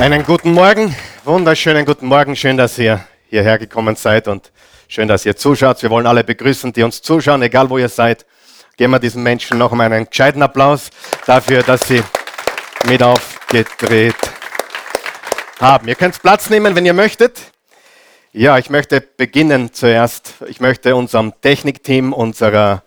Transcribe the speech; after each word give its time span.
Einen 0.00 0.24
guten 0.24 0.54
Morgen, 0.54 0.96
wunderschönen 1.24 1.84
guten 1.84 2.06
Morgen. 2.06 2.34
Schön, 2.34 2.56
dass 2.56 2.78
ihr 2.78 3.04
hierher 3.28 3.58
gekommen 3.58 3.96
seid 3.96 4.28
und 4.28 4.50
schön, 4.88 5.06
dass 5.06 5.26
ihr 5.26 5.36
zuschaut. 5.36 5.82
Wir 5.82 5.90
wollen 5.90 6.06
alle 6.06 6.24
begrüßen, 6.24 6.72
die 6.72 6.82
uns 6.82 7.02
zuschauen, 7.02 7.42
egal 7.42 7.68
wo 7.68 7.76
ihr 7.76 7.90
seid. 7.90 8.24
Geben 8.78 8.94
wir 8.94 8.98
diesen 8.98 9.22
Menschen 9.22 9.58
noch 9.58 9.72
einmal 9.72 9.92
einen 9.92 10.08
gescheiten 10.08 10.42
Applaus 10.42 10.88
dafür, 11.26 11.62
dass 11.62 11.86
sie 11.86 12.02
mit 12.88 13.02
aufgedreht 13.02 14.16
haben. 15.60 15.86
Ihr 15.86 15.96
könnt 15.96 16.22
Platz 16.22 16.48
nehmen, 16.48 16.74
wenn 16.74 16.86
ihr 16.86 16.94
möchtet. 16.94 17.38
Ja, 18.32 18.56
ich 18.56 18.70
möchte 18.70 19.02
beginnen 19.02 19.74
zuerst. 19.74 20.36
Ich 20.48 20.60
möchte 20.60 20.96
unserem 20.96 21.34
Technikteam, 21.42 22.14
unserer, 22.14 22.84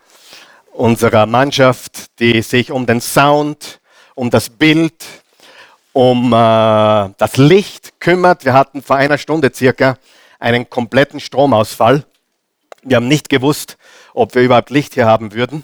unserer 0.72 1.28
Mannschaft, 1.28 2.20
die 2.20 2.42
sich 2.42 2.72
um 2.72 2.88
den 2.88 3.02
Sound, 3.02 3.82
um 4.16 4.32
das 4.32 4.50
Bild, 4.50 4.96
um 5.94 6.34
äh, 6.34 7.10
das 7.18 7.38
Licht 7.38 8.00
kümmert. 8.00 8.44
Wir 8.44 8.54
hatten 8.54 8.82
vor 8.82 8.98
einer 8.98 9.18
Stunde 9.18 9.52
circa 9.54 9.98
einen 10.40 10.70
kompletten 10.70 11.20
Stromausfall. 11.20 12.04
Wir 12.82 12.98
haben 12.98 13.08
nicht 13.08 13.30
gewusst, 13.30 13.78
ob 14.14 14.36
wir 14.36 14.42
überhaupt 14.42 14.72
Licht 14.72 14.96
hier 14.96 15.06
haben 15.06 15.34
würden. 15.34 15.64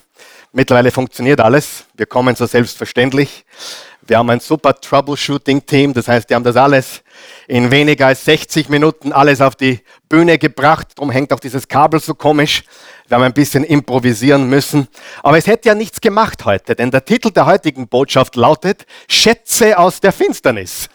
Mittlerweile 0.53 0.91
funktioniert 0.91 1.41
alles. 1.41 1.85
Wir 1.95 2.05
kommen 2.05 2.35
so 2.35 2.45
selbstverständlich. 2.45 3.45
Wir 4.01 4.17
haben 4.17 4.29
ein 4.29 4.39
super 4.39 4.73
Troubleshooting-Team, 4.79 5.93
das 5.93 6.07
heißt, 6.07 6.29
die 6.29 6.35
haben 6.35 6.43
das 6.43 6.55
alles 6.55 7.03
in 7.49 7.71
weniger 7.71 8.05
als 8.05 8.25
60 8.25 8.69
Minuten 8.69 9.11
alles 9.11 9.41
auf 9.41 9.55
die 9.55 9.79
Bühne 10.07 10.37
gebracht. 10.37 10.89
Darum 10.95 11.09
hängt 11.09 11.33
auch 11.33 11.39
dieses 11.39 11.67
Kabel 11.67 11.99
so 11.99 12.13
komisch. 12.13 12.63
Wir 13.07 13.15
haben 13.15 13.23
ein 13.23 13.33
bisschen 13.33 13.63
improvisieren 13.63 14.47
müssen. 14.47 14.87
Aber 15.23 15.35
es 15.35 15.47
hätte 15.47 15.69
ja 15.69 15.73
nichts 15.73 15.99
gemacht 15.99 16.45
heute, 16.45 16.75
denn 16.75 16.91
der 16.91 17.03
Titel 17.03 17.31
der 17.31 17.47
heutigen 17.47 17.87
Botschaft 17.87 18.35
lautet 18.35 18.85
Schätze 19.07 19.79
aus 19.79 19.99
der 19.99 20.11
Finsternis. 20.11 20.89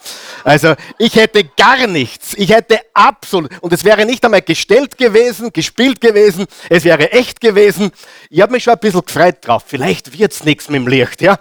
Also 0.45 0.75
ich 0.97 1.17
hätte 1.17 1.43
gar 1.43 1.89
nichts. 1.89 2.35
Ich 2.37 2.51
hätte 2.51 2.79
absolut, 2.95 3.51
und 3.61 3.73
es 3.73 3.83
wäre 3.83 4.07
nicht 4.07 4.25
einmal 4.25 4.43
gestellt 4.43 4.97
gewesen, 4.97 5.53
gespielt 5.53 6.00
gewesen, 6.00 6.47
es 6.71 6.84
wäre 6.84 7.11
echt 7.11 7.41
gewesen. 7.41 7.91
Ich 8.31 8.41
habe 8.41 8.53
mich 8.53 8.62
schon 8.62 8.75
ein 8.75 8.78
bisschen 8.78 9.05
gefreut 9.05 9.39
drauf. 9.41 9.65
Vielleicht 9.67 10.17
wird's 10.17 10.45
nichts 10.45 10.69
mit 10.69 10.83
dem 10.83 10.87
Licht, 10.87 11.21
ja. 11.21 11.37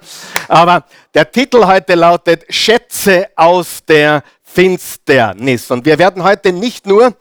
Aber 0.47 0.85
der 1.13 1.31
Titel 1.31 1.67
heute 1.67 1.93
lautet 1.93 2.45
Schätze 2.49 3.27
aus 3.35 3.85
der 3.87 4.23
Finsternis. 4.53 5.71
Und 5.71 5.85
wir 5.85 5.97
werden 5.97 6.23
heute 6.23 6.53
nicht 6.53 6.85
nur 6.85 7.15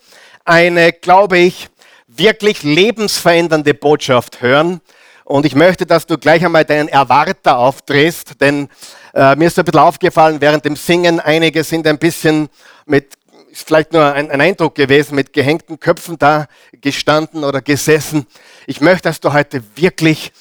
eine, 0.44 0.92
glaube 0.92 1.38
ich, 1.38 1.68
wirklich 2.06 2.62
lebensverändernde 2.62 3.74
Botschaft 3.74 4.42
hören. 4.42 4.80
Und 5.24 5.46
ich 5.46 5.54
möchte, 5.54 5.86
dass 5.86 6.06
du 6.06 6.18
gleich 6.18 6.44
einmal 6.44 6.64
deinen 6.64 6.88
Erwarter 6.88 7.56
aufdrehst, 7.56 8.40
denn 8.40 8.68
äh, 9.14 9.34
mir 9.36 9.46
ist 9.46 9.58
ein 9.58 9.64
bisschen 9.64 9.80
aufgefallen, 9.80 10.40
während 10.40 10.64
dem 10.64 10.76
Singen, 10.76 11.20
einige 11.20 11.64
sind 11.64 11.86
ein 11.86 11.98
bisschen 11.98 12.48
mit, 12.84 13.14
ist 13.50 13.66
vielleicht 13.66 13.92
nur 13.92 14.12
ein, 14.12 14.30
ein 14.30 14.40
Eindruck 14.40 14.74
gewesen, 14.74 15.14
mit 15.14 15.32
gehängten 15.32 15.80
Köpfen 15.80 16.18
da 16.18 16.46
gestanden 16.72 17.44
oder 17.44 17.62
gesessen. 17.62 18.26
Ich 18.66 18.80
möchte, 18.80 19.08
dass 19.08 19.20
du 19.20 19.32
heute 19.32 19.62
wirklich 19.76 20.32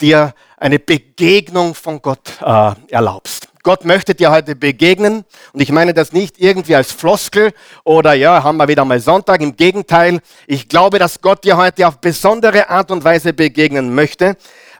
dir 0.00 0.34
eine 0.56 0.78
Begegnung 0.78 1.74
von 1.74 2.00
Gott 2.00 2.40
äh, 2.40 2.72
erlaubst. 2.90 3.48
Gott 3.62 3.84
möchte 3.84 4.14
dir 4.14 4.30
heute 4.30 4.54
begegnen 4.54 5.24
und 5.52 5.60
ich 5.60 5.72
meine 5.72 5.92
das 5.92 6.12
nicht 6.12 6.38
irgendwie 6.38 6.76
als 6.76 6.92
Floskel 6.92 7.52
oder 7.82 8.14
ja, 8.14 8.44
haben 8.44 8.58
wir 8.58 8.68
wieder 8.68 8.84
mal 8.84 9.00
Sonntag. 9.00 9.40
Im 9.40 9.56
Gegenteil, 9.56 10.20
ich 10.46 10.68
glaube, 10.68 11.00
dass 11.00 11.20
Gott 11.20 11.42
dir 11.42 11.56
heute 11.56 11.88
auf 11.88 12.00
besondere 12.00 12.70
Art 12.70 12.92
und 12.92 13.02
Weise 13.02 13.32
begegnen 13.32 13.92
möchte 13.92 14.36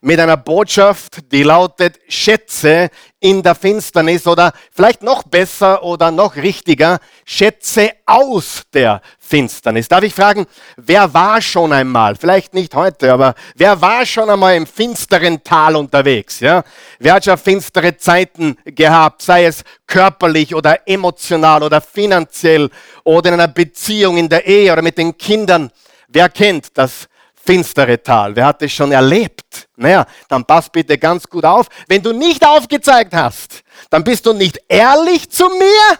mit 0.06 0.20
einer 0.20 0.36
Botschaft, 0.36 1.32
die 1.32 1.42
lautet 1.42 1.98
Schätze 2.06 2.90
in 3.18 3.42
der 3.42 3.56
Finsternis 3.56 4.28
oder 4.28 4.52
vielleicht 4.70 5.02
noch 5.02 5.24
besser 5.24 5.82
oder 5.82 6.12
noch 6.12 6.36
richtiger, 6.36 7.00
Schätze 7.24 7.90
aus 8.06 8.62
der 8.72 9.02
Finsternis. 9.18 9.88
Darf 9.88 10.04
ich 10.04 10.14
fragen, 10.14 10.46
wer 10.76 11.12
war 11.12 11.42
schon 11.42 11.72
einmal, 11.72 12.14
vielleicht 12.14 12.54
nicht 12.54 12.76
heute, 12.76 13.12
aber 13.12 13.34
wer 13.56 13.80
war 13.80 14.06
schon 14.06 14.30
einmal 14.30 14.54
im 14.54 14.68
finsteren 14.68 15.42
Tal 15.42 15.74
unterwegs? 15.74 16.38
Ja? 16.38 16.62
Wer 17.00 17.14
hat 17.14 17.24
schon 17.24 17.36
finstere 17.36 17.96
Zeiten 17.96 18.56
gehabt, 18.64 19.22
sei 19.22 19.46
es 19.46 19.64
körperlich 19.88 20.54
oder 20.54 20.86
emotional 20.86 21.64
oder 21.64 21.80
finanziell 21.80 22.70
oder 23.02 23.30
in 23.30 23.34
einer 23.40 23.48
Beziehung 23.48 24.18
in 24.18 24.28
der 24.28 24.46
Ehe 24.46 24.72
oder 24.72 24.82
mit 24.82 24.98
den 24.98 25.18
Kindern? 25.18 25.72
Wer 26.06 26.28
kennt 26.28 26.78
das 26.78 27.08
finstere 27.46 28.02
Tal. 28.02 28.34
Wer 28.34 28.46
hat 28.46 28.62
es 28.62 28.72
schon 28.72 28.92
erlebt? 28.92 29.68
Naja, 29.76 30.04
dann 30.28 30.44
pass 30.44 30.68
bitte 30.68 30.98
ganz 30.98 31.28
gut 31.28 31.44
auf. 31.44 31.68
Wenn 31.86 32.02
du 32.02 32.12
nicht 32.12 32.44
aufgezeigt 32.44 33.14
hast, 33.14 33.62
dann 33.90 34.02
bist 34.04 34.26
du 34.26 34.32
nicht 34.32 34.60
ehrlich 34.68 35.30
zu 35.30 35.48
mir 35.48 35.98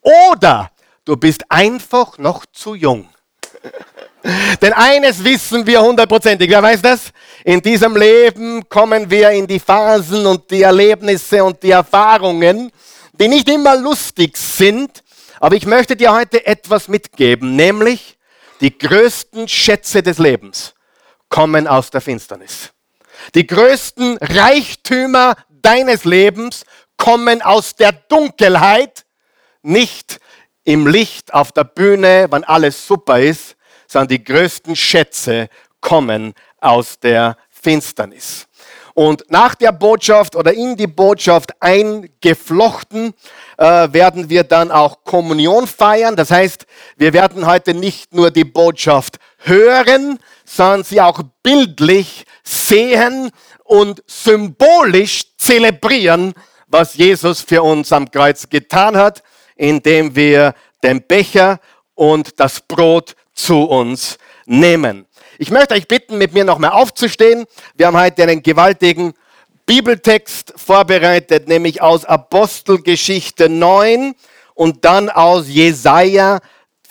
oder 0.00 0.70
du 1.04 1.16
bist 1.16 1.44
einfach 1.48 2.18
noch 2.18 2.44
zu 2.46 2.74
jung. 2.74 3.08
Denn 4.62 4.72
eines 4.72 5.22
wissen 5.22 5.66
wir 5.66 5.82
hundertprozentig. 5.82 6.48
Wer 6.48 6.62
weiß 6.62 6.82
das? 6.82 7.10
In 7.44 7.60
diesem 7.60 7.94
Leben 7.96 8.66
kommen 8.68 9.10
wir 9.10 9.30
in 9.30 9.46
die 9.46 9.60
Phasen 9.60 10.26
und 10.26 10.50
die 10.50 10.62
Erlebnisse 10.62 11.44
und 11.44 11.62
die 11.62 11.72
Erfahrungen, 11.72 12.72
die 13.12 13.28
nicht 13.28 13.48
immer 13.48 13.76
lustig 13.76 14.36
sind. 14.36 15.02
Aber 15.40 15.56
ich 15.56 15.66
möchte 15.66 15.94
dir 15.94 16.12
heute 16.12 16.46
etwas 16.46 16.88
mitgeben, 16.88 17.54
nämlich 17.54 18.13
die 18.64 18.78
größten 18.78 19.46
Schätze 19.46 20.02
des 20.02 20.16
Lebens 20.16 20.74
kommen 21.28 21.68
aus 21.68 21.90
der 21.90 22.00
Finsternis. 22.00 22.72
Die 23.34 23.46
größten 23.46 24.16
Reichtümer 24.16 25.36
deines 25.50 26.06
Lebens 26.06 26.64
kommen 26.96 27.42
aus 27.42 27.76
der 27.76 27.92
Dunkelheit, 27.92 29.04
nicht 29.60 30.18
im 30.64 30.86
Licht 30.86 31.34
auf 31.34 31.52
der 31.52 31.64
Bühne, 31.64 32.28
wann 32.30 32.42
alles 32.42 32.86
super 32.86 33.20
ist, 33.20 33.54
sondern 33.86 34.08
die 34.08 34.24
größten 34.24 34.74
Schätze 34.74 35.50
kommen 35.82 36.32
aus 36.58 36.98
der 36.98 37.36
Finsternis. 37.50 38.46
Und 38.94 39.24
nach 39.28 39.56
der 39.56 39.72
Botschaft 39.72 40.36
oder 40.36 40.52
in 40.52 40.76
die 40.76 40.86
Botschaft 40.86 41.50
eingeflochten 41.60 43.12
äh, 43.58 43.92
werden 43.92 44.30
wir 44.30 44.44
dann 44.44 44.70
auch 44.70 45.02
Kommunion 45.02 45.66
feiern. 45.66 46.14
Das 46.14 46.30
heißt, 46.30 46.64
wir 46.96 47.12
werden 47.12 47.44
heute 47.44 47.74
nicht 47.74 48.14
nur 48.14 48.30
die 48.30 48.44
Botschaft 48.44 49.18
hören, 49.38 50.20
sondern 50.44 50.84
sie 50.84 51.00
auch 51.00 51.20
bildlich 51.42 52.24
sehen 52.44 53.32
und 53.64 54.04
symbolisch 54.06 55.36
zelebrieren, 55.38 56.32
was 56.68 56.94
Jesus 56.94 57.40
für 57.40 57.64
uns 57.64 57.92
am 57.92 58.08
Kreuz 58.08 58.48
getan 58.48 58.96
hat, 58.96 59.24
indem 59.56 60.14
wir 60.14 60.54
den 60.84 61.02
Becher 61.02 61.58
und 61.94 62.38
das 62.38 62.60
Brot 62.60 63.16
zu 63.32 63.64
uns 63.64 64.18
nehmen. 64.46 65.06
Ich 65.38 65.50
möchte 65.50 65.74
euch 65.74 65.88
bitten, 65.88 66.16
mit 66.18 66.32
mir 66.32 66.44
nochmal 66.44 66.70
aufzustehen. 66.70 67.46
Wir 67.74 67.88
haben 67.88 67.98
heute 67.98 68.22
einen 68.22 68.42
gewaltigen 68.42 69.14
Bibeltext 69.66 70.52
vorbereitet, 70.56 71.48
nämlich 71.48 71.82
aus 71.82 72.04
Apostelgeschichte 72.04 73.48
9 73.48 74.14
und 74.54 74.84
dann 74.84 75.10
aus 75.10 75.48
Jesaja 75.48 76.38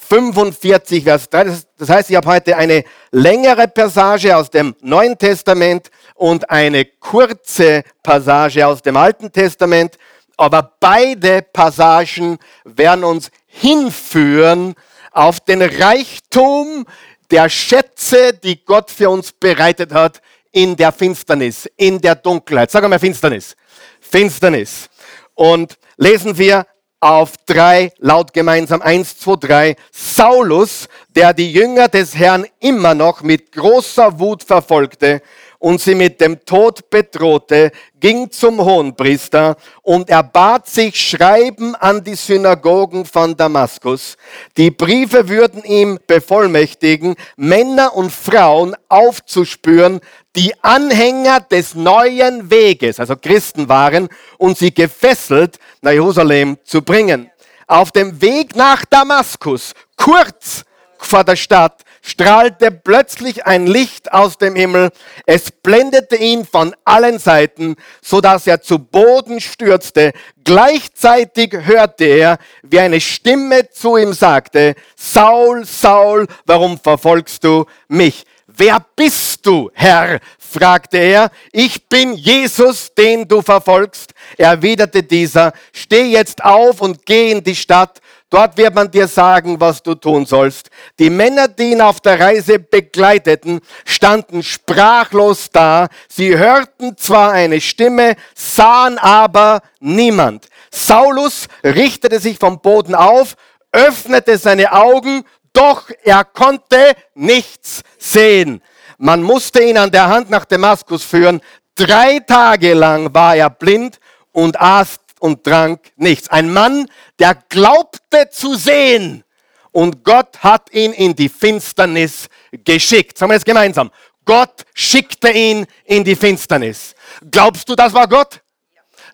45, 0.09 1.05
Vers 1.05 1.29
3. 1.29 1.57
Das 1.77 1.89
heißt, 1.89 2.09
ich 2.09 2.17
habe 2.17 2.27
heute 2.27 2.57
eine 2.57 2.83
längere 3.11 3.69
Passage 3.69 4.35
aus 4.35 4.49
dem 4.49 4.75
Neuen 4.81 5.17
Testament 5.17 5.89
und 6.15 6.49
eine 6.49 6.83
kurze 6.83 7.83
Passage 8.01 8.67
aus 8.67 8.81
dem 8.81 8.97
Alten 8.97 9.31
Testament. 9.31 9.97
Aber 10.35 10.73
beide 10.81 11.43
Passagen 11.43 12.39
werden 12.65 13.05
uns 13.05 13.31
hinführen 13.45 14.75
auf 15.13 15.39
den 15.39 15.61
Reichtum 15.61 16.85
der 17.33 17.49
Schätze, 17.49 18.31
die 18.31 18.63
Gott 18.63 18.91
für 18.91 19.09
uns 19.09 19.31
bereitet 19.31 19.91
hat 19.91 20.21
in 20.51 20.75
der 20.75 20.91
Finsternis, 20.91 21.67
in 21.77 21.99
der 21.99 22.13
Dunkelheit. 22.13 22.69
Sagen 22.69 22.83
wir 22.83 22.89
mal 22.89 22.99
Finsternis. 22.99 23.55
Finsternis. 23.99 24.87
Und 25.33 25.79
lesen 25.97 26.37
wir 26.37 26.67
auf 26.99 27.31
drei, 27.47 27.91
laut 27.97 28.33
gemeinsam 28.33 28.83
eins, 28.83 29.17
zwei, 29.17 29.35
drei. 29.37 29.75
Saulus, 29.91 30.87
der 31.09 31.33
die 31.33 31.51
Jünger 31.51 31.87
des 31.87 32.15
Herrn 32.15 32.45
immer 32.59 32.93
noch 32.93 33.23
mit 33.23 33.51
großer 33.51 34.19
Wut 34.19 34.43
verfolgte 34.43 35.23
und 35.63 35.79
sie 35.79 35.95
mit 35.95 36.19
dem 36.19 36.43
Tod 36.43 36.89
bedrohte, 36.89 37.71
ging 37.97 38.29
zum 38.29 38.59
Hohenpriester 38.59 39.55
und 39.81 40.09
er 40.09 40.21
bat 40.21 40.67
sich 40.67 40.99
Schreiben 40.99 41.73
an 41.75 42.03
die 42.03 42.15
Synagogen 42.15 43.05
von 43.05 43.37
Damaskus. 43.37 44.17
Die 44.57 44.71
Briefe 44.71 45.29
würden 45.29 45.63
ihm 45.63 45.99
bevollmächtigen, 46.05 47.15
Männer 47.37 47.95
und 47.95 48.11
Frauen 48.11 48.75
aufzuspüren, 48.89 50.01
die 50.35 50.53
Anhänger 50.61 51.39
des 51.39 51.75
neuen 51.75 52.51
Weges, 52.51 52.99
also 52.99 53.15
Christen 53.15 53.69
waren, 53.69 54.09
und 54.37 54.57
sie 54.57 54.73
gefesselt 54.73 55.59
nach 55.81 55.93
Jerusalem 55.93 56.57
zu 56.65 56.81
bringen. 56.81 57.31
Auf 57.67 57.93
dem 57.93 58.21
Weg 58.21 58.57
nach 58.57 58.83
Damaskus, 58.83 59.71
kurz 59.95 60.65
vor 60.97 61.23
der 61.23 61.37
Stadt, 61.37 61.83
strahlte 62.03 62.69
plötzlich 62.69 63.47
ein 63.47 63.65
Licht 63.65 64.13
aus 64.13 64.37
dem 64.37 64.55
Himmel. 64.55 64.91
Es 65.25 65.51
blendete 65.51 66.17
ihn 66.17 66.45
von 66.45 66.75
allen 66.85 67.17
Seiten, 67.17 67.75
so 68.01 68.21
dass 68.21 68.45
er 68.45 68.61
zu 68.61 68.77
Boden 68.77 69.39
stürzte. 69.39 70.11
Gleichzeitig 70.43 71.53
hörte 71.53 72.03
er, 72.03 72.37
wie 72.61 72.79
eine 72.79 72.99
Stimme 72.99 73.69
zu 73.69 73.97
ihm 73.97 74.13
sagte, 74.13 74.75
Saul, 74.95 75.65
Saul, 75.65 76.27
warum 76.45 76.77
verfolgst 76.77 77.43
du 77.43 77.65
mich? 77.87 78.25
Wer 78.45 78.85
bist 78.95 79.45
du, 79.45 79.71
Herr? 79.73 80.19
fragte 80.37 80.97
er. 80.97 81.31
Ich 81.51 81.87
bin 81.87 82.13
Jesus, 82.13 82.93
den 82.93 83.27
du 83.27 83.41
verfolgst, 83.41 84.13
erwiderte 84.37 85.01
dieser. 85.01 85.53
Steh 85.71 86.11
jetzt 86.11 86.43
auf 86.43 86.81
und 86.81 87.05
geh 87.05 87.31
in 87.31 87.43
die 87.43 87.55
Stadt. 87.55 87.99
Dort 88.33 88.57
wird 88.57 88.73
man 88.73 88.89
dir 88.89 89.07
sagen, 89.07 89.59
was 89.59 89.83
du 89.83 89.93
tun 89.93 90.25
sollst. 90.25 90.71
Die 90.97 91.11
Männer, 91.11 91.47
die 91.47 91.73
ihn 91.73 91.81
auf 91.81 92.01
der 92.01 92.19
Reise 92.19 92.57
begleiteten, 92.57 93.61
standen 93.85 94.41
sprachlos 94.41 95.51
da. 95.51 95.87
Sie 96.09 96.35
hörten 96.35 96.97
zwar 96.97 97.33
eine 97.33 97.61
Stimme, 97.61 98.15
sahen 98.33 98.97
aber 98.97 99.61
niemand. 99.79 100.47
Saulus 100.71 101.45
richtete 101.63 102.19
sich 102.19 102.39
vom 102.39 102.59
Boden 102.59 102.95
auf, 102.95 103.35
öffnete 103.71 104.39
seine 104.39 104.71
Augen, 104.71 105.25
doch 105.53 105.91
er 106.03 106.23
konnte 106.23 106.93
nichts 107.13 107.83
sehen. 107.99 108.63
Man 108.97 109.21
musste 109.21 109.61
ihn 109.61 109.77
an 109.77 109.91
der 109.91 110.07
Hand 110.09 110.31
nach 110.31 110.45
Damaskus 110.45 111.03
führen. 111.03 111.39
Drei 111.75 112.17
Tage 112.17 112.73
lang 112.73 113.13
war 113.13 113.35
er 113.35 113.51
blind 113.51 113.99
und 114.31 114.59
aß 114.59 115.02
und 115.23 115.45
trank 115.45 115.93
nichts. 115.95 116.27
Ein 116.27 116.51
Mann, 116.51 116.85
der 117.17 117.35
glaubte 117.47 118.29
zu 118.29 118.55
sehen. 118.55 119.23
Und 119.71 120.03
Gott 120.03 120.43
hat 120.43 120.73
ihn 120.73 120.91
in 120.91 121.15
die 121.15 121.29
Finsternis 121.29 122.27
geschickt. 122.51 123.17
Sagen 123.17 123.29
wir 123.31 123.35
jetzt 123.35 123.45
gemeinsam. 123.45 123.89
Gott 124.25 124.65
schickte 124.73 125.31
ihn 125.31 125.65
in 125.85 126.03
die 126.03 126.17
Finsternis. 126.17 126.93
Glaubst 127.31 127.69
du, 127.69 127.75
das 127.75 127.93
war 127.93 128.09
Gott? 128.09 128.41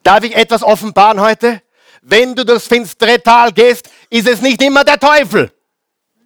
Darf 0.01 0.23
ich 0.23 0.35
etwas 0.35 0.63
offenbaren 0.63 1.21
heute? 1.21 1.61
Wenn 2.01 2.33
du 2.33 2.43
durchs 2.43 2.65
finstere 2.65 3.21
Tal 3.21 3.51
gehst, 3.51 3.87
ist 4.09 4.27
es 4.27 4.41
nicht 4.41 4.63
immer 4.63 4.83
der 4.83 4.99
Teufel. 4.99 5.51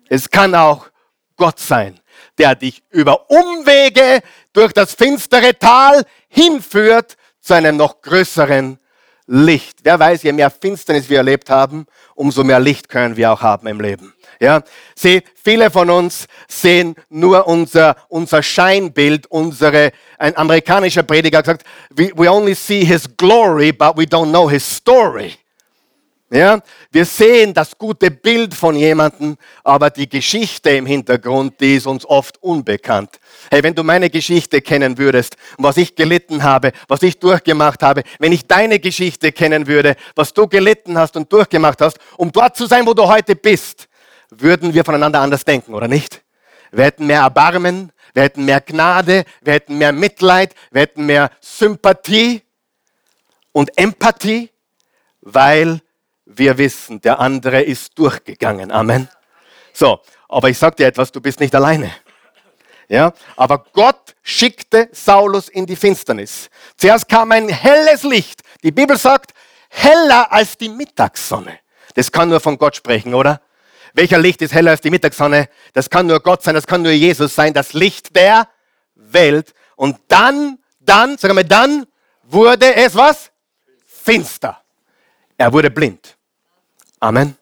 Es 0.07 0.29
kann 0.29 0.55
auch 0.55 0.87
Gott 1.35 1.59
sein, 1.59 1.99
der 2.37 2.55
dich 2.55 2.83
über 2.89 3.29
Umwege 3.29 4.21
durch 4.53 4.71
das 4.71 4.93
finstere 4.93 5.59
Tal 5.59 6.05
hinführt 6.29 7.17
zu 7.41 7.53
einem 7.53 7.75
noch 7.75 8.01
größeren 8.01 8.79
Licht. 9.25 9.79
Wer 9.83 9.99
weiß, 9.99 10.23
je 10.23 10.33
mehr 10.33 10.49
Finsternis 10.49 11.09
wir 11.09 11.17
erlebt 11.17 11.49
haben, 11.49 11.85
umso 12.15 12.43
mehr 12.43 12.59
Licht 12.59 12.89
können 12.89 13.15
wir 13.15 13.31
auch 13.31 13.41
haben 13.41 13.67
im 13.67 13.79
Leben. 13.79 14.13
Ja, 14.39 14.61
seht, 14.95 15.25
viele 15.41 15.71
von 15.71 15.89
uns 15.89 16.27
sehen 16.49 16.95
nur 17.09 17.47
unser, 17.47 17.95
unser 18.09 18.43
Scheinbild, 18.43 19.27
unsere, 19.27 19.91
ein 20.17 20.35
amerikanischer 20.35 21.03
Prediger 21.03 21.37
hat 21.37 21.45
gesagt, 21.45 21.65
we, 21.91 22.11
we 22.15 22.29
only 22.29 22.53
see 22.53 22.83
his 22.83 23.07
glory, 23.15 23.71
but 23.71 23.97
we 23.97 24.03
don't 24.03 24.29
know 24.29 24.49
his 24.49 24.65
story. 24.65 25.37
Ja, 26.29 26.61
wir 26.91 27.05
sehen 27.05 27.53
das 27.53 27.77
gute 27.77 28.09
Bild 28.09 28.55
von 28.55 28.75
jemandem, 28.75 29.37
aber 29.63 29.91
die 29.91 30.09
Geschichte 30.09 30.71
im 30.71 30.87
Hintergrund, 30.87 31.59
die 31.59 31.75
ist 31.75 31.85
uns 31.85 32.05
oft 32.07 32.41
unbekannt. 32.41 33.19
Hey, 33.53 33.61
wenn 33.61 33.75
du 33.75 33.83
meine 33.83 34.09
Geschichte 34.09 34.61
kennen 34.61 34.97
würdest, 34.97 35.37
was 35.59 35.77
ich 35.77 35.93
gelitten 35.93 36.41
habe, 36.41 36.71
was 36.87 37.03
ich 37.03 37.19
durchgemacht 37.19 37.83
habe, 37.83 38.01
wenn 38.17 38.31
ich 38.31 38.47
deine 38.47 38.79
Geschichte 38.79 39.31
kennen 39.31 39.67
würde, 39.67 39.95
was 40.15 40.33
du 40.33 40.47
gelitten 40.47 40.97
hast 40.97 41.15
und 41.15 41.31
durchgemacht 41.31 41.79
hast, 41.79 41.99
um 42.17 42.31
dort 42.31 42.57
zu 42.57 42.65
sein, 42.65 42.87
wo 42.87 42.95
du 42.95 43.07
heute 43.07 43.35
bist, 43.35 43.87
würden 44.31 44.73
wir 44.73 44.83
voneinander 44.83 45.19
anders 45.19 45.45
denken, 45.45 45.75
oder 45.75 45.87
nicht? 45.87 46.23
Wir 46.71 46.85
hätten 46.85 47.05
mehr 47.05 47.19
Erbarmen, 47.19 47.91
wir 48.15 48.23
hätten 48.23 48.43
mehr 48.43 48.59
Gnade, 48.59 49.23
wir 49.41 49.53
hätten 49.53 49.77
mehr 49.77 49.91
Mitleid, 49.91 50.55
wir 50.71 50.81
hätten 50.81 51.05
mehr 51.05 51.29
Sympathie 51.39 52.41
und 53.51 53.77
Empathie, 53.77 54.49
weil 55.21 55.79
wir 56.25 56.57
wissen, 56.57 57.01
der 57.01 57.19
andere 57.19 57.61
ist 57.61 57.99
durchgegangen. 57.99 58.71
Amen. 58.71 59.09
So, 59.73 59.99
aber 60.27 60.49
ich 60.49 60.57
sage 60.57 60.77
dir 60.77 60.87
etwas, 60.87 61.11
du 61.11 61.21
bist 61.21 61.39
nicht 61.39 61.53
alleine. 61.53 61.91
Ja, 62.93 63.11
aber 63.35 63.65
Gott 63.73 64.13
schickte 64.21 64.87
Saulus 64.91 65.49
in 65.49 65.65
die 65.65 65.75
Finsternis. 65.75 66.47
Zuerst 66.77 67.09
kam 67.09 67.31
ein 67.31 67.49
helles 67.49 68.03
Licht. 68.03 68.43
Die 68.61 68.71
Bibel 68.71 68.99
sagt, 68.99 69.31
heller 69.69 70.31
als 70.31 70.59
die 70.59 70.69
Mittagssonne. 70.69 71.57
Das 71.95 72.11
kann 72.11 72.29
nur 72.29 72.39
von 72.39 72.55
Gott 72.55 72.75
sprechen, 72.75 73.15
oder? 73.15 73.41
Welcher 73.95 74.19
Licht 74.19 74.43
ist 74.43 74.53
heller 74.53 74.69
als 74.69 74.81
die 74.81 74.91
Mittagssonne? 74.91 75.49
Das 75.73 75.89
kann 75.89 76.05
nur 76.05 76.19
Gott 76.19 76.43
sein, 76.43 76.53
das 76.53 76.67
kann 76.67 76.83
nur 76.83 76.91
Jesus 76.91 77.33
sein, 77.33 77.51
das 77.51 77.73
Licht 77.73 78.15
der 78.15 78.47
Welt. 78.93 79.55
Und 79.75 79.97
dann, 80.07 80.59
dann, 80.79 81.17
sagen 81.17 81.35
wir, 81.35 81.43
dann 81.43 81.87
wurde 82.21 82.75
es 82.75 82.93
was? 82.93 83.31
Finster. 83.87 84.61
Er 85.35 85.51
wurde 85.51 85.71
blind. 85.71 86.15
Amen. 86.99 87.35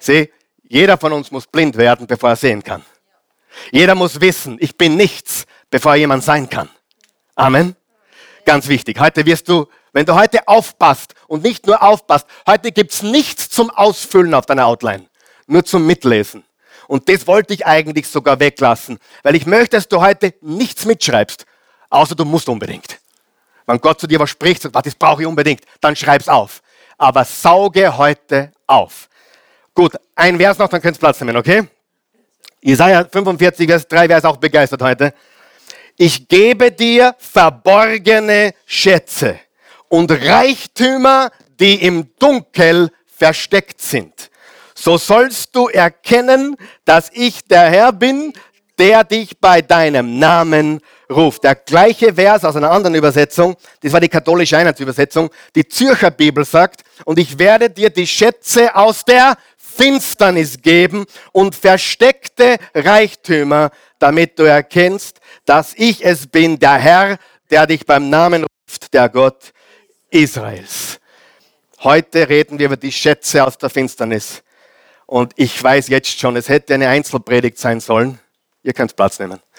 Sieh, 0.00 0.32
jeder 0.64 0.98
von 0.98 1.12
uns 1.12 1.30
muss 1.30 1.46
blind 1.46 1.76
werden, 1.76 2.08
bevor 2.08 2.30
er 2.30 2.36
sehen 2.36 2.60
kann. 2.60 2.84
Jeder 3.70 3.94
muss 3.94 4.20
wissen, 4.20 4.56
ich 4.60 4.76
bin 4.76 4.96
nichts, 4.96 5.46
bevor 5.70 5.94
jemand 5.94 6.24
sein 6.24 6.48
kann. 6.48 6.68
Amen. 7.34 7.76
Ganz 8.44 8.68
wichtig. 8.68 9.00
Heute 9.00 9.24
wirst 9.26 9.48
du, 9.48 9.66
wenn 9.92 10.06
du 10.06 10.14
heute 10.14 10.46
aufpasst 10.46 11.14
und 11.26 11.42
nicht 11.42 11.66
nur 11.66 11.82
aufpasst, 11.82 12.26
heute 12.46 12.72
gibt's 12.72 13.02
nichts 13.02 13.48
zum 13.48 13.70
Ausfüllen 13.70 14.34
auf 14.34 14.46
deiner 14.46 14.66
Outline, 14.66 15.06
nur 15.46 15.64
zum 15.64 15.86
Mitlesen. 15.86 16.44
Und 16.86 17.08
das 17.08 17.26
wollte 17.26 17.54
ich 17.54 17.64
eigentlich 17.64 18.08
sogar 18.08 18.40
weglassen, 18.40 18.98
weil 19.22 19.34
ich 19.34 19.46
möchte, 19.46 19.76
dass 19.76 19.88
du 19.88 20.00
heute 20.00 20.34
nichts 20.42 20.84
mitschreibst, 20.84 21.46
außer 21.88 22.14
du 22.14 22.24
musst 22.24 22.48
unbedingt. 22.48 22.98
Wenn 23.66 23.80
Gott 23.80 24.00
zu 24.00 24.06
dir 24.06 24.20
was 24.20 24.28
spricht, 24.28 24.62
sagt, 24.62 24.86
das 24.86 24.94
brauche 24.94 25.22
ich 25.22 25.26
unbedingt, 25.26 25.62
dann 25.80 25.96
schreib's 25.96 26.28
auf 26.28 26.60
aber 26.98 27.24
sauge 27.24 27.96
heute 27.96 28.52
auf. 28.66 29.08
Gut, 29.74 29.92
ein 30.14 30.38
Vers 30.38 30.58
noch, 30.58 30.68
dann 30.68 30.80
könnt 30.80 30.96
ihr 30.96 31.00
Platz 31.00 31.20
nehmen, 31.20 31.36
okay? 31.36 31.68
Isaiah 32.66 33.04
45, 33.04 33.68
Vers 33.68 33.86
3, 33.88 34.08
wer 34.08 34.16
ist 34.16 34.24
auch 34.24 34.38
begeistert 34.38 34.80
heute? 34.80 35.12
Ich 35.98 36.26
gebe 36.26 36.72
dir 36.72 37.14
verborgene 37.18 38.54
Schätze 38.64 39.38
und 39.88 40.10
Reichtümer, 40.10 41.30
die 41.60 41.74
im 41.84 42.08
Dunkel 42.18 42.90
versteckt 43.06 43.82
sind. 43.82 44.30
So 44.74 44.96
sollst 44.96 45.54
du 45.54 45.68
erkennen, 45.68 46.56
dass 46.86 47.10
ich 47.12 47.44
der 47.44 47.68
Herr 47.68 47.92
bin, 47.92 48.32
der 48.78 49.04
dich 49.04 49.38
bei 49.38 49.60
deinem 49.60 50.18
Namen 50.18 50.80
ruft. 51.10 51.44
Der 51.44 51.54
gleiche 51.54 52.14
Vers 52.14 52.46
aus 52.46 52.56
einer 52.56 52.70
anderen 52.70 52.94
Übersetzung, 52.94 53.56
das 53.82 53.92
war 53.92 54.00
die 54.00 54.08
katholische 54.08 54.56
Einheitsübersetzung, 54.56 55.28
die 55.54 55.68
Zürcher 55.68 56.10
Bibel 56.10 56.46
sagt, 56.46 56.82
und 57.04 57.18
ich 57.18 57.38
werde 57.38 57.68
dir 57.68 57.90
die 57.90 58.06
Schätze 58.06 58.74
aus 58.74 59.04
der 59.04 59.36
Finsternis 59.76 60.60
geben 60.60 61.04
und 61.32 61.54
versteckte 61.54 62.56
Reichtümer, 62.74 63.70
damit 63.98 64.38
du 64.38 64.44
erkennst, 64.44 65.20
dass 65.44 65.74
ich 65.76 66.04
es 66.04 66.26
bin, 66.26 66.58
der 66.58 66.74
Herr, 66.74 67.18
der 67.50 67.66
dich 67.66 67.84
beim 67.84 68.10
Namen 68.10 68.44
ruft, 68.44 68.92
der 68.94 69.08
Gott 69.08 69.52
Israels. 70.10 71.00
Heute 71.82 72.28
reden 72.28 72.58
wir 72.58 72.66
über 72.66 72.76
die 72.76 72.92
Schätze 72.92 73.44
aus 73.44 73.58
der 73.58 73.68
Finsternis. 73.68 74.42
Und 75.06 75.32
ich 75.36 75.62
weiß 75.62 75.88
jetzt 75.88 76.18
schon, 76.18 76.36
es 76.36 76.48
hätte 76.48 76.74
eine 76.74 76.88
Einzelpredigt 76.88 77.58
sein 77.58 77.80
sollen. 77.80 78.18
Ihr 78.62 78.72
könnt 78.72 78.96
Platz 78.96 79.18
nehmen. 79.18 79.40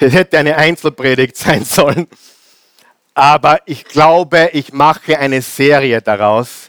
Es 0.00 0.12
hätte 0.12 0.38
eine 0.38 0.56
Einzelpredigt 0.56 1.36
sein 1.36 1.64
sollen. 1.64 2.06
Aber 3.14 3.58
ich 3.66 3.84
glaube, 3.84 4.50
ich 4.52 4.72
mache 4.72 5.18
eine 5.18 5.42
Serie 5.42 6.00
daraus. 6.00 6.67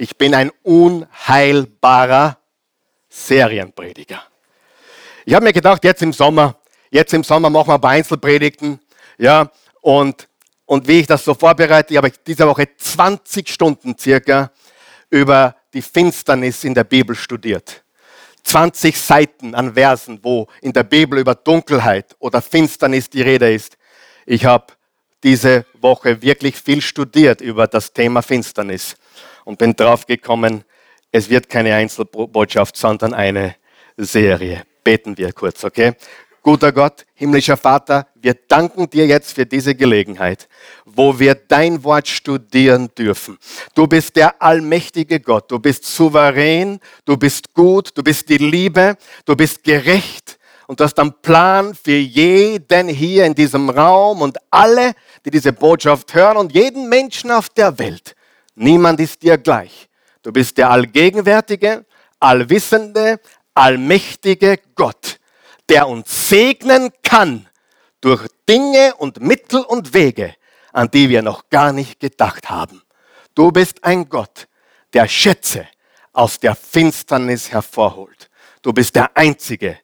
Ich 0.00 0.16
bin 0.16 0.32
ein 0.32 0.52
unheilbarer 0.62 2.38
Serienprediger. 3.08 4.22
Ich 5.24 5.34
habe 5.34 5.44
mir 5.44 5.52
gedacht, 5.52 5.82
jetzt 5.82 6.02
im 6.02 6.12
Sommer, 6.12 6.56
jetzt 6.88 7.12
im 7.12 7.24
Sommer 7.24 7.50
machen 7.50 7.66
wir 7.66 7.74
ein 7.74 7.80
paar 7.80 7.90
Einzelpredigten. 7.90 8.78
Ja, 9.18 9.50
und, 9.80 10.28
und 10.66 10.86
wie 10.86 11.00
ich 11.00 11.08
das 11.08 11.24
so 11.24 11.34
vorbereite, 11.34 11.96
habe 11.96 12.08
ich 12.08 12.14
diese 12.24 12.46
Woche 12.46 12.68
20 12.76 13.48
Stunden 13.48 13.98
circa 13.98 14.52
über 15.10 15.56
die 15.74 15.82
Finsternis 15.82 16.62
in 16.62 16.74
der 16.74 16.84
Bibel 16.84 17.16
studiert. 17.16 17.82
20 18.44 18.96
Seiten 18.96 19.56
an 19.56 19.74
Versen, 19.74 20.20
wo 20.22 20.46
in 20.62 20.72
der 20.72 20.84
Bibel 20.84 21.18
über 21.18 21.34
Dunkelheit 21.34 22.14
oder 22.20 22.40
Finsternis 22.40 23.10
die 23.10 23.22
Rede 23.22 23.52
ist. 23.52 23.76
Ich 24.26 24.44
habe 24.44 24.74
diese 25.24 25.66
Woche 25.80 26.22
wirklich 26.22 26.54
viel 26.54 26.80
studiert 26.82 27.40
über 27.40 27.66
das 27.66 27.92
Thema 27.92 28.22
Finsternis 28.22 28.94
und 29.48 29.56
bin 29.56 29.74
drauf 29.74 30.04
gekommen, 30.04 30.62
es 31.10 31.30
wird 31.30 31.48
keine 31.48 31.74
Einzelbotschaft, 31.74 32.76
sondern 32.76 33.14
eine 33.14 33.54
Serie. 33.96 34.64
Beten 34.84 35.16
wir 35.16 35.32
kurz, 35.32 35.64
okay? 35.64 35.94
Guter 36.42 36.70
Gott, 36.70 37.06
himmlischer 37.14 37.56
Vater, 37.56 38.08
wir 38.14 38.34
danken 38.34 38.90
dir 38.90 39.06
jetzt 39.06 39.32
für 39.32 39.46
diese 39.46 39.74
Gelegenheit, 39.74 40.48
wo 40.84 41.18
wir 41.18 41.34
dein 41.34 41.82
Wort 41.82 42.08
studieren 42.08 42.90
dürfen. 42.96 43.38
Du 43.74 43.86
bist 43.86 44.16
der 44.16 44.40
allmächtige 44.42 45.18
Gott, 45.18 45.50
du 45.50 45.58
bist 45.58 45.86
souverän, 45.86 46.78
du 47.06 47.16
bist 47.16 47.54
gut, 47.54 47.96
du 47.96 48.02
bist 48.02 48.28
die 48.28 48.36
Liebe, 48.36 48.98
du 49.24 49.34
bist 49.34 49.64
gerecht 49.64 50.38
und 50.66 50.78
du 50.78 50.84
hast 50.84 50.98
einen 50.98 51.14
Plan 51.22 51.74
für 51.74 51.96
jeden 51.96 52.88
hier 52.88 53.24
in 53.24 53.34
diesem 53.34 53.70
Raum 53.70 54.20
und 54.20 54.36
alle, 54.50 54.92
die 55.24 55.30
diese 55.30 55.54
Botschaft 55.54 56.12
hören 56.12 56.36
und 56.36 56.52
jeden 56.52 56.90
Menschen 56.90 57.30
auf 57.30 57.48
der 57.48 57.78
Welt. 57.78 58.14
Niemand 58.58 58.98
ist 58.98 59.22
dir 59.22 59.38
gleich. 59.38 59.88
Du 60.22 60.32
bist 60.32 60.58
der 60.58 60.70
allgegenwärtige, 60.70 61.86
allwissende, 62.18 63.20
allmächtige 63.54 64.58
Gott, 64.74 65.20
der 65.68 65.86
uns 65.86 66.28
segnen 66.28 66.90
kann 67.04 67.48
durch 68.00 68.26
Dinge 68.48 68.94
und 68.96 69.20
Mittel 69.20 69.60
und 69.60 69.94
Wege, 69.94 70.34
an 70.72 70.90
die 70.90 71.08
wir 71.08 71.22
noch 71.22 71.48
gar 71.50 71.72
nicht 71.72 72.00
gedacht 72.00 72.50
haben. 72.50 72.82
Du 73.36 73.52
bist 73.52 73.84
ein 73.84 74.08
Gott, 74.08 74.48
der 74.92 75.06
Schätze 75.06 75.68
aus 76.12 76.40
der 76.40 76.56
Finsternis 76.56 77.52
hervorholt. 77.52 78.28
Du 78.62 78.72
bist 78.72 78.96
der 78.96 79.16
Einzige, 79.16 79.78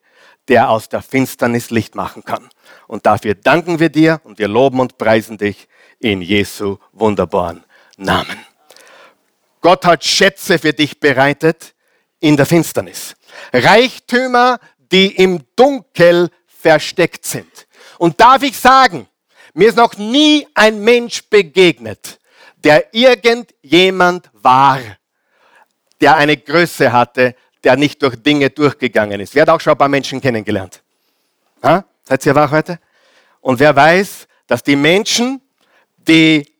der 0.49 0.69
aus 0.69 0.89
der 0.89 1.01
Finsternis 1.01 1.69
Licht 1.69 1.95
machen 1.95 2.25
kann. 2.25 2.49
Und 2.87 3.05
dafür 3.05 3.35
danken 3.35 3.79
wir 3.79 3.89
dir 3.89 4.19
und 4.25 4.37
wir 4.37 4.49
loben 4.49 4.81
und 4.81 4.97
preisen 4.97 5.37
dich 5.37 5.69
in 5.99 6.21
Jesu 6.21 6.77
wunderbaren 6.91 7.63
Namen. 7.95 8.54
Gott 9.65 9.83
hat 9.83 10.05
Schätze 10.05 10.59
für 10.59 10.73
dich 10.73 10.99
bereitet 10.99 11.73
in 12.19 12.37
der 12.37 12.45
Finsternis. 12.45 13.15
Reichtümer, 13.51 14.59
die 14.77 15.15
im 15.15 15.41
Dunkel 15.55 16.29
versteckt 16.45 17.25
sind. 17.25 17.65
Und 17.97 18.21
darf 18.21 18.43
ich 18.43 18.55
sagen, 18.59 19.07
mir 19.55 19.69
ist 19.69 19.77
noch 19.77 19.97
nie 19.97 20.45
ein 20.53 20.83
Mensch 20.83 21.23
begegnet, 21.31 22.19
der 22.57 22.93
irgendjemand 22.93 24.29
war, 24.33 24.81
der 25.99 26.15
eine 26.15 26.37
Größe 26.37 26.91
hatte, 26.91 27.33
der 27.63 27.75
nicht 27.75 28.03
durch 28.03 28.17
Dinge 28.17 28.51
durchgegangen 28.51 29.19
ist. 29.19 29.33
Wer 29.33 29.41
hat 29.41 29.49
auch 29.49 29.61
schon 29.61 29.71
ein 29.71 29.79
paar 29.79 29.89
Menschen 29.89 30.21
kennengelernt? 30.21 30.83
Ha? 31.63 31.83
Seid 32.03 32.23
ihr 32.23 32.35
wach 32.35 32.51
heute? 32.51 32.79
Und 33.41 33.59
wer 33.59 33.75
weiß, 33.75 34.27
dass 34.45 34.61
die 34.61 34.75
Menschen, 34.75 35.41
die 35.97 36.54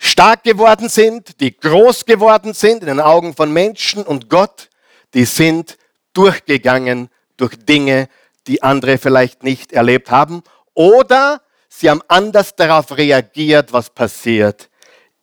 stark 0.00 0.42
geworden 0.42 0.88
sind, 0.88 1.40
die 1.40 1.56
groß 1.56 2.04
geworden 2.06 2.54
sind 2.54 2.82
in 2.82 2.88
den 2.88 3.00
Augen 3.00 3.36
von 3.36 3.52
Menschen 3.52 4.02
und 4.02 4.28
Gott, 4.28 4.68
die 5.14 5.24
sind 5.24 5.78
durchgegangen 6.12 7.08
durch 7.36 7.54
Dinge, 7.56 8.08
die 8.48 8.62
andere 8.64 8.98
vielleicht 8.98 9.44
nicht 9.44 9.72
erlebt 9.72 10.10
haben. 10.10 10.42
Oder 10.74 11.42
sie 11.68 11.88
haben 11.88 12.02
anders 12.08 12.56
darauf 12.56 12.96
reagiert, 12.96 13.72
was 13.72 13.90
passiert 13.90 14.68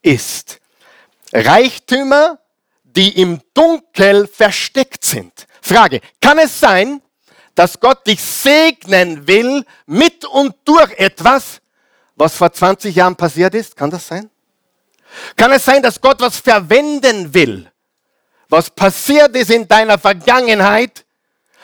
ist. 0.02 0.62
Reichtümer 1.34 2.40
die 2.98 3.22
im 3.22 3.40
Dunkel 3.54 4.28
versteckt 4.28 5.06
sind. 5.06 5.46
Frage, 5.62 6.02
kann 6.20 6.40
es 6.40 6.60
sein, 6.60 7.00
dass 7.54 7.80
Gott 7.80 8.08
dich 8.08 8.20
segnen 8.20 9.28
will 9.28 9.64
mit 9.86 10.26
und 10.26 10.56
durch 10.66 10.92
etwas, 10.94 11.62
was 12.16 12.36
vor 12.36 12.52
20 12.52 12.96
Jahren 12.96 13.16
passiert 13.16 13.54
ist? 13.54 13.76
Kann 13.76 13.92
das 13.92 14.08
sein? 14.08 14.32
Kann 15.36 15.52
es 15.52 15.66
sein, 15.66 15.82
dass 15.82 16.00
Gott 16.00 16.20
was 16.20 16.38
verwenden 16.38 17.34
will, 17.34 17.72
was 18.50 18.70
passiert 18.70 19.36
ist 19.36 19.52
in 19.52 19.68
deiner 19.68 19.98
Vergangenheit, 19.98 21.06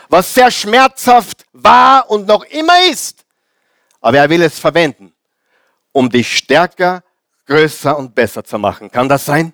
was 0.09 0.33
sehr 0.33 0.51
schmerzhaft 0.51 1.45
war 1.53 2.09
und 2.09 2.27
noch 2.27 2.43
immer 2.45 2.88
ist, 2.89 3.25
aber 4.01 4.17
er 4.17 4.29
will 4.29 4.41
es 4.41 4.59
verwenden, 4.59 5.13
um 5.91 6.09
dich 6.09 6.38
stärker, 6.38 7.03
größer 7.45 7.97
und 7.97 8.13
besser 8.13 8.43
zu 8.43 8.57
machen. 8.57 8.91
Kann 8.91 9.09
das 9.09 9.25
sein? 9.25 9.53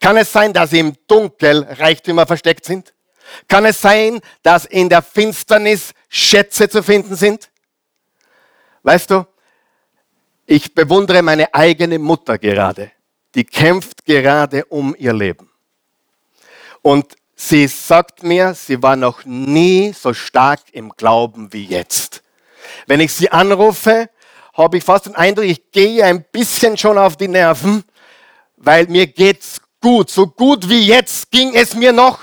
Kann 0.00 0.16
es 0.16 0.32
sein, 0.32 0.52
dass 0.52 0.72
im 0.72 0.96
Dunkel 1.06 1.66
Reichtümer 1.78 2.26
versteckt 2.26 2.64
sind? 2.64 2.94
Kann 3.48 3.64
es 3.64 3.80
sein, 3.80 4.20
dass 4.42 4.64
in 4.64 4.88
der 4.88 5.02
Finsternis 5.02 5.92
Schätze 6.08 6.68
zu 6.68 6.82
finden 6.82 7.14
sind? 7.14 7.50
Weißt 8.82 9.10
du, 9.10 9.26
ich 10.46 10.74
bewundere 10.74 11.22
meine 11.22 11.52
eigene 11.54 11.98
Mutter 11.98 12.38
gerade. 12.38 12.90
Die 13.34 13.44
kämpft 13.44 14.04
gerade 14.04 14.64
um 14.66 14.94
ihr 14.98 15.12
Leben. 15.12 15.50
Und 16.82 17.14
sie 17.36 17.66
sagt 17.66 18.22
mir, 18.22 18.54
sie 18.54 18.82
war 18.82 18.96
noch 18.96 19.24
nie 19.24 19.92
so 19.92 20.12
stark 20.12 20.60
im 20.72 20.90
Glauben 20.90 21.52
wie 21.52 21.64
jetzt. 21.64 22.22
Wenn 22.86 23.00
ich 23.00 23.12
sie 23.12 23.30
anrufe, 23.30 24.08
habe 24.54 24.78
ich 24.78 24.84
fast 24.84 25.06
den 25.06 25.14
Eindruck, 25.14 25.44
ich 25.44 25.70
gehe 25.70 26.04
ein 26.04 26.24
bisschen 26.24 26.76
schon 26.76 26.98
auf 26.98 27.16
die 27.16 27.28
Nerven, 27.28 27.84
weil 28.56 28.86
mir 28.86 29.06
geht's 29.06 29.60
gut. 29.80 30.10
So 30.10 30.26
gut 30.26 30.68
wie 30.68 30.86
jetzt 30.86 31.30
ging 31.30 31.54
es 31.54 31.74
mir 31.74 31.92
noch 31.92 32.20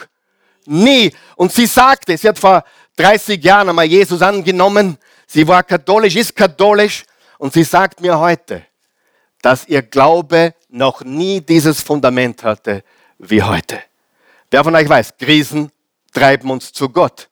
nie. 0.65 1.13
Und 1.35 1.51
sie 1.51 1.65
sagte, 1.65 2.17
sie 2.17 2.27
hat 2.27 2.37
vor 2.37 2.63
30 2.97 3.43
Jahren 3.43 3.69
einmal 3.69 3.85
Jesus 3.85 4.21
angenommen. 4.21 4.97
Sie 5.25 5.47
war 5.47 5.63
katholisch, 5.63 6.15
ist 6.15 6.35
katholisch. 6.35 7.05
Und 7.37 7.53
sie 7.53 7.63
sagt 7.63 8.01
mir 8.01 8.17
heute, 8.19 8.63
dass 9.41 9.67
ihr 9.67 9.81
Glaube 9.81 10.53
noch 10.69 11.03
nie 11.03 11.41
dieses 11.41 11.81
Fundament 11.81 12.43
hatte 12.43 12.83
wie 13.17 13.41
heute. 13.41 13.81
Wer 14.51 14.63
von 14.63 14.75
euch 14.75 14.87
weiß, 14.87 15.17
Krisen 15.17 15.71
treiben 16.13 16.49
uns 16.51 16.71
zu 16.71 16.89
Gott 16.89 17.29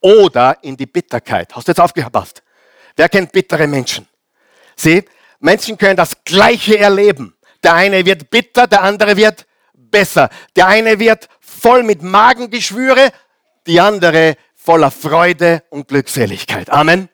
oder 0.00 0.58
in 0.62 0.76
die 0.76 0.86
Bitterkeit. 0.86 1.54
Hast 1.54 1.68
du 1.68 1.72
jetzt 1.72 1.80
aufgepasst? 1.80 2.42
Wer 2.96 3.08
kennt 3.08 3.32
bittere 3.32 3.66
Menschen? 3.66 4.08
Sieh, 4.76 5.04
Menschen 5.40 5.76
können 5.76 5.96
das 5.96 6.24
Gleiche 6.24 6.78
erleben. 6.78 7.34
Der 7.62 7.74
eine 7.74 8.04
wird 8.04 8.30
bitter, 8.30 8.66
der 8.66 8.82
andere 8.82 9.16
wird 9.16 9.46
besser. 9.72 10.30
Der 10.54 10.66
eine 10.66 10.98
wird 10.98 11.28
voll 11.40 11.82
mit 11.82 12.02
Magengeschwüre, 12.02 13.10
die 13.66 13.80
andere 13.80 14.36
voller 14.54 14.90
Freude 14.90 15.62
und 15.70 15.88
Glückseligkeit. 15.88 16.70
Amen. 16.70 17.08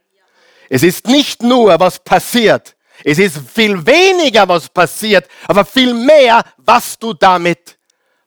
Es 0.69 0.83
ist 0.83 1.07
nicht 1.07 1.43
nur, 1.43 1.79
was 1.81 1.99
passiert. 1.99 2.74
Es 3.05 3.19
ist 3.19 3.39
viel 3.55 3.87
weniger, 3.87 4.49
was 4.49 4.69
passiert, 4.69 5.29
aber 5.47 5.65
viel 5.65 5.93
mehr, 5.93 6.43
was 6.57 6.99
du 6.99 7.13
damit 7.13 7.79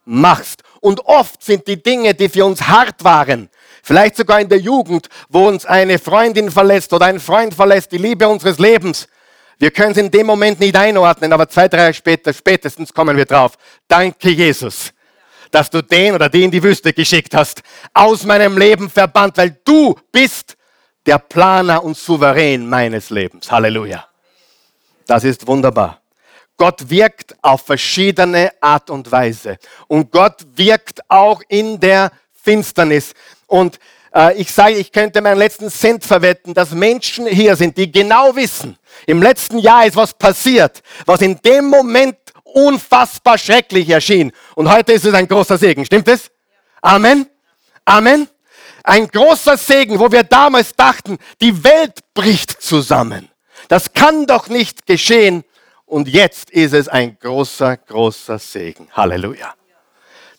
machst. 0.05 0.61
Und 0.79 1.03
oft 1.05 1.43
sind 1.43 1.67
die 1.67 1.81
Dinge, 1.81 2.13
die 2.13 2.29
für 2.29 2.45
uns 2.45 2.61
hart 2.61 3.03
waren, 3.03 3.49
vielleicht 3.81 4.15
sogar 4.15 4.39
in 4.39 4.47
der 4.47 4.59
Jugend, 4.59 5.09
wo 5.29 5.47
uns 5.47 5.65
eine 5.65 5.97
Freundin 5.97 6.51
verlässt 6.51 6.93
oder 6.93 7.07
ein 7.07 7.19
Freund 7.19 7.53
verlässt, 7.55 7.91
die 7.91 7.97
Liebe 7.97 8.27
unseres 8.27 8.59
Lebens, 8.59 9.07
wir 9.59 9.71
können 9.71 9.91
es 9.93 9.97
in 9.97 10.11
dem 10.11 10.27
Moment 10.27 10.59
nicht 10.59 10.75
einordnen, 10.75 11.33
aber 11.33 11.49
zwei, 11.49 11.67
drei 11.67 11.79
Jahre 11.79 11.93
später, 11.93 12.31
spätestens 12.31 12.93
kommen 12.93 13.17
wir 13.17 13.25
drauf. 13.25 13.57
Danke, 13.87 14.29
Jesus, 14.29 14.93
dass 15.49 15.69
du 15.69 15.81
den 15.81 16.13
oder 16.13 16.29
die 16.29 16.43
in 16.43 16.51
die 16.51 16.61
Wüste 16.61 16.93
geschickt 16.93 17.33
hast, 17.33 17.63
aus 17.93 18.23
meinem 18.23 18.55
Leben 18.55 18.89
verbannt, 18.89 19.37
weil 19.37 19.57
du 19.65 19.95
bist 20.11 20.55
der 21.07 21.17
Planer 21.17 21.83
und 21.83 21.97
Souverän 21.97 22.69
meines 22.69 23.09
Lebens. 23.09 23.51
Halleluja. 23.51 24.06
Das 25.07 25.23
ist 25.23 25.47
wunderbar. 25.47 26.01
Gott 26.57 26.89
wirkt 26.89 27.35
auf 27.41 27.61
verschiedene 27.65 28.51
Art 28.59 28.89
und 28.89 29.11
Weise. 29.11 29.57
Und 29.87 30.11
Gott 30.11 30.45
wirkt 30.55 30.99
auch 31.09 31.41
in 31.47 31.79
der 31.79 32.11
Finsternis. 32.33 33.13
Und 33.45 33.79
äh, 34.13 34.35
ich 34.35 34.51
sage, 34.51 34.75
ich 34.75 34.91
könnte 34.91 35.21
meinen 35.21 35.37
letzten 35.37 35.69
Cent 35.69 36.03
verwetten, 36.03 36.53
dass 36.53 36.71
Menschen 36.71 37.27
hier 37.27 37.55
sind, 37.55 37.77
die 37.77 37.91
genau 37.91 38.35
wissen, 38.35 38.77
im 39.05 39.21
letzten 39.21 39.59
Jahr 39.59 39.85
ist 39.85 39.95
was 39.95 40.13
passiert, 40.13 40.81
was 41.05 41.21
in 41.21 41.39
dem 41.41 41.65
Moment 41.65 42.17
unfassbar 42.43 43.37
schrecklich 43.37 43.89
erschien. 43.89 44.31
Und 44.55 44.71
heute 44.71 44.93
ist 44.93 45.05
es 45.05 45.13
ein 45.13 45.27
großer 45.27 45.57
Segen. 45.57 45.85
Stimmt 45.85 46.07
es? 46.07 46.31
Amen. 46.81 47.27
Amen. 47.85 48.27
Ein 48.83 49.07
großer 49.07 49.57
Segen, 49.57 49.99
wo 49.99 50.11
wir 50.11 50.23
damals 50.23 50.75
dachten, 50.75 51.17
die 51.39 51.63
Welt 51.63 51.99
bricht 52.13 52.61
zusammen. 52.61 53.29
Das 53.67 53.93
kann 53.93 54.25
doch 54.25 54.47
nicht 54.47 54.85
geschehen. 54.85 55.43
Und 55.85 56.07
jetzt 56.07 56.49
ist 56.49 56.73
es 56.73 56.87
ein 56.87 57.17
großer, 57.19 57.77
großer 57.77 58.39
Segen. 58.39 58.89
Halleluja. 58.91 59.53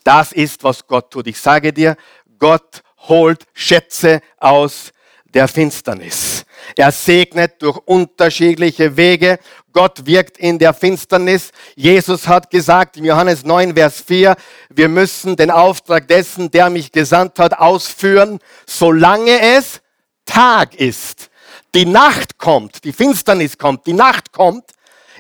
Das 0.05 0.33
ist, 0.33 0.65
was 0.65 0.87
Gott 0.87 1.11
tut. 1.11 1.27
Ich 1.27 1.41
sage 1.41 1.73
dir, 1.73 1.97
Gott 2.39 2.83
holt 3.09 3.45
Schätze 3.55 4.21
aus 4.39 4.93
der 5.35 5.49
Finsternis. 5.49 6.45
Er 6.77 6.91
segnet 6.91 7.61
durch 7.63 7.79
unterschiedliche 7.85 8.97
Wege. 8.97 9.39
Gott 9.73 10.07
wirkt 10.07 10.39
in 10.39 10.59
der 10.59 10.75
Finsternis. 10.75 11.51
Jesus 11.77 12.27
hat 12.27 12.51
gesagt 12.51 12.97
im 12.97 13.05
Johannes 13.05 13.45
9, 13.45 13.75
Vers 13.75 14.03
4, 14.07 14.37
wir 14.71 14.89
müssen 14.89 15.37
den 15.37 15.51
Auftrag 15.51 16.09
dessen, 16.09 16.51
der 16.51 16.71
mich 16.71 16.91
gesandt 16.91 17.39
hat, 17.39 17.59
ausführen, 17.59 18.39
solange 18.67 19.41
es 19.41 19.81
Tag 20.25 20.75
ist. 20.75 21.28
Die 21.75 21.85
Nacht 21.85 22.39
kommt, 22.39 22.85
die 22.85 22.93
Finsternis 22.93 23.59
kommt, 23.59 23.87
die 23.87 23.93
Nacht 23.93 24.33
kommt, 24.33 24.73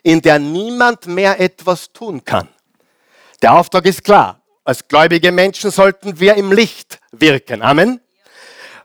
in 0.02 0.23
der 0.23 0.38
niemand 0.38 1.07
mehr 1.07 1.38
etwas 1.40 1.93
tun 1.93 2.25
kann. 2.25 2.49
Der 3.43 3.52
Auftrag 3.55 3.85
ist 3.87 4.05
klar. 4.05 4.40
Als 4.64 4.87
gläubige 4.87 5.33
Menschen 5.33 5.71
sollten 5.71 6.21
wir 6.21 6.35
im 6.35 6.52
Licht 6.52 7.00
wirken. 7.12 7.62
Amen. 7.62 8.00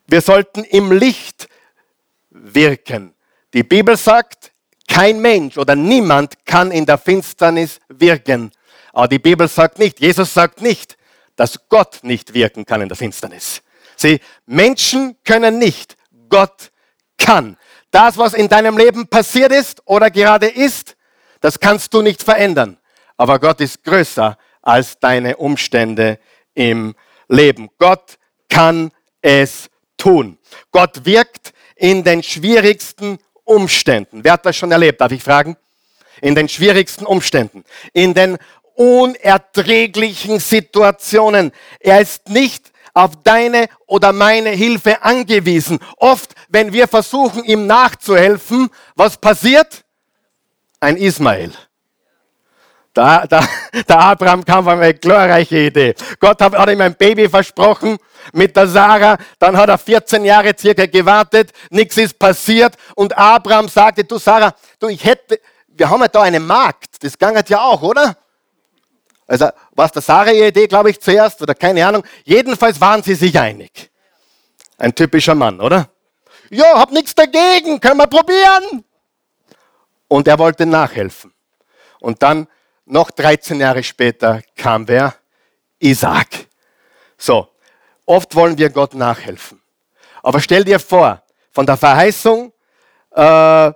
Wir 0.08 0.22
sollten 0.22 0.64
im 0.64 0.92
Licht 0.92 1.50
wirken. 2.30 3.14
Die 3.54 3.64
Bibel 3.64 3.98
sagt, 3.98 4.52
kein 4.88 5.20
Mensch 5.22 5.58
oder 5.58 5.76
niemand 5.76 6.46
kann 6.46 6.72
in 6.72 6.86
der 6.86 6.98
Finsternis 6.98 7.80
wirken. 7.90 8.52
Aber 8.92 9.08
die 9.08 9.20
Bibel 9.20 9.48
sagt 9.48 9.80
nicht, 9.80 10.00
Jesus 10.00 10.34
sagt 10.34 10.62
nicht, 10.62 10.98
dass 11.36 11.58
Gott 11.68 12.00
nicht 12.04 12.34
wirken 12.34 12.66
kann 12.66 12.82
in 12.82 12.90
der 12.90 12.98
Finsternis. 12.98 13.62
Sieh, 13.96 14.20
Menschen 14.46 15.18
können 15.24 15.58
nicht, 15.58 15.98
Gott 16.30 16.72
kann. 17.24 17.58
Das, 17.92 18.18
was 18.18 18.34
in 18.34 18.50
deinem 18.50 18.78
Leben 18.78 19.08
passiert 19.08 19.52
ist 19.52 19.82
oder 19.86 20.12
gerade 20.12 20.48
ist, 20.48 20.96
das 21.42 21.60
kannst 21.60 21.94
du 21.94 22.02
nicht 22.02 22.22
verändern. 22.24 22.78
Aber 23.18 23.40
Gott 23.40 23.62
ist 23.62 23.84
größer 23.84 24.38
als 24.62 25.00
deine 25.00 25.38
Umstände 25.38 26.20
im 26.54 26.96
Leben. 27.28 27.70
Gott 27.78 28.18
kann 28.50 28.92
es 29.22 29.70
tun. 29.98 30.38
Gott 30.72 31.06
wirkt 31.06 31.54
in 31.76 32.04
den 32.04 32.24
schwierigsten 32.24 33.20
Umständen. 33.44 34.24
Wer 34.24 34.34
hat 34.34 34.46
das 34.46 34.56
schon 34.56 34.72
erlebt? 34.72 35.02
Darf 35.02 35.12
ich 35.12 35.24
fragen? 35.24 35.58
In 36.22 36.36
den 36.36 36.50
schwierigsten 36.50 37.06
Umständen. 37.06 37.64
In 37.94 38.14
den 38.14 38.38
unerträglichen 38.76 40.40
Situationen. 40.40 41.52
Er 41.80 42.02
ist 42.02 42.30
nicht 42.30 42.73
auf 42.94 43.12
deine 43.24 43.68
oder 43.88 44.14
meine 44.14 44.50
Hilfe 44.50 45.02
angewiesen. 45.02 45.80
Oft, 45.98 46.34
wenn 46.50 46.74
wir 46.74 46.88
versuchen, 46.88 47.44
ihm 47.44 47.66
nachzuhelfen, 47.68 48.70
was 48.96 49.18
passiert? 49.18 49.84
Ein 50.80 50.98
Ismael. 50.98 51.52
Da, 52.94 53.26
da, 53.26 53.44
der 53.88 54.00
Abraham 54.00 54.46
kam 54.46 54.68
auf 54.68 54.80
eine 54.80 54.94
glorreiche 54.94 55.58
Idee. 55.58 55.96
Gott 56.20 56.40
hat, 56.42 56.54
hat 56.54 56.70
ihm 56.70 56.82
ein 56.82 56.96
Baby 56.96 57.28
versprochen 57.28 57.98
mit 58.34 58.56
der 58.56 58.68
Sarah. 58.68 59.18
Dann 59.40 59.58
hat 59.58 59.70
er 59.70 59.80
14 59.80 60.24
Jahre 60.24 60.54
circa 60.58 60.86
gewartet. 60.86 61.52
Nichts 61.72 61.98
ist 61.98 62.20
passiert. 62.20 62.76
Und 62.96 63.18
Abraham 63.18 63.68
sagte, 63.68 64.04
du 64.04 64.20
Sarah, 64.20 64.54
du, 64.80 64.90
ich 64.90 65.04
hätte, 65.04 65.40
wir 65.68 65.90
haben 65.90 66.02
ja 66.02 66.08
da 66.08 66.22
eine 66.22 66.40
Magd. 66.40 67.04
Das 67.04 67.18
gangert 67.18 67.50
ja 67.50 67.62
auch, 67.62 67.82
oder? 67.82 68.16
Also, 69.28 69.50
was 69.72 69.92
der 69.92 70.02
Sarah 70.02 70.32
ihre 70.32 70.48
Idee, 70.48 70.68
glaube 70.68 70.90
ich, 70.90 71.00
zuerst, 71.00 71.42
oder 71.42 71.56
keine 71.56 71.86
Ahnung. 71.86 72.04
Jedenfalls 72.24 72.80
waren 72.82 73.02
sie 73.04 73.16
sich 73.16 73.38
einig. 73.40 73.92
Ein 74.78 74.94
typischer 74.94 75.36
Mann, 75.36 75.62
oder? 75.62 75.90
Ja, 76.50 76.78
hab 76.80 76.92
nichts 76.92 77.16
dagegen, 77.16 77.80
können 77.80 77.98
wir 77.98 78.08
probieren. 78.08 78.84
Und 80.08 80.28
er 80.28 80.38
wollte 80.40 80.66
nachhelfen. 80.66 81.34
Und 82.00 82.22
dann 82.22 82.48
noch 82.86 83.12
13 83.12 83.60
Jahre 83.60 83.84
später 83.84 84.42
kam 84.56 84.88
wer? 84.88 85.16
Isaac. 85.80 86.48
So, 87.18 87.48
oft 88.06 88.36
wollen 88.36 88.58
wir 88.58 88.70
Gott 88.70 88.94
nachhelfen. 88.94 89.62
Aber 90.22 90.40
stell 90.40 90.64
dir 90.64 90.80
vor, 90.80 91.24
von 91.52 91.66
der 91.66 91.78
Verheißung, 91.78 92.52
äh, 93.12 93.72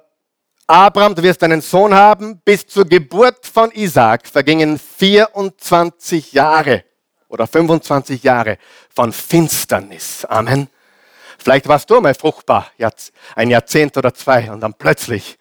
Abraham, 0.70 1.16
du 1.16 1.24
wirst 1.24 1.42
einen 1.44 1.62
Sohn 1.62 1.94
haben, 1.94 2.42
bis 2.44 2.68
zur 2.68 2.84
Geburt 2.84 3.46
von 3.46 3.72
Isaac 3.72 4.28
vergingen 4.28 4.78
24 4.78 6.34
Jahre 6.34 6.84
oder 7.30 7.48
25 7.48 8.22
Jahre 8.22 8.58
von 8.94 9.14
Finsternis. 9.14 10.26
Amen. 10.26 10.68
Vielleicht 11.38 11.70
warst 11.70 11.90
du 11.90 12.02
mal 12.02 12.14
fruchtbar, 12.14 12.70
ein 13.36 13.50
Jahrzehnt 13.50 13.96
oder 13.96 14.14
zwei, 14.14 14.52
und 14.52 14.60
dann 14.60 14.74
plötzlich 14.74 15.38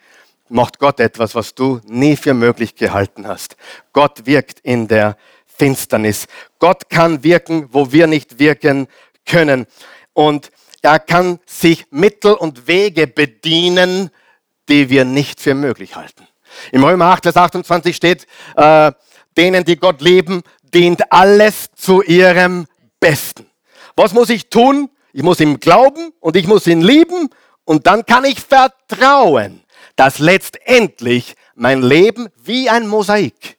macht 0.48 0.78
Gott 0.78 1.00
etwas, 1.00 1.34
was 1.34 1.56
du 1.56 1.80
nie 1.86 2.14
für 2.14 2.32
möglich 2.32 2.76
gehalten 2.76 3.26
hast. 3.26 3.56
Gott 3.92 4.26
wirkt 4.26 4.60
in 4.60 4.86
der 4.86 5.16
Finsternis. 5.44 6.28
Gott 6.60 6.88
kann 6.88 7.24
wirken, 7.24 7.68
wo 7.72 7.90
wir 7.90 8.06
nicht 8.06 8.38
wirken 8.38 8.86
können. 9.24 9.66
Und 10.12 10.52
er 10.82 11.00
kann 11.00 11.40
sich 11.46 11.86
Mittel 11.90 12.34
und 12.34 12.68
Wege 12.68 13.08
bedienen, 13.08 14.12
die 14.68 14.90
wir 14.90 15.04
nicht 15.04 15.40
für 15.40 15.54
möglich 15.54 15.96
halten. 15.96 16.26
Im 16.72 16.84
Römer 16.84 17.06
8, 17.06 17.24
Vers 17.24 17.36
28 17.36 17.94
steht, 17.94 18.26
äh, 18.56 18.92
denen, 19.36 19.64
die 19.64 19.76
Gott 19.76 20.00
lieben, 20.00 20.42
dient 20.74 21.12
alles 21.12 21.66
zu 21.74 22.02
ihrem 22.02 22.66
Besten. 23.00 23.46
Was 23.94 24.12
muss 24.12 24.30
ich 24.30 24.48
tun? 24.48 24.90
Ich 25.12 25.22
muss 25.22 25.40
ihm 25.40 25.60
glauben 25.60 26.12
und 26.20 26.36
ich 26.36 26.46
muss 26.46 26.66
ihn 26.66 26.80
lieben 26.80 27.30
und 27.64 27.86
dann 27.86 28.04
kann 28.04 28.24
ich 28.24 28.40
vertrauen 28.40 29.62
dass 29.96 30.18
letztendlich 30.18 31.34
mein 31.54 31.82
Leben 31.82 32.28
wie 32.36 32.68
ein 32.68 32.86
Mosaik, 32.86 33.58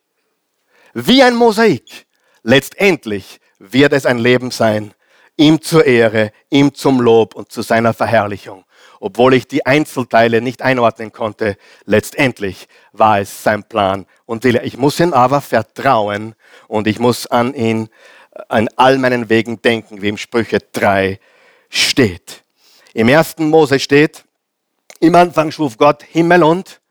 wie 0.93 1.23
ein 1.23 1.35
Mosaik, 1.35 2.05
letztendlich 2.43 3.39
wird 3.59 3.91
es 3.91 4.05
ein 4.05 4.19
Leben 4.19 4.51
sein, 4.51 4.93
ihm 5.35 5.61
zur 5.61 5.85
Ehre, 5.85 6.31
ihm 6.49 6.73
zum 6.73 7.01
Lob 7.01 7.35
und 7.35 7.51
zu 7.51 7.63
seiner 7.63 7.93
Verherrlichung. 7.93 8.63
Obwohl 8.99 9.33
ich 9.33 9.47
die 9.47 9.65
Einzelteile 9.65 10.41
nicht 10.41 10.61
einordnen 10.61 11.11
konnte, 11.11 11.57
letztendlich 11.85 12.67
war 12.91 13.19
es 13.19 13.43
sein 13.43 13.63
Plan 13.63 14.05
und 14.25 14.43
Wille. 14.43 14.63
Ich 14.63 14.77
muss 14.77 14.99
ihm 14.99 15.13
aber 15.13 15.41
vertrauen 15.41 16.35
und 16.67 16.87
ich 16.87 16.99
muss 16.99 17.27
an 17.27 17.53
ihn, 17.53 17.89
an 18.49 18.69
all 18.75 18.97
meinen 18.97 19.29
Wegen 19.29 19.61
denken, 19.61 20.01
wie 20.01 20.09
im 20.09 20.17
Sprüche 20.17 20.59
3 20.71 21.19
steht. 21.69 22.43
Im 22.93 23.09
ersten 23.09 23.49
Mose 23.49 23.79
steht, 23.79 24.23
im 24.99 25.15
Anfang 25.15 25.51
schuf 25.51 25.77
Gott 25.77 26.03
Himmel 26.03 26.43
und 26.43 26.81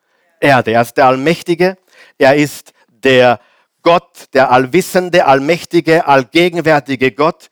Erde. 0.41 0.73
Er 0.73 0.83
ist 0.83 0.97
der 0.97 1.07
Allmächtige. 1.07 1.77
Er 2.19 2.37
ist 2.37 2.73
der 2.89 3.41
Gott, 3.83 4.27
der 4.33 4.51
allwissende, 4.51 5.27
allmächtige, 5.27 6.07
allgegenwärtige 6.07 7.13
Gott. 7.13 7.51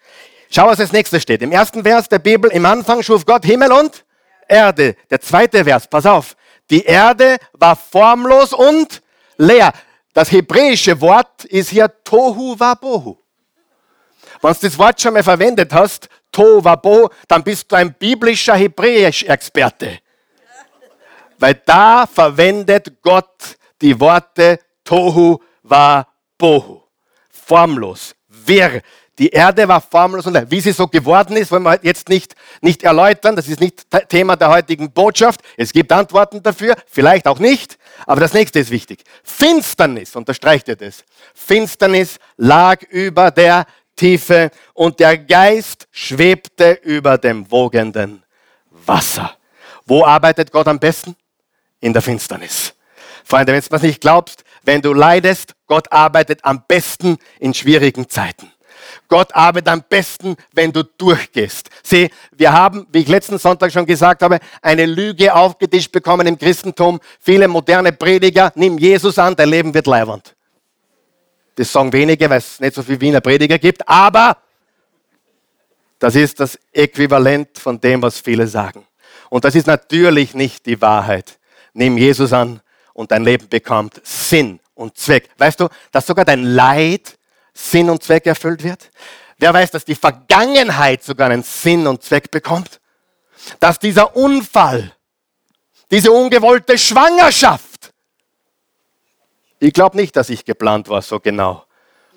Schau, 0.51 0.67
was 0.67 0.81
als 0.81 0.93
nächstes 0.93 1.23
steht. 1.23 1.43
Im 1.43 1.53
ersten 1.53 1.83
Vers 1.83 2.09
der 2.09 2.19
Bibel, 2.19 2.51
im 2.51 2.67
Anfang 2.67 3.03
schuf 3.03 3.25
Gott 3.27 3.45
Himmel 3.45 3.73
und 3.73 4.05
Erde. 4.49 4.97
Der 5.11 5.21
zweite 5.21 5.65
Vers, 5.65 5.87
pass 5.87 6.07
auf. 6.07 6.37
Die 6.71 6.85
Erde 6.85 7.37
war 7.53 7.77
formlos 7.77 8.53
und 8.53 9.03
leer. 9.37 9.73
Das 10.13 10.31
hebräische 10.31 11.01
Wort 11.01 11.45
ist 11.45 11.71
hier 11.71 11.93
Tohu 12.05 12.59
Wabohu. 12.59 13.19
Wenn 14.41 14.53
du 14.53 14.59
das 14.61 14.79
Wort 14.79 15.01
schon 15.01 15.15
mal 15.15 15.23
verwendet 15.23 15.73
hast, 15.73 16.09
Tohu 16.31 16.63
Wabohu, 16.63 17.09
dann 17.29 17.43
bist 17.43 17.71
du 17.71 17.77
ein 17.77 17.93
biblischer 17.95 18.55
Hebräisch-Experte. 18.55 19.99
Weil 21.39 21.55
da 21.67 22.07
verwendet 22.07 23.03
Gott 23.03 23.57
die 23.81 23.99
Worte 23.99 24.61
Tohu 24.85 25.39
wa 25.63 26.07
Bohu. 26.39 26.83
Formlos, 27.31 28.15
wirr. 28.29 28.81
Die 29.19 29.29
Erde 29.29 29.69
war 29.69 29.81
formlos 29.81 30.27
und 30.27 30.51
wie 30.51 30.61
sie 30.61 30.73
so 30.73 30.89
geworden 30.89 31.37
ist, 31.37 31.53
wollen 31.53 31.63
wir 31.63 31.79
jetzt 31.83 32.09
nicht, 32.09 32.35
nicht 32.61 32.83
erläutern. 32.83 33.37
Das 33.37 33.47
ist 33.47 33.61
nicht 33.61 33.87
Thema 34.09 34.37
der 34.37 34.49
heutigen 34.49 34.91
Botschaft. 34.91 35.41
Es 35.57 35.73
gibt 35.73 35.93
Antworten 35.93 36.43
dafür, 36.43 36.75
vielleicht 36.87 37.27
auch 37.29 37.39
nicht. 37.39 37.79
Aber 38.07 38.21
das 38.21 38.33
nächste 38.33 38.59
ist 38.59 38.71
wichtig. 38.71 39.05
Finsternis, 39.23 40.17
unterstreicht 40.17 40.67
ihr 40.69 40.77
das? 40.77 41.05
Finsternis 41.35 42.19
lag 42.37 42.83
über 42.91 43.31
der 43.31 43.67
Tiefe 43.95 44.51
und 44.73 44.99
der 44.99 45.19
Geist 45.19 45.87
schwebte 45.93 46.73
über 46.83 47.17
dem 47.17 47.49
wogenden 47.51 48.25
Wasser. 48.71 49.37
Wo 49.87 50.05
arbeitet 50.05 50.51
Gott 50.51 50.67
am 50.67 50.81
besten? 50.81 51.15
in 51.85 51.93
der 51.93 52.01
Finsternis. 52.01 52.75
Freunde, 53.25 53.53
wenn 53.53 53.61
du 53.61 53.77
es 53.77 53.83
nicht 53.83 54.01
glaubst, 54.01 54.43
wenn 54.63 54.81
du 54.81 54.95
leidest, 54.95 55.55
Gott 55.67 55.93
arbeitet 55.93 56.41
am 56.43 56.65
besten 56.67 57.19
in 57.39 57.53
schwierigen 57.53 58.09
Zeiten. 58.09 58.51
Gott 59.09 59.35
arbeitet 59.35 59.69
am 59.69 59.83
besten, 59.89 60.37
wenn 60.53 60.73
du 60.73 60.83
durchgehst. 60.83 61.71
Sieh, 61.83 62.11
wir 62.33 62.53
haben, 62.53 62.87
wie 62.93 63.01
ich 63.01 63.09
letzten 63.09 63.39
Sonntag 63.39 63.73
schon 63.73 63.87
gesagt 63.87 64.23
habe, 64.23 64.39
eine 64.63 64.87
Lüge 64.87 65.35
aufgetischt 65.35 65.93
bekommen 65.93 66.27
im 66.27 66.39
Christentum. 66.39 67.01
Viele 67.21 67.49
moderne 67.49 67.93
Prediger, 67.93 68.53
nimm 68.55 68.79
Jesus 68.79 69.19
an, 69.19 69.37
dein 69.37 69.49
Leben 69.49 69.75
wird 69.75 69.87
leiwand. 69.87 70.35
Das 71.57 71.71
sagen 71.71 71.93
wenige, 71.93 72.29
weil 72.29 72.39
es 72.39 72.59
nicht 72.59 72.75
so 72.75 72.83
viele 72.83 73.01
Wiener 73.01 73.21
Prediger 73.21 73.59
gibt, 73.59 73.89
aber 73.89 74.39
das 75.99 76.17
ist 76.17 76.41
das 76.41 76.59
Äquivalent 76.73 77.59
von 77.59 77.81
dem, 77.81 78.03
was 78.03 78.19
viele 78.19 78.47
sagen. 78.47 78.85
Und 79.31 79.45
das 79.45 79.55
ist 79.55 79.67
natürlich 79.67 80.35
nicht 80.35 80.67
die 80.67 80.81
Wahrheit 80.81 81.39
nimm 81.75 81.99
Jesus 81.99 82.33
an 82.33 82.61
und 82.95 83.11
dein 83.11 83.25
Leben 83.25 83.49
bekommt 83.49 84.01
Sinn 84.05 84.61
und 84.75 84.97
Zweck. 84.97 85.29
Weißt 85.37 85.61
du, 85.61 85.69
dass 85.93 86.07
sogar 86.07 86.25
dein 86.25 86.43
Leid 86.45 87.19
Sinn 87.55 87.89
und 87.89 88.03
Zweck 88.03 88.27
erfüllt 88.27 88.63
wird? 88.63 88.91
Wer 89.39 89.55
weiß, 89.55 89.71
dass 89.71 89.85
die 89.85 89.95
Vergangenheit 89.95 91.03
sogar 91.03 91.31
einen 91.31 91.43
Sinn 91.43 91.87
und 91.87 92.03
Zweck 92.03 92.31
bekommt? 92.31 92.81
Dass 93.61 93.79
dieser 93.79 94.17
Unfall, 94.17 94.93
diese 95.91 96.13
ungewollte 96.13 96.77
Schwangerschaft, 96.77 97.93
ich 99.59 99.73
glaube 99.73 99.97
nicht, 99.97 100.15
dass 100.17 100.29
ich 100.29 100.45
geplant 100.45 100.89
war 100.89 101.01
so 101.01 101.21
genau, 101.21 101.65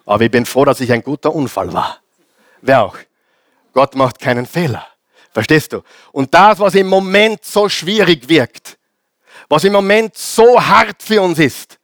aber 0.06 0.24
ich 0.24 0.32
bin 0.32 0.46
froh, 0.46 0.66
dass 0.66 0.82
ich 0.82 0.92
ein 0.92 1.04
guter 1.04 1.34
Unfall 1.34 1.72
war. 1.72 2.02
Wer 2.62 2.84
auch? 2.84 2.98
Gott 3.74 3.96
macht 3.96 4.20
keinen 4.20 4.46
Fehler. 4.46 4.86
Verstehst 5.32 5.72
du? 5.72 5.84
Und 6.12 6.34
das, 6.34 6.60
was 6.60 6.74
im 6.76 6.88
Moment 6.88 7.46
so 7.46 7.70
schwierig 7.70 8.28
wirkt, 8.28 8.78
was 9.48 9.64
im 9.64 9.74
Moment 9.74 10.18
so 10.18 10.60
hart 10.60 11.04
für 11.04 11.22
uns 11.22 11.40
ist, 11.40 11.77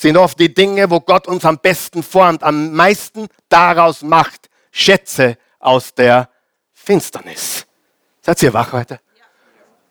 sind 0.00 0.16
oft 0.16 0.38
die 0.40 0.52
Dinge, 0.52 0.90
wo 0.90 1.00
Gott 1.00 1.26
uns 1.26 1.44
am 1.44 1.58
besten 1.58 2.02
formt, 2.02 2.42
am 2.42 2.72
meisten 2.72 3.28
daraus 3.48 4.02
macht. 4.02 4.48
Schätze 4.72 5.36
aus 5.58 5.92
der 5.94 6.30
Finsternis. 6.72 7.66
Seid 8.22 8.42
ihr 8.42 8.54
wach 8.54 8.72
heute? 8.72 9.00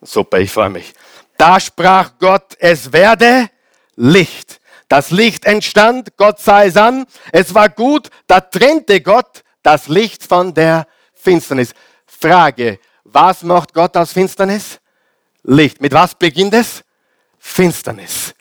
Super, 0.01 0.39
ich 0.39 0.51
freue 0.51 0.69
mich. 0.69 0.93
Da 1.37 1.59
sprach 1.59 2.13
Gott, 2.17 2.55
es 2.59 2.91
werde 2.91 3.49
Licht. 3.95 4.59
Das 4.87 5.11
Licht 5.11 5.45
entstand, 5.45 6.17
Gott 6.17 6.39
sah 6.39 6.63
es 6.63 6.75
an, 6.75 7.05
es 7.31 7.53
war 7.53 7.69
gut, 7.69 8.09
da 8.25 8.41
trennte 8.41 9.01
Gott 9.01 9.43
das 9.61 9.87
Licht 9.87 10.23
von 10.23 10.53
der 10.53 10.87
Finsternis. 11.13 11.73
Frage, 12.07 12.79
was 13.03 13.43
macht 13.43 13.73
Gott 13.73 13.95
aus 13.95 14.13
Finsternis? 14.13 14.79
Licht. 15.43 15.81
Mit 15.81 15.93
was 15.93 16.15
beginnt 16.15 16.55
es? 16.55 16.83
Finsternis. 17.37 18.33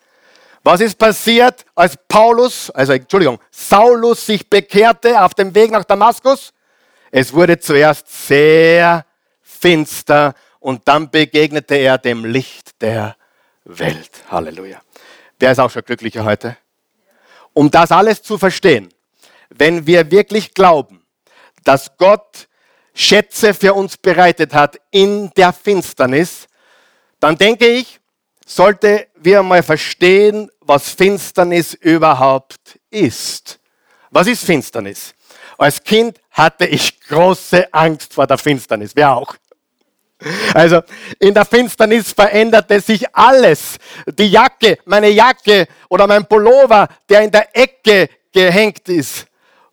Was 0.71 0.83
ist 0.83 0.99
passiert, 0.99 1.65
als 1.75 1.97
Paulus, 2.07 2.69
also 2.73 2.93
Entschuldigung, 2.93 3.39
Saulus 3.51 4.27
sich 4.27 4.51
bekehrte 4.51 5.19
auf 5.19 5.33
dem 5.33 5.55
Weg 5.55 5.71
nach 5.71 5.83
Damaskus? 5.83 6.53
Es 7.11 7.33
wurde 7.33 7.59
zuerst 7.59 8.07
sehr 8.27 9.07
finster 9.41 10.35
und 10.61 10.87
dann 10.87 11.11
begegnete 11.11 11.75
er 11.75 11.97
dem 11.97 12.27
Licht 12.27 12.83
der 12.83 13.17
Welt. 13.65 14.11
Halleluja. 14.31 14.83
Wer 15.39 15.53
ist 15.53 15.59
auch 15.59 15.71
schon 15.71 15.85
glücklicher 15.87 16.23
heute? 16.23 16.59
Um 17.55 17.71
das 17.71 17.91
alles 17.91 18.21
zu 18.21 18.37
verstehen, 18.37 18.93
wenn 19.49 19.87
wir 19.87 20.11
wirklich 20.11 20.53
glauben, 20.53 21.03
dass 21.65 21.97
Gott 21.97 22.47
Schätze 22.93 23.55
für 23.55 23.73
uns 23.73 23.97
bereitet 23.97 24.53
hat 24.53 24.79
in 24.91 25.31
der 25.35 25.55
Finsternis, 25.55 26.47
dann 27.21 27.39
denke 27.39 27.67
ich, 27.69 27.98
sollte 28.49 29.09
wir 29.17 29.43
mal 29.43 29.63
verstehen, 29.63 30.51
was 30.61 30.91
Finsternis 30.91 31.75
überhaupt 31.75 32.79
ist. 32.91 33.61
Was 34.11 34.27
ist 34.27 34.45
Finsternis? 34.45 35.15
Als 35.59 35.83
Kind 35.83 36.19
hatte 36.31 36.67
ich 36.67 36.99
große 37.01 37.73
Angst 37.73 38.15
vor 38.15 38.27
der 38.27 38.39
Finsternis. 38.39 38.93
Wer 38.95 39.15
auch? 39.15 39.37
Also 40.55 40.81
in 41.21 41.35
der 41.35 41.45
Finsternis 41.45 42.13
veränderte 42.13 42.81
sich 42.81 43.05
alles. 43.15 43.77
Die 44.07 44.31
Jacke, 44.31 44.79
meine 44.85 45.11
Jacke 45.11 45.69
oder 45.89 46.07
mein 46.07 46.27
Pullover, 46.27 46.89
der 47.09 47.23
in 47.23 47.31
der 47.31 47.55
Ecke 47.57 48.09
gehängt 48.33 48.89
ist, 48.89 49.27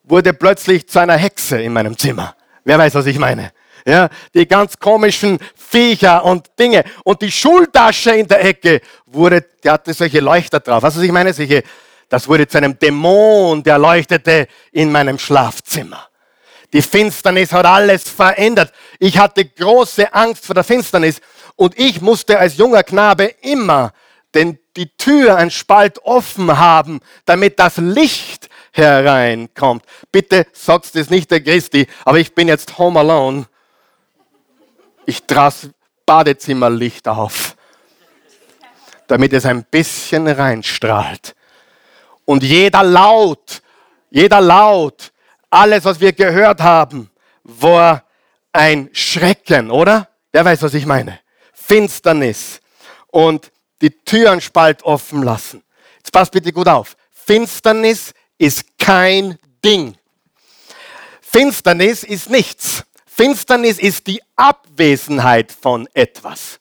wurde 0.04 0.34
plötzlich 0.34 0.88
zu 0.88 1.00
einer 1.00 1.18
Hexe 1.18 1.62
in 1.62 1.74
meinem 1.74 1.98
Zimmer. 1.98 2.36
Wer 2.64 2.78
weiß, 2.78 2.94
was 2.96 3.06
ich 3.06 3.18
meine? 3.18 3.52
Ja, 3.88 4.10
die 4.34 4.48
ganz 4.48 4.80
komischen 4.80 5.38
Viecher 5.56 6.26
und 6.26 6.50
Dinge. 6.58 6.84
Und 7.04 7.22
die 7.22 7.32
Schultasche 7.32 8.16
in 8.16 8.28
der 8.28 8.44
Ecke 8.44 8.82
wurde, 9.06 9.46
die 9.64 9.70
hatte 9.70 9.94
solche 9.94 10.22
Leuchter 10.22 10.60
drauf. 10.60 10.82
Was, 10.82 10.98
ich 10.98 11.12
meine? 11.12 11.34
Solche, 11.34 11.64
das 12.10 12.28
wurde 12.28 12.48
zu 12.48 12.58
einem 12.58 12.80
Dämon, 12.80 13.62
der 13.62 13.78
leuchtete 13.78 14.48
in 14.72 14.92
meinem 14.92 15.20
Schlafzimmer. 15.20 16.08
Die 16.74 16.82
Finsternis 16.82 17.54
hat 17.54 17.66
alles 17.66 18.10
verändert. 18.10 18.74
Ich 19.00 19.20
hatte 19.20 19.46
große 19.46 20.12
Angst 20.14 20.46
vor 20.46 20.56
der 20.56 20.64
Finsternis 20.64 21.22
und 21.56 21.78
ich 21.78 22.02
musste 22.02 22.40
als 22.40 22.58
junger 22.58 22.84
Knabe 22.84 23.36
immer 23.42 23.94
den, 24.34 24.60
die 24.76 24.90
Tür, 24.98 25.38
ein 25.38 25.52
Spalt 25.52 26.00
offen 26.04 26.58
haben, 26.58 27.00
damit 27.26 27.60
das 27.60 27.78
Licht 27.78 28.50
hereinkommt. 28.74 29.84
Bitte 30.12 30.48
sagst 30.52 30.96
es 30.96 31.10
nicht 31.10 31.32
der 31.32 31.42
Christi, 31.42 31.88
aber 32.04 32.20
ich 32.20 32.34
bin 32.34 32.48
jetzt 32.48 32.78
home 32.78 33.00
alone. 33.00 33.46
Ich 35.06 35.24
traß 35.24 35.70
Badezimmerlicht 36.06 37.08
auf, 37.08 37.56
damit 39.08 39.34
es 39.34 39.46
ein 39.46 39.64
bisschen 39.64 40.28
reinstrahlt. 40.28 41.36
Und 42.26 42.44
jeder 42.44 42.84
Laut, 42.84 43.62
jeder 44.10 44.42
Laut, 44.42 45.12
alles, 45.50 45.86
was 45.86 46.00
wir 46.00 46.14
gehört 46.14 46.62
haben, 46.62 47.10
war 47.44 48.04
ein 48.52 48.90
Schrecken, 48.94 49.70
oder? 49.70 50.10
Wer 50.32 50.44
weiß, 50.44 50.64
was 50.64 50.74
ich 50.74 50.86
meine? 50.86 51.20
Finsternis. 51.54 52.60
Und 53.08 53.52
die 53.82 53.92
Türen 53.92 54.42
spalt 54.42 54.84
offen 54.84 55.24
lassen. 55.24 55.64
Jetzt 55.98 56.12
passt 56.12 56.32
bitte 56.32 56.52
gut 56.52 56.68
auf. 56.68 56.98
Finsternis 57.12 58.14
ist 58.38 58.78
kein 58.78 59.38
Ding. 59.64 59.98
Finsternis 61.22 62.04
ist 62.04 62.30
nichts. 62.30 62.84
Finsternis 63.18 63.80
ist 63.80 64.08
die 64.08 64.22
Abwesenheit 64.36 65.50
von 65.50 65.88
etwas. 65.94 66.60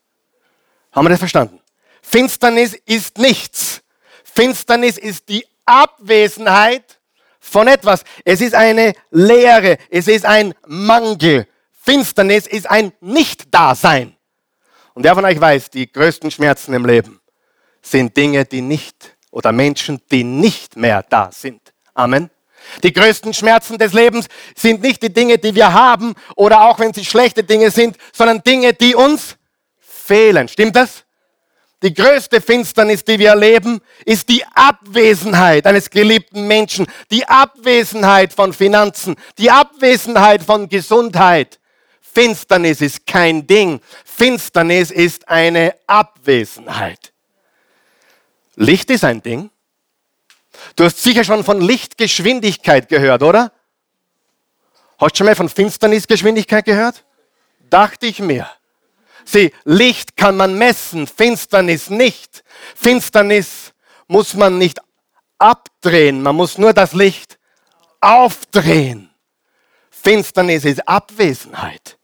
Haben 0.93 1.07
wir 1.07 1.11
das 1.11 1.19
verstanden? 1.19 1.59
Finsternis 2.01 2.75
ist 2.87 3.19
nichts. 3.19 3.83
Finsternis 4.23 4.97
ist 4.97 5.29
die 5.29 5.45
Abwesenheit 5.65 7.01
von 7.41 7.67
etwas. 7.67 8.05
Es 8.25 8.41
ist 8.41 8.55
eine 8.55 8.93
Leere. 9.11 9.79
Es 9.91 10.07
ist 10.07 10.25
ein 10.25 10.55
Mangel. 10.65 11.49
Finsternis 11.73 12.47
ist 12.47 12.71
ein 12.71 12.93
Nicht-Dasein. 13.01 14.15
Und 14.93 15.03
wer 15.03 15.17
von 15.17 15.25
euch 15.25 15.41
weiß, 15.41 15.71
die 15.71 15.91
größten 15.91 16.31
Schmerzen 16.31 16.73
im 16.73 16.87
Leben 16.87 17.21
sind 17.83 18.17
Dinge, 18.17 18.45
die 18.45 18.61
nicht 18.61 19.17
oder 19.33 19.51
Menschen, 19.51 20.01
die 20.09 20.23
nicht 20.23 20.77
mehr 20.77 21.03
da 21.03 21.33
sind. 21.33 21.75
Amen. 21.95 22.31
Die 22.83 22.93
größten 22.93 23.35
Schmerzen 23.35 23.79
des 23.79 23.93
Lebens 23.93 24.27
sind 24.57 24.83
nicht 24.83 25.03
die 25.03 25.13
Dinge, 25.13 25.39
die 25.39 25.55
wir 25.55 25.73
haben 25.73 26.15
oder 26.37 26.63
auch 26.63 26.79
wenn 26.79 26.93
sie 26.93 27.05
schlechte 27.05 27.45
Dinge 27.45 27.71
sind, 27.71 27.97
sondern 28.13 28.43
Dinge, 28.43 28.73
die 28.73 28.95
uns 28.95 29.37
fehlen. 29.81 30.49
Stimmt 30.49 30.77
das? 30.77 31.05
Die 31.83 31.93
größte 31.93 32.41
Finsternis, 32.41 33.05
die 33.05 33.19
wir 33.19 33.29
erleben, 33.29 33.81
ist 34.07 34.31
die 34.31 34.43
Abwesenheit 34.55 35.67
eines 35.67 35.91
geliebten 35.91 36.47
Menschen, 36.47 36.87
die 37.11 37.29
Abwesenheit 37.29 38.33
von 38.33 38.55
Finanzen, 38.55 39.17
die 39.37 39.51
Abwesenheit 39.51 40.43
von 40.43 40.69
Gesundheit. 40.71 41.61
Finsternis 42.01 42.81
ist 42.81 43.07
kein 43.07 43.47
Ding. 43.47 43.81
Finsternis 44.05 44.91
ist 44.91 45.29
eine 45.29 45.75
Abwesenheit. 45.87 47.13
Licht 48.57 48.89
ist 48.89 49.05
ein 49.05 49.23
Ding. 49.23 49.51
Du 50.77 50.85
hast 50.85 51.03
sicher 51.03 51.25
schon 51.25 51.45
von 51.45 51.61
Lichtgeschwindigkeit 51.61 52.89
gehört, 52.89 53.23
oder? 53.23 53.53
Hast 54.99 55.13
du 55.13 55.19
schon 55.19 55.27
mal 55.27 55.35
von 55.35 55.49
Finsternisgeschwindigkeit 55.49 56.65
gehört? 56.65 57.05
Dachte 57.71 58.07
ich 58.07 58.21
mir. 58.21 58.49
Sieh, 59.25 59.53
Licht 59.65 60.17
kann 60.17 60.37
man 60.37 60.57
messen, 60.59 61.07
Finsternis 61.07 61.91
nicht. 61.91 62.45
Finsternis 62.75 63.73
muss 64.07 64.35
man 64.35 64.59
nicht 64.59 64.81
abdrehen, 65.39 66.23
man 66.23 66.37
muss 66.37 66.59
nur 66.59 66.73
das 66.73 66.93
Licht 66.93 67.39
aufdrehen. 68.01 69.11
Finsternis 69.91 70.65
ist 70.65 70.87
Abwesenheit. 70.87 71.99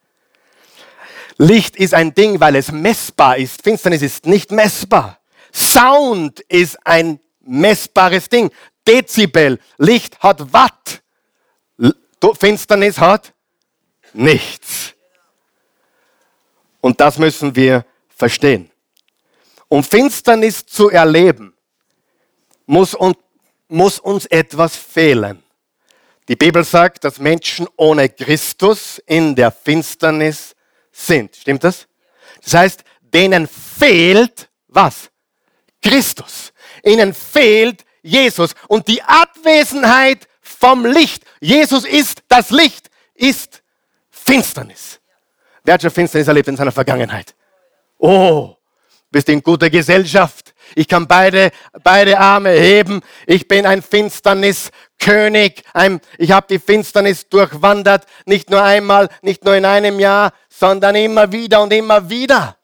Licht 1.37 1.77
ist 1.77 1.95
ein 1.95 2.15
Ding, 2.15 2.41
weil 2.41 2.57
es 2.57 2.73
messbar 2.73 3.37
ist. 3.37 3.63
Finsternis 3.63 4.03
ist 4.03 4.27
nicht 4.27 4.51
messbar. 4.51 5.19
Sound 5.53 6.41
ist 6.41 6.79
ein 6.87 7.21
messbares 7.51 8.29
Ding. 8.29 8.51
Dezibel, 8.87 9.59
Licht 9.77 10.19
hat 10.21 10.53
Watt. 10.53 11.03
Finsternis 12.39 12.99
hat 12.99 13.33
nichts. 14.13 14.95
Und 16.81 17.01
das 17.01 17.19
müssen 17.19 17.55
wir 17.55 17.85
verstehen. 18.09 18.71
Um 19.69 19.85
Finsternis 19.85 20.65
zu 20.67 20.91
erleben, 20.91 21.55
muss, 22.67 22.95
un 22.95 23.15
muss 23.69 23.99
uns 24.01 24.27
etwas 24.27 24.77
fehlen. 24.77 25.43
Die 26.29 26.37
Bibel 26.37 26.65
sagt, 26.65 27.05
dass 27.05 27.19
Menschen 27.19 27.69
ohne 27.77 28.09
Christus 28.09 29.01
in 29.07 29.35
der 29.35 29.51
Finsternis 29.51 30.55
sind. 30.93 31.37
Stimmt 31.37 31.65
das? 31.65 31.87
Das 32.43 32.55
heißt, 32.55 32.85
denen 33.01 33.47
fehlt 33.47 34.49
was? 34.69 35.11
Christus. 35.83 36.50
Ihnen 36.85 37.15
fehlt 37.15 37.85
Jesus. 38.03 38.55
Und 38.69 38.89
die 38.89 39.03
Abwesenheit 39.03 40.29
vom 40.41 40.85
Licht, 40.85 41.25
Jesus 41.41 41.85
ist 41.85 42.23
das 42.29 42.51
Licht, 42.51 42.91
ist 43.15 43.63
Finsternis. 44.11 45.01
Wer 45.65 45.75
hat 45.75 45.83
schon 45.83 45.91
Finsternis 45.91 46.29
erlebt 46.29 46.49
in 46.49 46.57
seiner 46.57 46.73
Vergangenheit? 46.73 47.35
Oh, 47.99 48.57
bist 49.11 49.29
in 49.29 49.43
guter 49.43 49.71
Gesellschaft. 49.71 50.55
Ich 50.75 50.87
kann 50.89 51.07
beide, 51.07 51.51
beide 51.83 52.19
Arme 52.19 52.51
heben. 52.51 53.01
Ich 53.27 53.49
bin 53.49 53.67
ein 53.67 53.83
Finsterniskönig. 53.83 55.65
Ein, 55.75 56.01
ich 56.17 56.31
habe 56.33 56.47
die 56.49 56.59
Finsternis 56.59 57.29
durchwandert. 57.29 58.07
Nicht 58.25 58.51
nur 58.51 58.63
einmal, 58.63 59.09
nicht 59.23 59.45
nur 59.45 59.57
in 59.57 59.65
einem 59.65 59.99
Jahr, 59.99 60.33
sondern 60.49 60.95
immer 60.95 61.33
wieder 61.33 61.63
und 61.63 61.73
immer 61.73 62.09
wieder. 62.09 62.57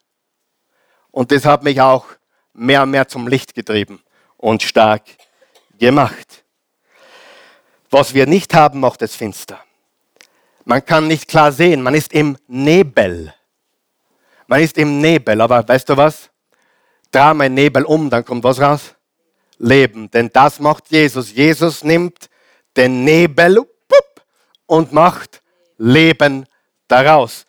Und 1.11 1.31
das 1.31 1.45
hat 1.45 1.63
mich 1.63 1.81
auch 1.81 2.05
mehr 2.53 2.83
und 2.83 2.91
mehr 2.91 3.07
zum 3.07 3.27
Licht 3.27 3.53
getrieben 3.53 4.01
und 4.37 4.63
stark 4.63 5.03
gemacht. 5.77 6.43
Was 7.89 8.13
wir 8.13 8.25
nicht 8.27 8.53
haben, 8.53 8.79
macht 8.79 9.01
es 9.01 9.15
finster. 9.15 9.59
Man 10.65 10.83
kann 10.85 11.07
nicht 11.07 11.27
klar 11.27 11.51
sehen, 11.51 11.81
man 11.81 11.95
ist 11.95 12.13
im 12.13 12.37
Nebel. 12.47 13.33
Man 14.47 14.61
ist 14.61 14.77
im 14.77 14.99
Nebel, 14.99 15.39
aber 15.41 15.67
weißt 15.67 15.89
du 15.89 15.97
was? 15.97 16.29
Dreh 17.11 17.33
mein 17.33 17.53
Nebel 17.53 17.83
um, 17.85 18.09
dann 18.09 18.25
kommt 18.25 18.43
was 18.43 18.59
raus? 18.59 18.95
Leben. 19.57 20.11
Denn 20.11 20.29
das 20.31 20.59
macht 20.59 20.91
Jesus. 20.91 21.33
Jesus 21.33 21.83
nimmt 21.83 22.29
den 22.75 23.03
Nebel 23.03 23.65
und 24.65 24.91
macht 24.91 25.41
Leben 25.77 26.45
daraus. 26.87 27.45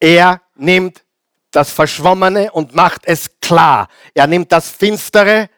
Er 0.00 0.40
nimmt 0.56 1.04
das 1.50 1.70
Verschwommene 1.70 2.50
und 2.52 2.74
macht 2.74 3.02
es 3.04 3.38
klar. 3.40 3.88
Er 4.14 4.26
nimmt 4.26 4.50
das 4.50 4.70
Finstere 4.70 5.48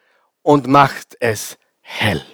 und 0.45 0.67
macht 0.67 1.17
es 1.19 1.57
hell. 1.81 2.25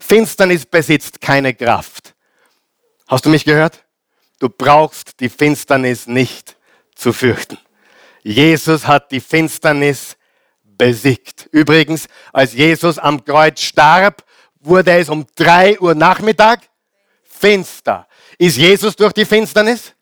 Finsternis 0.00 0.64
besitzt 0.64 1.20
keine 1.20 1.54
Kraft. 1.54 2.14
Hast 3.06 3.26
du 3.26 3.30
mich 3.30 3.44
gehört? 3.44 3.84
du 4.38 4.48
brauchst 4.48 5.20
die 5.20 5.28
Finsternis 5.28 6.06
nicht 6.06 6.56
zu 6.94 7.12
fürchten. 7.12 7.58
Jesus 8.22 8.86
hat 8.86 9.10
die 9.10 9.20
Finsternis 9.20 10.16
besiegt. 10.62 11.48
Übrigens, 11.50 12.06
als 12.32 12.52
Jesus 12.52 12.98
am 12.98 13.24
Kreuz 13.24 13.60
starb, 13.60 14.24
wurde 14.60 14.92
es 14.92 15.08
um 15.08 15.26
drei 15.34 15.78
Uhr 15.80 15.94
Nachmittag 15.94 16.68
finster. 17.24 18.06
Ist 18.38 18.56
Jesus 18.56 18.96
durch 18.96 19.12
die 19.12 19.24
Finsternis? 19.24 19.94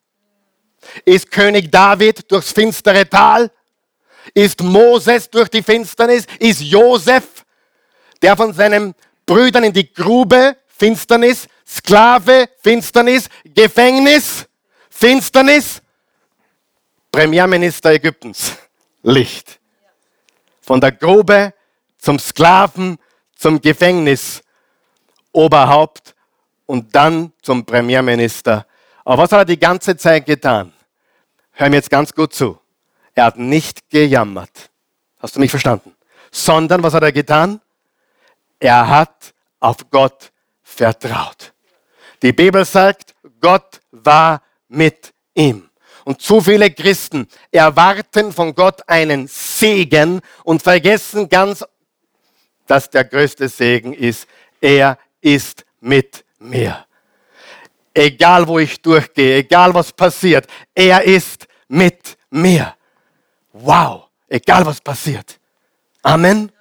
Ist 1.05 1.31
König 1.31 1.70
David 1.70 2.31
durchs 2.31 2.52
finstere 2.52 3.09
Tal? 3.09 3.50
Ist 4.34 4.62
Moses 4.62 5.30
durch 5.30 5.48
die 5.48 5.62
Finsternis? 5.62 6.26
Ist 6.38 6.60
Josef, 6.60 7.44
der 8.22 8.36
von 8.36 8.52
seinen 8.52 8.94
Brüdern 9.24 9.64
in 9.64 9.72
die 9.72 9.92
Grube, 9.92 10.56
Finsternis, 10.66 11.48
Sklave, 11.66 12.48
Finsternis, 12.62 13.28
Gefängnis, 13.44 14.46
Finsternis, 14.90 15.82
Premierminister 17.10 17.92
Ägyptens, 17.92 18.56
Licht. 19.02 19.58
Von 20.60 20.80
der 20.80 20.92
Grube 20.92 21.54
zum 21.98 22.18
Sklaven, 22.18 22.98
zum 23.36 23.60
Gefängnis, 23.60 24.42
Oberhaupt 25.32 26.14
und 26.66 26.94
dann 26.94 27.32
zum 27.42 27.64
Premierminister. 27.64 28.66
Aber 29.04 29.22
was 29.22 29.32
hat 29.32 29.40
er 29.40 29.44
die 29.44 29.58
ganze 29.58 29.96
Zeit 29.96 30.26
getan? 30.26 30.72
Hör 31.52 31.70
mir 31.70 31.76
jetzt 31.76 31.90
ganz 31.90 32.12
gut 32.12 32.34
zu. 32.34 32.58
Er 33.16 33.24
hat 33.24 33.38
nicht 33.38 33.88
gejammert. 33.88 34.70
Hast 35.18 35.35
du 35.35 35.40
mich 35.40 35.50
verstanden? 35.50 35.96
Sondern 36.31 36.83
was 36.83 36.92
hat 36.92 37.02
er 37.02 37.12
getan? 37.12 37.61
Er 38.61 38.88
hat 38.88 39.35
auf 39.59 39.79
Gott 39.90 40.31
vertraut. 40.62 41.55
Die 42.20 42.33
Bibel 42.33 42.64
sagt, 42.64 43.14
Gott 43.40 43.81
war 43.90 44.42
mit 44.68 45.14
ihm. 45.35 45.68
Und 46.05 46.20
zu 46.20 46.42
viele 46.42 46.70
Christen 46.70 47.26
erwarten 47.50 48.33
von 48.33 48.55
Gott 48.55 48.87
einen 48.87 49.26
Segen 49.26 50.20
und 50.44 50.62
vergessen 50.62 51.29
ganz, 51.29 51.64
dass 52.66 52.90
der 52.90 53.05
größte 53.05 53.48
Segen 53.48 53.94
ist, 53.94 54.29
er 54.61 54.98
ist 55.22 55.64
mit 55.81 56.24
mir. 56.38 56.85
Egal 57.94 58.46
wo 58.46 58.59
ich 58.59 58.81
durchgehe, 58.83 59.38
egal 59.38 59.72
was 59.72 59.90
passiert, 59.90 60.46
er 60.74 61.02
ist 61.02 61.48
mit 61.66 62.18
mir. 62.31 62.75
Wow, 63.58 64.08
egal 64.28 64.66
was 64.66 64.80
passiert. 64.80 65.38
Amen. 66.02 66.52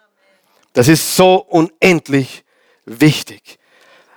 Das 0.74 0.88
ist 0.88 1.16
so 1.16 1.36
unendlich 1.36 2.44
wichtig. 2.86 3.60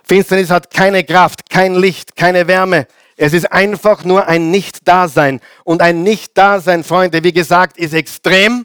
Finsternis 0.05 0.51
hat 0.51 0.71
keine 0.71 1.05
Kraft, 1.05 1.51
kein 1.51 1.75
Licht, 1.75 2.15
keine 2.15 2.47
Wärme. 2.47 2.87
Es 3.17 3.33
ist 3.33 3.51
einfach 3.51 4.05
nur 4.05 4.27
ein 4.27 4.51
Nicht-Dasein. 4.51 5.41
Und 5.65 5.83
ein 5.83 6.03
Nicht-Dasein, 6.03 6.85
Freunde, 6.85 7.25
wie 7.25 7.33
gesagt, 7.33 7.79
ist 7.79 7.95
extrem 7.95 8.65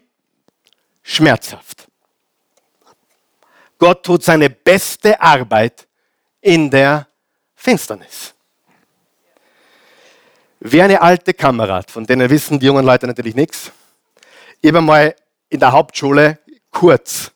schmerzhaft. 1.02 1.88
Gott 3.80 4.06
tut 4.06 4.24
seine 4.24 4.50
beste 4.50 5.20
Arbeit 5.20 5.88
in 6.40 6.70
der 6.70 7.08
Finsternis. 7.56 8.36
Wie 10.60 10.82
eine 10.82 11.02
alte 11.02 11.34
Kamerad, 11.34 11.90
von 11.92 12.06
denen 12.06 12.30
wissen 12.30 12.60
die 12.60 12.68
jungen 12.68 12.86
Leute 12.86 13.08
natürlich 13.08 13.36
nichts. 13.36 13.72
Ich 14.66 14.70
habe 14.70 14.80
mal 14.80 15.14
in 15.50 15.60
der 15.60 15.74
Hauptschule 15.74 16.40
kurz 16.72 17.34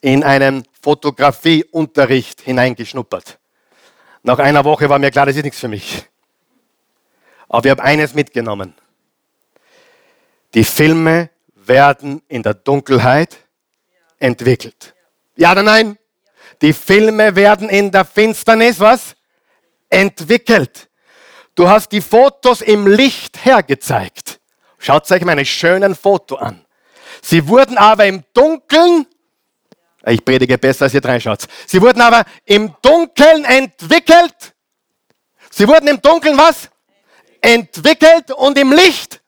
in 0.00 0.24
einen 0.24 0.66
Fotografieunterricht 0.80 2.40
hineingeschnuppert. 2.40 3.38
Nach 4.22 4.38
einer 4.38 4.64
Woche 4.64 4.88
war 4.88 4.98
mir 4.98 5.10
klar, 5.10 5.26
das 5.26 5.36
ist 5.36 5.44
nichts 5.44 5.60
für 5.60 5.68
mich. 5.68 6.08
Aber 7.50 7.66
ich 7.66 7.70
habe 7.72 7.82
eines 7.82 8.14
mitgenommen. 8.14 8.74
Die 10.54 10.64
Filme 10.64 11.28
werden 11.54 12.22
in 12.28 12.42
der 12.42 12.54
Dunkelheit 12.54 13.36
entwickelt. 14.18 14.94
Ja 15.36 15.52
oder 15.52 15.62
nein? 15.62 15.98
Die 16.62 16.72
Filme 16.72 17.36
werden 17.36 17.68
in 17.68 17.90
der 17.90 18.06
Finsternis 18.06 18.80
was? 18.80 19.14
Entwickelt. 19.90 20.88
Du 21.54 21.68
hast 21.68 21.92
die 21.92 22.00
Fotos 22.00 22.62
im 22.62 22.86
Licht 22.86 23.44
hergezeigt. 23.44 24.31
Schaut 24.84 25.08
euch 25.12 25.24
meine 25.24 25.44
schönen 25.44 25.94
Foto 25.94 26.34
an. 26.34 26.64
Sie 27.22 27.46
wurden 27.46 27.78
aber 27.78 28.04
im 28.04 28.24
Dunkeln, 28.34 29.06
ich 30.04 30.24
predige 30.24 30.58
besser, 30.58 30.86
als 30.86 30.94
ihr 30.94 31.04
reinschaut. 31.04 31.44
Sie 31.68 31.80
wurden 31.80 32.00
aber 32.00 32.24
im 32.46 32.74
Dunkeln 32.82 33.44
entwickelt. 33.44 34.54
Sie 35.52 35.68
wurden 35.68 35.86
im 35.86 36.02
Dunkeln 36.02 36.36
was? 36.36 36.68
Entwickelt 37.40 38.32
und 38.32 38.58
im 38.58 38.72
Licht 38.72 39.20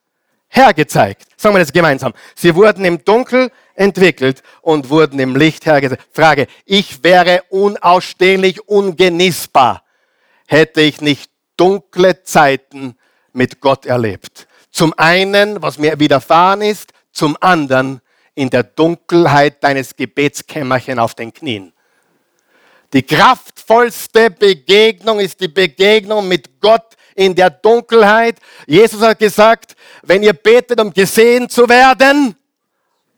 hergezeigt. 0.49 1.29
Sagen 1.37 1.55
wir 1.55 1.61
das 1.61 1.73
gemeinsam. 1.73 2.15
Sie 2.35 2.53
wurden 2.57 2.85
im 2.85 3.05
Dunkeln 3.05 3.49
entwickelt 3.77 4.43
und 4.61 4.91
wurden 4.91 5.21
im 5.21 5.37
Licht 5.37 5.67
hergezeigt. 5.67 6.03
Frage, 6.11 6.49
ich 6.65 7.05
wäre 7.05 7.45
unausstehlich, 7.51 8.69
ungenießbar, 8.69 9.85
hätte 10.49 10.81
ich 10.81 11.01
nicht 11.01 11.31
dunkle 11.57 12.25
Zeiten 12.25 12.99
mit 13.33 13.61
Gott 13.61 13.87
erlebt. 13.87 14.49
Zum 14.75 14.93
einen, 14.97 15.63
was 15.63 15.79
mir 15.79 16.01
widerfahren 16.01 16.61
ist, 16.61 16.93
zum 17.13 17.37
anderen 17.41 18.01
in 18.35 18.51
der 18.51 18.65
Dunkelheit 18.65 19.63
deines 19.63 19.95
Gebetskämmerchen 19.95 20.99
auf 20.99 21.15
den 21.15 21.33
Knien. 21.33 21.73
Die 22.93 23.05
kraftvollste 23.05 24.33
Begegnung 24.33 25.21
ist 25.21 25.41
die 25.41 25.47
Begegnung 25.47 26.27
mit 26.27 26.61
Gott 26.61 26.97
in 27.15 27.37
der 27.37 27.51
Dunkelheit. 27.51 28.41
Jesus 28.67 29.01
hat 29.01 29.21
gesagt, 29.21 29.77
wenn 30.03 30.25
ihr 30.25 30.33
betet, 30.33 30.81
um 30.81 30.93
gesehen 30.93 31.49
zu 31.49 31.69
werden, 31.69 32.35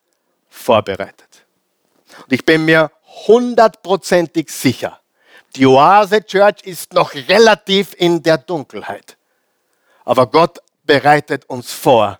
vorbereitet. 0.47 1.45
Und 2.23 2.33
ich 2.33 2.45
bin 2.45 2.65
mir 2.65 2.91
hundertprozentig 3.27 4.51
sicher, 4.51 4.99
die 5.55 5.65
Oase 5.65 6.23
Church 6.23 6.61
ist 6.63 6.93
noch 6.93 7.13
relativ 7.15 7.95
in 7.97 8.21
der 8.21 8.37
Dunkelheit. 8.37 9.17
Aber 10.05 10.27
Gott 10.27 10.59
bereitet 10.83 11.45
uns 11.45 11.71
vor 11.71 12.19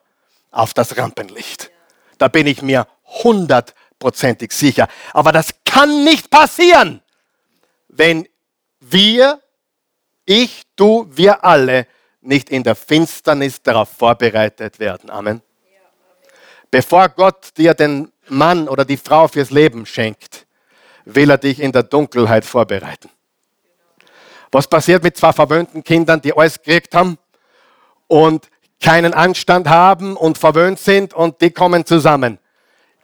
auf 0.52 0.74
das 0.74 0.98
Rampenlicht. 0.98 1.72
Da 2.18 2.28
bin 2.28 2.48
ich 2.48 2.62
mir 2.62 2.88
hundertprozentig 3.24 4.52
sicher. 4.52 4.88
Aber 5.14 5.32
das 5.32 5.54
kann 5.66 6.04
nicht 6.04 6.30
passieren, 6.30 7.02
wenn 7.88 8.28
wir, 8.80 9.42
ich, 10.26 10.64
du, 10.76 11.08
wir 11.10 11.44
alle 11.44 11.88
nicht 12.22 12.50
in 12.50 12.64
der 12.64 12.76
Finsternis 12.76 13.62
darauf 13.62 13.90
vorbereitet 13.90 14.80
werden. 14.80 15.10
Amen. 15.10 15.42
Bevor 16.72 17.10
Gott 17.10 17.58
dir 17.58 17.74
den 17.74 18.12
Mann 18.28 18.68
oder 18.68 18.86
die 18.86 18.98
Frau 18.98 19.28
fürs 19.28 19.50
Leben 19.50 19.86
schenkt, 19.86 20.46
will 21.06 21.30
er 21.30 21.38
dich 21.38 21.60
in 21.60 21.72
der 21.72 21.84
Dunkelheit 21.84 22.46
vorbereiten. 22.46 23.10
Was 24.52 24.68
passiert 24.68 25.04
mit 25.04 25.18
zwei 25.18 25.32
verwöhnten 25.34 25.84
Kindern, 25.84 26.22
die 26.22 26.36
alles 26.36 26.62
gekriegt 26.62 26.94
haben 26.96 27.18
und 28.10 28.50
keinen 28.82 29.14
Anstand 29.14 29.70
haben 29.70 30.18
und 30.18 30.38
verwöhnt 30.38 30.80
sind 30.80 31.14
und 31.14 31.40
die 31.40 31.52
kommen 31.52 31.86
zusammen? 31.86 32.40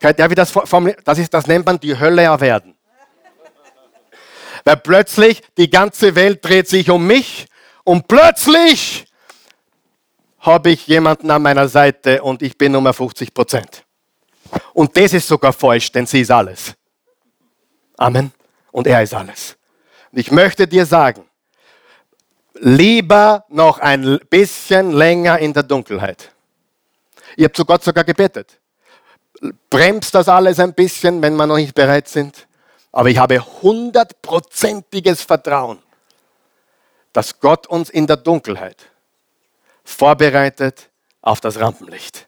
Das, 0.01 1.17
ist, 1.17 1.33
das 1.33 1.47
nennt 1.47 1.65
man 1.65 1.79
die 1.79 1.97
Hölle 1.97 2.23
erwerden. 2.23 2.75
Weil 4.65 4.77
plötzlich 4.77 5.41
die 5.57 5.69
ganze 5.69 6.15
Welt 6.15 6.43
dreht 6.43 6.67
sich 6.67 6.89
um 6.89 7.07
mich 7.07 7.47
und 7.83 8.07
plötzlich 8.07 9.05
habe 10.39 10.71
ich 10.71 10.85
jemanden 10.87 11.31
an 11.31 11.41
meiner 11.41 11.67
Seite 11.67 12.21
und 12.21 12.41
ich 12.41 12.57
bin 12.57 12.71
Nummer 12.71 12.93
50 12.93 13.33
Prozent. 13.33 13.83
Und 14.73 14.95
das 14.97 15.13
ist 15.13 15.27
sogar 15.27 15.53
falsch, 15.53 15.91
denn 15.91 16.05
sie 16.05 16.21
ist 16.21 16.31
alles. 16.31 16.73
Amen. 17.97 18.31
Und 18.71 18.87
er 18.87 19.01
ist 19.01 19.13
alles. 19.13 19.57
Und 20.11 20.19
ich 20.19 20.31
möchte 20.31 20.67
dir 20.67 20.85
sagen, 20.85 21.25
lieber 22.55 23.45
noch 23.49 23.79
ein 23.79 24.19
bisschen 24.29 24.91
länger 24.91 25.39
in 25.39 25.53
der 25.53 25.63
Dunkelheit. 25.63 26.31
Ihr 27.37 27.45
habt 27.45 27.57
zu 27.57 27.65
Gott 27.65 27.83
sogar 27.83 28.03
gebetet. 28.03 28.59
Bremst 29.69 30.15
das 30.15 30.29
alles 30.29 30.59
ein 30.59 30.73
bisschen, 30.73 31.21
wenn 31.21 31.35
wir 31.35 31.45
noch 31.45 31.57
nicht 31.57 31.75
bereit 31.75 32.07
sind. 32.07 32.47
Aber 32.91 33.09
ich 33.09 33.17
habe 33.17 33.39
hundertprozentiges 33.39 35.21
Vertrauen, 35.21 35.79
dass 37.11 37.39
Gott 37.39 37.67
uns 37.67 37.89
in 37.89 38.07
der 38.07 38.17
Dunkelheit 38.17 38.77
vorbereitet 39.83 40.89
auf 41.21 41.41
das 41.41 41.59
Rampenlicht. 41.59 42.27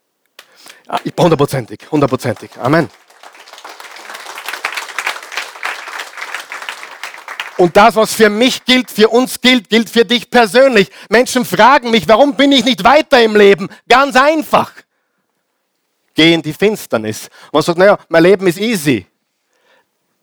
Ich 1.03 1.13
bin 1.13 1.23
hundertprozentig, 1.23 1.79
hundertprozentig. 1.89 2.51
Amen. 2.59 2.89
Und 7.57 7.75
das, 7.75 7.95
was 7.95 8.13
für 8.13 8.29
mich 8.29 8.63
gilt, 8.65 8.91
für 8.91 9.09
uns 9.09 9.41
gilt, 9.41 9.67
gilt 9.67 9.89
für 9.89 10.05
dich 10.05 10.29
persönlich. 10.29 10.89
Menschen 11.09 11.43
fragen 11.43 11.89
mich, 11.89 12.07
warum 12.07 12.35
bin 12.35 12.51
ich 12.51 12.63
nicht 12.63 12.83
weiter 12.83 13.21
im 13.21 13.35
Leben? 13.35 13.67
Ganz 13.89 14.15
einfach. 14.15 14.71
Geh 16.13 16.33
in 16.33 16.41
die 16.41 16.53
Finsternis. 16.53 17.29
Man 17.51 17.63
sagt, 17.63 17.79
naja, 17.79 17.97
mein 18.09 18.23
Leben 18.23 18.45
ist 18.45 18.59
easy. 18.59 19.07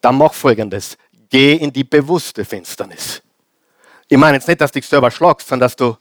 Dann 0.01 0.17
mach 0.17 0.33
folgendes. 0.33 0.97
Geh 1.29 1.55
in 1.55 1.73
die 1.73 1.83
bewusste 1.83 2.45
Finsternis. 2.45 3.21
Ich 4.09 4.17
meine 4.17 4.37
jetzt 4.37 4.47
nicht, 4.47 4.61
dass 4.61 4.71
du 4.71 4.79
dich 4.79 4.89
selber 4.89 5.11
schlagst, 5.11 5.49
sondern 5.49 5.67
dass 5.67 5.77
du 5.77 5.97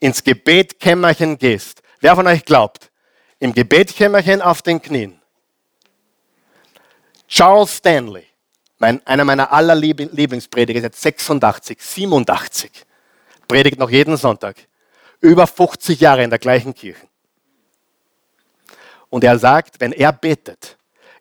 ins 0.00 0.22
Gebetkämmerchen 0.22 1.38
gehst. 1.38 1.82
Wer 2.00 2.14
von 2.14 2.26
euch 2.26 2.44
glaubt? 2.44 2.90
Im 3.38 3.54
Gebetkämmerchen 3.54 4.42
auf 4.42 4.60
den 4.60 4.82
Knien. 4.82 5.18
Charles 7.26 7.76
Stanley 7.76 8.27
mein, 8.78 9.04
einer 9.06 9.24
meiner 9.24 9.52
aller 9.52 9.74
Lieblingsprediger, 9.74 10.78
ist 10.78 10.84
jetzt 10.84 11.02
86, 11.02 11.78
87, 11.80 12.70
predigt 13.46 13.78
noch 13.78 13.90
jeden 13.90 14.16
Sonntag. 14.16 14.56
Über 15.20 15.46
50 15.46 16.00
Jahre 16.00 16.22
in 16.22 16.30
der 16.30 16.38
gleichen 16.38 16.74
Kirche. 16.74 17.06
Und 19.10 19.24
er 19.24 19.38
sagt, 19.38 19.80
wenn 19.80 19.92
er 19.92 20.12
betet, 20.12 20.76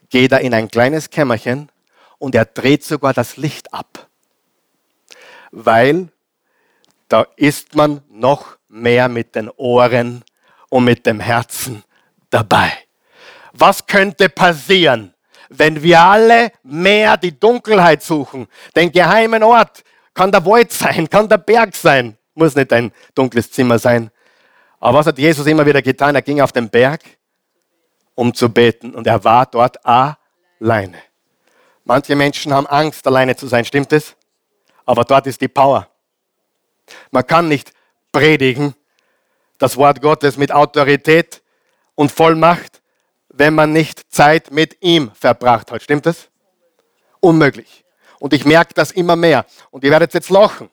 geht 0.10 0.32
er 0.32 0.42
in 0.42 0.54
ein 0.54 0.70
kleines 0.70 1.10
Kämmerchen 1.10 1.70
und 2.20 2.36
er 2.36 2.46
dreht 2.46 2.84
sogar 2.84 3.14
das 3.14 3.38
Licht 3.38 3.74
ab. 3.74 4.08
Weil 5.52 6.10
da 7.08 7.26
ist 7.38 7.76
man 7.76 8.02
noch 8.10 8.58
mehr 8.68 9.08
mit 9.08 9.36
den 9.36 9.50
Ohren 9.50 10.24
und 10.70 10.84
mit 10.84 11.06
dem 11.06 11.20
Herzen 11.20 11.84
dabei. 12.30 12.72
Was 13.54 13.88
könnte 13.88 14.30
passieren, 14.30 15.14
wenn 15.50 15.82
wir 15.82 16.02
alle 16.02 16.52
mehr 16.64 17.18
die 17.18 17.38
Dunkelheit 17.38 18.04
suchen, 18.04 18.48
den 18.76 18.92
geheimen 18.92 19.44
Ort, 19.44 19.84
kann 20.14 20.32
der 20.32 20.46
Wald 20.46 20.72
sein, 20.72 21.10
kann 21.10 21.30
der 21.30 21.38
Berg 21.38 21.76
sein, 21.76 22.18
muss 22.34 22.56
nicht 22.56 22.74
ein 22.74 22.92
dunkles 23.14 23.52
Zimmer 23.52 23.80
sein. 23.80 24.10
Aber 24.80 25.00
was 25.00 25.08
hat 25.08 25.20
Jesus 25.20 25.46
immer 25.48 25.66
wieder 25.66 25.82
getan? 25.82 26.16
Er 26.16 26.22
ging 26.22 26.42
auf 26.42 26.52
den 26.52 26.70
Berg, 26.70 27.02
um 28.16 28.34
zu 28.34 28.50
beten 28.50 28.96
und 28.96 29.08
er 29.08 29.24
war 29.24 29.46
dort 29.46 29.78
alleine. 29.86 30.98
Manche 31.84 32.16
Menschen 32.16 32.54
haben 32.54 32.68
Angst, 32.68 33.06
alleine 33.08 33.36
zu 33.36 33.48
sein, 33.48 33.64
stimmt 33.64 33.94
es? 33.94 34.16
Aber 34.86 35.04
dort 35.04 35.28
ist 35.28 35.40
die 35.40 35.48
Power. 35.48 35.88
Man 37.12 37.26
kann 37.26 37.48
nicht 37.48 37.72
predigen, 38.12 38.76
das 39.58 39.78
Wort 39.78 40.02
Gottes 40.02 40.38
mit 40.38 40.52
Autorität 40.52 41.42
und 41.96 42.12
Vollmacht, 42.12 42.82
wenn 43.38 43.56
man 43.56 43.74
nicht 43.74 44.12
Zeit 44.12 44.52
mit 44.52 44.78
ihm 44.82 45.12
verbracht 45.14 45.72
hat. 45.72 45.82
Stimmt 45.82 46.06
das? 46.06 46.28
Unmöglich. 47.20 47.84
Und 48.20 48.34
ich 48.34 48.46
merke 48.46 48.74
das 48.74 48.92
immer 48.92 49.16
mehr. 49.16 49.46
Und 49.72 49.84
ihr 49.84 49.92
werdet 49.92 50.14
jetzt 50.14 50.30
lachen. 50.30 50.70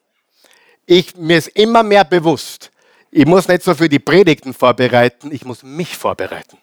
Ich, 0.87 1.17
mir 1.17 1.39
ist 1.39 1.49
immer 1.49 1.83
mehr 1.83 2.05
bewusst, 2.05 2.71
ich 3.11 3.27
muss 3.27 3.47
nicht 3.49 3.63
so 3.63 3.75
für 3.75 3.89
die 3.89 4.01
Predigten 4.01 4.53
vorbereiten, 4.53 5.31
ich 5.33 5.45
muss 5.45 5.63
mich 5.63 5.97
vorbereiten. 5.97 6.59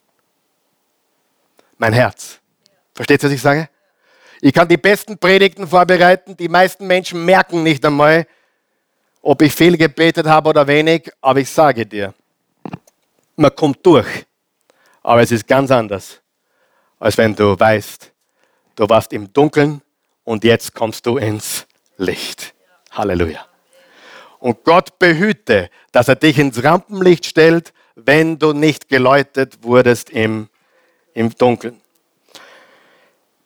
Mein 1.78 1.94
Herz. 1.94 2.40
Versteht 2.94 3.24
ihr, 3.24 3.30
was 3.30 3.36
ich 3.36 3.42
sage? 3.42 3.70
Ich 4.42 4.54
kann 4.54 4.68
die 4.68 4.78
besten 4.78 5.18
Predigten 5.18 5.68
vorbereiten. 5.68 6.36
Die 6.36 6.50
meisten 6.50 6.86
Menschen 6.86 7.24
merken 7.24 7.64
nicht 7.64 7.86
einmal, 7.86 8.28
ob 9.22 9.42
ich 9.42 9.54
viel 9.54 9.78
gebetet 9.78 10.26
habe 10.26 10.50
oder 10.50 10.68
wenig. 10.68 11.10
Aber 11.22 11.40
ich 11.40 11.50
sage 11.50 11.86
dir, 11.86 12.14
man 13.36 13.56
kommt 13.56 13.86
durch. 13.86 14.26
Aber 15.02 15.22
es 15.22 15.32
ist 15.32 15.48
ganz 15.48 15.72
anders, 15.72 16.22
als 17.00 17.18
wenn 17.18 17.36
du 17.36 17.60
weißt, 17.60 18.12
du 18.76 18.90
warst 18.90 19.14
im 19.14 19.32
Dunkeln 19.34 19.82
und 20.24 20.44
jetzt 20.44 20.74
kommst 20.74 21.06
du 21.06 21.18
ins 21.18 21.66
Licht. 21.98 22.54
Halleluja. 22.92 23.46
Und 24.40 24.64
Gott 24.64 24.98
behüte, 25.00 25.70
dass 25.92 26.08
er 26.08 26.16
dich 26.16 26.38
ins 26.40 26.64
Rampenlicht 26.64 27.26
stellt, 27.26 27.74
wenn 27.96 28.40
du 28.40 28.54
nicht 28.54 28.90
geläutet 28.90 29.64
wurdest 29.64 30.10
im, 30.10 30.50
im 31.14 31.30
Dunkeln. 31.36 31.80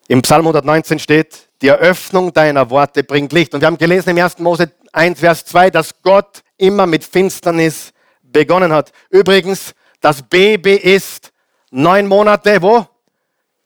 Im 0.07 0.21
Psalm 0.21 0.45
119 0.45 0.99
steht, 0.99 1.49
die 1.61 1.67
Eröffnung 1.67 2.31
deiner 2.31 2.69
Worte 2.69 3.03
bringt 3.03 3.33
Licht. 3.33 3.53
Und 3.53 3.61
wir 3.61 3.67
haben 3.67 3.77
gelesen 3.77 4.11
im 4.11 4.23
1. 4.23 4.39
Mose 4.39 4.71
1, 4.91 5.19
Vers 5.19 5.45
2, 5.45 5.71
dass 5.71 6.01
Gott 6.01 6.43
immer 6.57 6.85
mit 6.85 7.03
Finsternis 7.03 7.91
begonnen 8.21 8.71
hat. 8.71 8.91
Übrigens, 9.09 9.73
das 9.99 10.21
Baby 10.21 10.75
ist 10.75 11.33
neun 11.75 12.07
Monate 12.07 12.61
wo? 12.61 12.87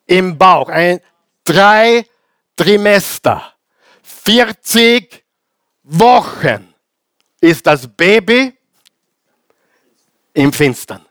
Im 0.06 0.38
Bauch. 0.38 0.70
Ein, 0.70 1.00
drei 1.44 2.06
Trimester. 2.56 3.54
40 4.02 5.24
Wochen 5.84 6.74
ist 7.40 7.66
das 7.66 7.88
Baby 7.88 8.58
im 10.34 10.52
Finstern. 10.52 11.06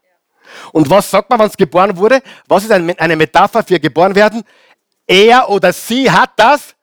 Und 0.72 0.90
was 0.90 1.11
sagt 1.11 1.30
man, 1.30 1.38
wenn 1.38 1.46
es 1.46 1.56
geboren 1.56 1.96
wurde? 1.96 2.20
Was 2.46 2.64
ist 2.64 2.72
eine 2.72 3.16
Metapher 3.16 3.62
für 3.62 3.78
geboren 3.78 4.14
werden? 4.14 4.42
Er 5.06 5.48
oder 5.48 5.72
sie 5.72 6.11
hat 6.11 6.32
das 6.37 6.74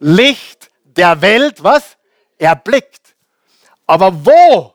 Licht 0.00 0.70
der 0.84 1.20
Welt, 1.20 1.62
was? 1.62 1.96
Erblickt. 2.36 3.14
Aber 3.86 4.12
wo 4.24 4.74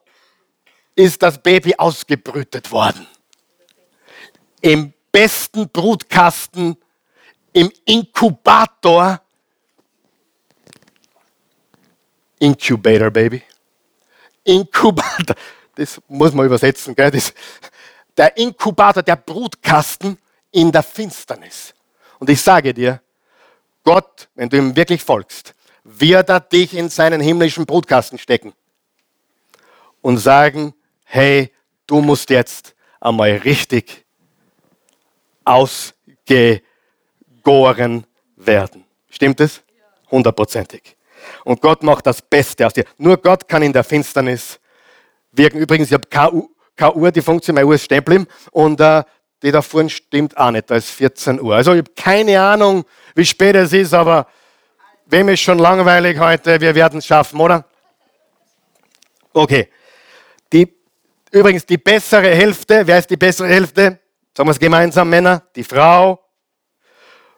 ist 0.96 1.22
das 1.22 1.38
Baby 1.38 1.76
ausgebrütet 1.78 2.72
worden? 2.72 3.06
Im 4.62 4.94
besten 5.12 5.70
Brutkasten, 5.70 6.78
im 7.54 7.72
Inkubator. 7.86 9.22
Incubator, 12.40 13.12
Baby. 13.12 13.44
Inkubator. 14.44 15.36
Das 15.76 16.02
muss 16.08 16.34
man 16.34 16.46
übersetzen, 16.46 16.96
gell? 16.96 17.12
Das, 17.12 17.34
der 18.18 18.36
Inkubator, 18.38 19.04
der 19.04 19.16
Brutkasten 19.16 20.18
in 20.52 20.72
der 20.72 20.84
Finsternis. 20.84 21.74
Und 22.20 22.30
ich 22.30 22.42
sage 22.42 22.74
dir, 22.74 23.02
Gott, 23.84 24.28
wenn 24.36 24.50
du 24.50 24.58
ihm 24.58 24.76
wirklich 24.76 25.04
folgst, 25.04 25.56
wird 25.84 26.30
er 26.30 26.40
dich 26.40 26.74
in 26.76 26.90
seinen 26.90 27.22
himmlischen 27.22 27.66
Brutkasten 27.66 28.20
stecken 28.20 28.54
und 30.02 30.18
sagen, 30.18 30.74
hey, 31.06 31.52
du 31.88 32.02
musst 32.02 32.30
jetzt 32.30 32.76
einmal 33.00 33.32
richtig 33.32 34.06
ausgegoren 35.50 38.06
werden. 38.36 38.86
Stimmt 39.10 39.40
es? 39.40 39.64
Hundertprozentig. 40.12 40.96
Und 41.44 41.62
Gott 41.62 41.84
macht 41.84 42.08
das 42.08 42.22
Beste 42.22 42.66
aus 42.66 42.74
dir. 42.74 42.86
Nur 42.98 43.18
Gott 43.18 43.48
kann 43.48 43.64
in 43.64 43.74
der 43.74 43.84
Finsternis 43.84 44.60
wirken. 45.32 45.60
Übrigens, 45.60 45.88
ich 45.88 45.94
habe 45.94 46.08
keine 46.08 46.48
Uhr, 46.96 47.12
die 47.12 47.22
funktioniert, 47.22 47.62
meine 47.62 47.68
Uhr 47.68 47.76
ist 47.76 47.86
stehen. 47.86 48.28
Und 48.52 48.80
äh, 48.80 49.04
die 49.42 49.52
da 49.52 49.62
vorne 49.62 49.90
stimmt 49.90 50.38
auch 50.38 50.52
nicht, 50.52 50.70
da 50.70 50.76
ist 50.76 50.90
14 50.90 51.42
Uhr. 51.42 51.56
Also 51.56 51.74
ich 51.74 51.80
habe 51.80 51.92
keine 51.96 52.42
Ahnung, 52.42 52.86
wie 53.16 53.26
spät 53.26 53.56
es 53.56 53.74
ist, 53.74 53.94
aber 53.94 54.28
wem 55.06 55.30
ist 55.30 55.42
schon 55.42 55.60
langweilig 55.60 56.20
heute? 56.20 56.60
Wir 56.60 56.76
werden 56.76 57.00
es 57.00 57.06
schaffen, 57.06 57.40
oder? 57.40 57.66
Okay. 59.34 59.70
Die, 60.52 60.74
übrigens, 61.32 61.66
die 61.66 61.78
bessere 61.78 62.30
Hälfte, 62.30 62.86
wer 62.86 63.00
ist 63.00 63.10
die 63.10 63.18
bessere 63.18 63.48
Hälfte? 63.48 63.99
Sagen 64.40 64.48
wir 64.48 64.54
es 64.54 64.60
gemeinsam, 64.60 65.10
Männer. 65.10 65.44
Die 65.54 65.66
Frau 65.66 66.18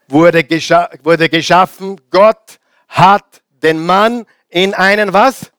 wurde, 0.08 0.44
gescha 0.44 0.88
wurde 1.02 1.30
geschaffen. 1.30 2.00
Gott 2.12 2.60
hat 2.90 3.42
den 3.50 3.84
Mann 3.84 4.28
in 4.50 4.76
einen 4.76 5.12
was? 5.12 5.52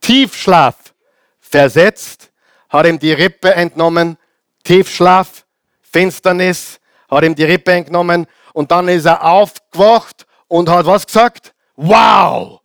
Tiefschlaf 0.00 0.94
versetzt, 1.38 2.32
hat 2.70 2.86
ihm 2.86 2.98
die 2.98 3.12
Rippe 3.12 3.54
entnommen, 3.54 4.16
Tiefschlaf, 4.64 5.44
Finsternis, 5.82 6.80
hat 7.10 7.24
ihm 7.24 7.34
die 7.34 7.44
Rippe 7.44 7.72
entnommen 7.72 8.26
und 8.54 8.70
dann 8.70 8.88
ist 8.88 9.04
er 9.04 9.22
aufgewacht 9.22 10.26
und 10.48 10.70
hat 10.70 10.86
was 10.86 11.06
gesagt? 11.06 11.52
Wow! 11.76 12.62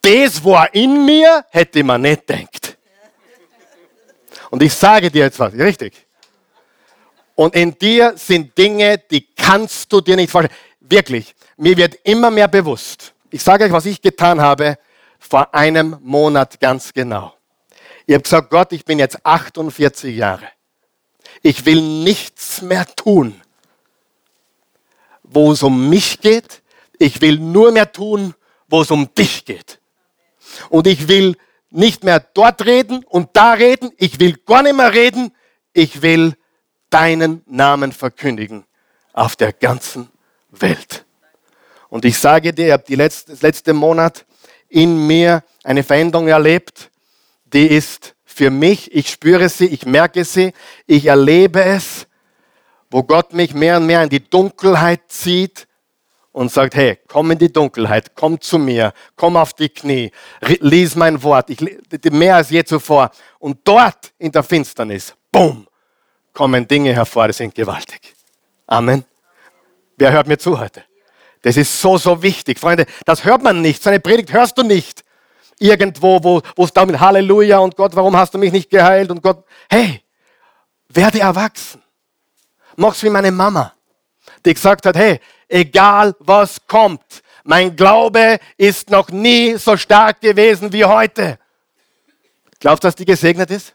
das 0.00 0.42
war 0.42 0.74
in 0.74 1.04
mir, 1.04 1.44
hätte 1.50 1.84
man 1.84 2.00
nicht 2.00 2.26
denkt. 2.26 2.78
Und 4.48 4.62
ich 4.62 4.72
sage 4.72 5.10
dir 5.10 5.24
jetzt 5.24 5.38
was, 5.38 5.52
richtig? 5.52 6.06
Und 7.34 7.54
in 7.54 7.76
dir 7.78 8.14
sind 8.16 8.56
Dinge, 8.56 8.98
die 8.98 9.26
kannst 9.34 9.92
du 9.92 10.00
dir 10.00 10.16
nicht 10.16 10.30
vorstellen. 10.30 10.56
Wirklich, 10.80 11.34
mir 11.56 11.76
wird 11.76 11.94
immer 12.04 12.30
mehr 12.30 12.48
bewusst. 12.48 13.14
Ich 13.30 13.42
sage 13.42 13.64
euch, 13.64 13.72
was 13.72 13.86
ich 13.86 14.00
getan 14.02 14.40
habe 14.40 14.78
vor 15.18 15.54
einem 15.54 15.96
Monat 16.02 16.60
ganz 16.60 16.92
genau. 16.92 17.34
Ich 18.06 18.14
habe 18.14 18.22
gesagt, 18.22 18.50
Gott, 18.50 18.72
ich 18.72 18.84
bin 18.84 18.98
jetzt 18.98 19.24
48 19.24 20.14
Jahre. 20.14 20.48
Ich 21.42 21.64
will 21.64 21.80
nichts 21.80 22.60
mehr 22.62 22.84
tun, 22.94 23.40
wo 25.22 25.52
es 25.52 25.62
um 25.62 25.88
mich 25.88 26.20
geht. 26.20 26.62
Ich 26.98 27.20
will 27.20 27.38
nur 27.38 27.72
mehr 27.72 27.90
tun, 27.90 28.34
wo 28.68 28.82
es 28.82 28.90
um 28.90 29.14
dich 29.14 29.44
geht. 29.44 29.80
Und 30.68 30.86
ich 30.86 31.08
will 31.08 31.36
nicht 31.70 32.04
mehr 32.04 32.20
dort 32.20 32.66
reden 32.66 33.04
und 33.04 33.30
da 33.32 33.54
reden. 33.54 33.92
Ich 33.96 34.20
will 34.20 34.36
gar 34.44 34.62
nicht 34.62 34.76
mehr 34.76 34.92
reden. 34.92 35.32
Ich 35.72 36.02
will 36.02 36.36
deinen 36.92 37.42
Namen 37.46 37.92
verkündigen 37.92 38.64
auf 39.12 39.36
der 39.36 39.52
ganzen 39.52 40.08
Welt. 40.50 41.04
Und 41.88 42.04
ich 42.04 42.18
sage 42.18 42.52
dir, 42.52 42.66
ich 42.66 42.72
habe 42.72 42.94
letzte, 42.94 43.32
das 43.32 43.42
letzte 43.42 43.72
Monat 43.72 44.24
in 44.68 45.06
mir 45.06 45.42
eine 45.64 45.82
Veränderung 45.82 46.28
erlebt, 46.28 46.90
die 47.44 47.66
ist 47.66 48.14
für 48.24 48.50
mich, 48.50 48.94
ich 48.94 49.10
spüre 49.10 49.48
sie, 49.48 49.66
ich 49.66 49.84
merke 49.84 50.24
sie, 50.24 50.52
ich 50.86 51.06
erlebe 51.06 51.62
es, 51.62 52.06
wo 52.90 53.02
Gott 53.02 53.34
mich 53.34 53.54
mehr 53.54 53.76
und 53.76 53.86
mehr 53.86 54.02
in 54.02 54.08
die 54.08 54.28
Dunkelheit 54.28 55.02
zieht 55.08 55.66
und 56.32 56.50
sagt, 56.50 56.74
hey, 56.74 56.98
komm 57.06 57.30
in 57.30 57.38
die 57.38 57.52
Dunkelheit, 57.52 58.14
komm 58.14 58.40
zu 58.40 58.58
mir, 58.58 58.92
komm 59.16 59.36
auf 59.36 59.52
die 59.52 59.68
Knie, 59.68 60.10
lies 60.60 60.94
mein 60.94 61.22
Wort, 61.22 61.50
ich, 61.50 61.60
mehr 62.10 62.36
als 62.36 62.50
je 62.50 62.64
zuvor. 62.64 63.10
Und 63.38 63.60
dort 63.64 64.12
in 64.18 64.32
der 64.32 64.42
Finsternis, 64.42 65.14
bumm, 65.30 65.66
kommen 66.32 66.66
Dinge 66.66 66.94
hervor, 66.94 67.26
die 67.26 67.32
sind 67.32 67.54
gewaltig. 67.54 68.14
Amen. 68.66 69.04
Wer 69.96 70.12
hört 70.12 70.26
mir 70.26 70.38
zu 70.38 70.58
heute? 70.58 70.84
Das 71.42 71.56
ist 71.56 71.80
so, 71.80 71.98
so 71.98 72.22
wichtig. 72.22 72.58
Freunde, 72.58 72.86
das 73.04 73.24
hört 73.24 73.42
man 73.42 73.60
nicht. 73.60 73.82
Seine 73.82 74.00
Predigt 74.00 74.32
hörst 74.32 74.56
du 74.56 74.62
nicht. 74.62 75.04
Irgendwo, 75.58 76.22
wo, 76.22 76.64
es 76.64 76.72
damit 76.72 76.98
Halleluja 76.98 77.58
und 77.58 77.76
Gott, 77.76 77.94
warum 77.94 78.16
hast 78.16 78.34
du 78.34 78.38
mich 78.38 78.52
nicht 78.52 78.70
geheilt? 78.70 79.10
Und 79.10 79.22
Gott, 79.22 79.44
hey, 79.68 80.02
werde 80.88 81.20
erwachsen. 81.20 81.82
Mach's 82.76 83.02
wie 83.02 83.10
meine 83.10 83.30
Mama, 83.30 83.72
die 84.44 84.54
gesagt 84.54 84.86
hat, 84.86 84.96
hey, 84.96 85.20
egal 85.48 86.14
was 86.20 86.66
kommt, 86.66 87.22
mein 87.44 87.76
Glaube 87.76 88.38
ist 88.56 88.90
noch 88.90 89.10
nie 89.10 89.56
so 89.56 89.76
stark 89.76 90.20
gewesen 90.20 90.72
wie 90.72 90.84
heute. 90.84 91.38
Glaubst 92.60 92.84
du, 92.84 92.88
dass 92.88 92.94
die 92.94 93.04
gesegnet 93.04 93.50
ist? 93.50 93.74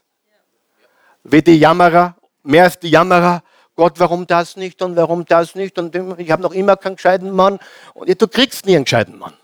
Wie 1.22 1.42
die 1.42 1.58
Jammerer, 1.58 2.16
mehr 2.42 2.64
als 2.64 2.78
die 2.78 2.90
Jammerer, 2.90 3.42
Gott, 3.76 4.00
warum 4.00 4.26
das 4.26 4.56
nicht 4.56 4.82
und 4.82 4.96
warum 4.96 5.24
das 5.24 5.54
nicht 5.54 5.78
und 5.78 5.94
ich 6.18 6.30
habe 6.30 6.42
noch 6.42 6.52
immer 6.52 6.76
keinen 6.76 6.96
gescheiten 6.96 7.30
Mann 7.30 7.58
und 7.94 8.20
du 8.20 8.28
kriegst 8.28 8.66
nie 8.66 8.74
einen 8.74 8.84
gescheiten 8.84 9.18
Mann. 9.18 9.34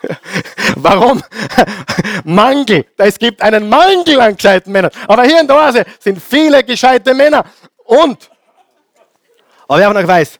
Warum? 0.76 1.20
Mangel. 2.24 2.86
Es 2.96 3.18
gibt 3.18 3.42
einen 3.42 3.68
Mangel 3.68 4.20
an 4.20 4.36
gescheiten 4.36 4.72
Männern. 4.72 4.92
Aber 5.06 5.24
hier 5.24 5.40
in 5.40 5.46
der 5.46 5.56
Oase 5.56 5.84
sind 5.98 6.22
viele 6.22 6.62
gescheite 6.62 7.14
Männer. 7.14 7.44
Und, 7.84 8.30
aber 9.66 9.80
wer 9.80 9.92
noch 9.92 10.06
weiß, 10.06 10.38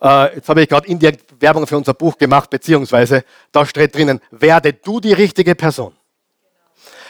äh, 0.00 0.36
jetzt 0.36 0.48
habe 0.48 0.62
ich 0.62 0.68
gerade 0.68 0.88
indirekt 0.88 1.40
Werbung 1.40 1.66
für 1.66 1.76
unser 1.76 1.94
Buch 1.94 2.16
gemacht, 2.16 2.50
beziehungsweise 2.50 3.24
da 3.52 3.66
steht 3.66 3.94
drinnen, 3.94 4.20
werde 4.30 4.72
du 4.72 5.00
die 5.00 5.12
richtige 5.12 5.54
Person. 5.54 5.94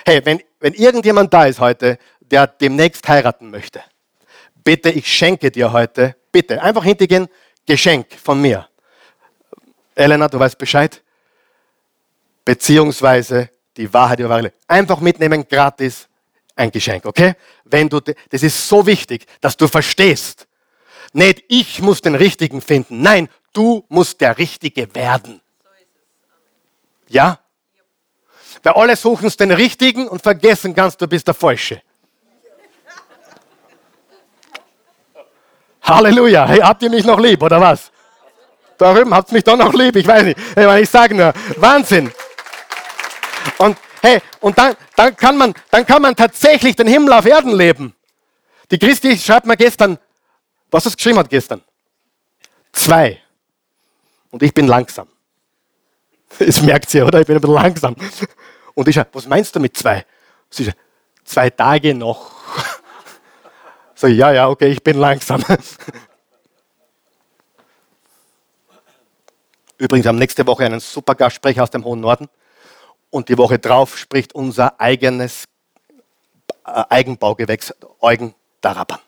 Hey, 0.05 0.25
wenn, 0.25 0.41
wenn 0.61 0.75
irgendjemand 0.75 1.33
da 1.33 1.47
ist 1.47 1.61
heute, 1.61 1.99
der 2.21 2.47
demnächst 2.47 3.07
heiraten 3.09 3.51
möchte, 3.51 3.83
bitte, 4.65 4.91
ich 4.91 5.13
schenke 5.13 5.51
dir 5.51 5.73
heute, 5.73 6.17
bitte, 6.33 6.63
einfach 6.63 6.85
hintergehen, 6.85 7.29
Geschenk 7.67 8.07
von 8.23 8.41
mir. 8.41 8.69
Elena, 9.95 10.29
du 10.29 10.39
weißt 10.39 10.57
Bescheid. 10.57 11.03
Beziehungsweise 12.45 13.51
die 13.77 13.93
Wahrheit 13.93 14.21
über 14.21 14.31
Wahrheit. 14.31 14.55
Einfach 14.67 15.01
mitnehmen, 15.01 15.47
gratis, 15.47 16.09
ein 16.57 16.71
Geschenk, 16.71 17.05
okay? 17.05 17.35
Wenn 17.65 17.89
du, 17.89 18.01
das 18.01 18.43
ist 18.43 18.69
so 18.69 18.87
wichtig, 18.87 19.27
dass 19.41 19.57
du 19.57 19.69
verstehst. 19.69 20.47
Nicht 21.13 21.45
ich 21.49 21.81
muss 21.81 22.01
den 22.01 22.15
Richtigen 22.15 22.61
finden. 22.61 23.03
Nein, 23.03 23.29
du 23.53 23.85
musst 23.89 24.21
der 24.21 24.39
Richtige 24.39 24.95
werden. 24.95 25.41
Ja? 27.09 27.39
Weil 28.69 28.83
alle 28.83 28.97
suchen 28.97 29.31
den 29.31 29.51
Richtigen 29.51 30.09
und 30.09 30.21
vergessen 30.23 30.75
ganz, 30.75 30.95
du 30.95 31.07
bist 31.07 31.27
der 31.27 31.33
Falsche. 31.33 31.81
Halleluja. 35.81 36.47
Hey, 36.47 36.59
habt 36.59 36.83
ihr 36.83 36.91
mich 36.91 37.07
noch 37.07 37.19
lieb, 37.19 37.43
oder 37.43 37.59
was? 37.59 37.91
Da 38.77 38.95
habt 38.95 39.31
ihr 39.31 39.35
mich 39.35 39.45
doch 39.45 39.57
noch 39.57 39.73
lieb, 39.73 39.97
ich 39.97 40.07
weiß 40.07 40.23
nicht. 40.25 40.39
Hey, 40.55 40.83
ich 40.83 40.91
sage 40.91 41.15
nur, 41.15 41.33
Wahnsinn. 41.57 42.13
Und 43.57 43.79
hey, 44.03 44.21
und 44.41 44.59
dann, 44.59 44.77
dann, 44.97 45.17
kann 45.17 45.39
man, 45.39 45.55
dann 45.71 45.87
kann 45.87 46.03
man 46.03 46.15
tatsächlich 46.15 46.77
den 46.77 46.89
Himmel 46.89 47.15
auf 47.15 47.25
Erden 47.25 47.55
leben. 47.55 47.95
Die 48.71 48.79
Christi 48.79 49.17
schreibt 49.17 49.47
mir 49.47 49.57
gestern, 49.57 49.99
was 50.71 50.85
es 50.85 50.95
geschrieben 50.95 51.19
hat 51.19 51.31
gestern. 51.31 51.63
Zwei. 52.73 53.19
Und 54.31 54.43
ich 54.43 54.53
bin 54.53 54.67
langsam. 54.67 55.09
Das 56.39 56.61
merkt 56.61 56.91
sie, 56.91 57.01
oder? 57.01 57.23
Ich 57.23 57.27
bin 57.27 57.37
ein 57.37 57.41
bisschen 57.41 57.55
langsam. 57.55 57.97
Und 58.79 58.87
ich 58.87 58.95
sage, 58.95 59.09
was 59.11 59.27
meinst 59.27 59.57
du 59.57 59.59
mit 59.59 59.77
zwei? 59.77 60.07
Sie 60.51 60.63
sagt, 60.63 60.79
zwei 61.25 61.51
Tage 61.51 61.97
noch. 61.97 62.31
So, 63.97 64.07
ja, 64.07 64.31
ja, 64.31 64.49
okay, 64.49 64.69
ich 64.69 64.81
bin 64.81 64.97
langsam. 64.97 65.45
Übrigens 69.79 70.07
haben 70.07 70.19
nächste 70.19 70.47
Woche 70.47 70.65
einen 70.65 70.79
super 70.79 71.17
Gastsprecher 71.17 71.65
aus 71.65 71.71
dem 71.71 71.85
hohen 71.85 72.01
Norden. 72.01 72.29
Und 73.11 73.29
die 73.29 73.37
Woche 73.37 73.59
drauf 73.59 73.99
spricht 73.99 74.37
unser 74.37 74.81
eigenes 74.81 75.47
äh, 76.65 76.85
Eigenbaugewächs 76.89 77.75
Eugen 77.99 78.37
Daraban. 78.61 79.01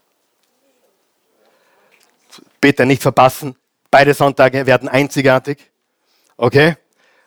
Bitte 2.61 2.85
nicht 2.85 3.03
verpassen. 3.03 3.55
Beide 3.93 4.13
Sonntage 4.15 4.67
werden 4.67 4.89
einzigartig. 4.89 5.71
Okay? 6.37 6.77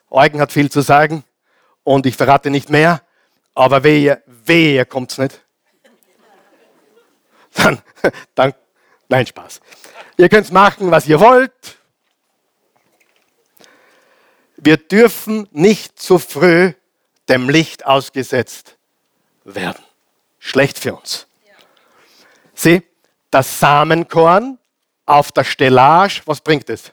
Eugen 0.10 0.42
hat 0.42 0.52
viel 0.52 0.70
zu 0.70 0.82
sagen 0.82 1.24
und 1.84 2.06
ich 2.06 2.16
verrate 2.16 2.50
nicht 2.50 2.70
mehr, 2.70 3.02
aber 3.54 3.84
wehe, 3.84 4.24
wehe 4.26 4.86
kommt's 4.86 5.18
nicht 5.18 5.44
dann, 7.56 7.82
dann, 8.36 8.54
nein, 9.10 9.28
Spaß. 9.28 9.62
Ihr 10.18 10.30
könnt 10.30 10.52
machen, 10.52 10.92
was 10.92 11.08
ihr 11.08 11.20
wollt. 11.20 11.78
Wir 14.58 14.78
dürfen 14.78 15.48
nicht 15.52 16.00
zu 16.00 16.20
früh 16.20 16.74
dem 17.30 17.50
Licht 17.50 17.86
ausgesetzt 17.86 18.78
werden. 19.44 19.84
Schlecht 20.40 20.80
für 20.80 20.96
uns. 20.96 21.28
Sieh, 22.54 22.84
das 23.30 23.60
Samenkorn 23.60 24.58
auf 25.06 25.32
der 25.32 25.44
Stellage, 25.44 26.22
was 26.26 26.42
bringt 26.42 26.70
es? 26.70 26.92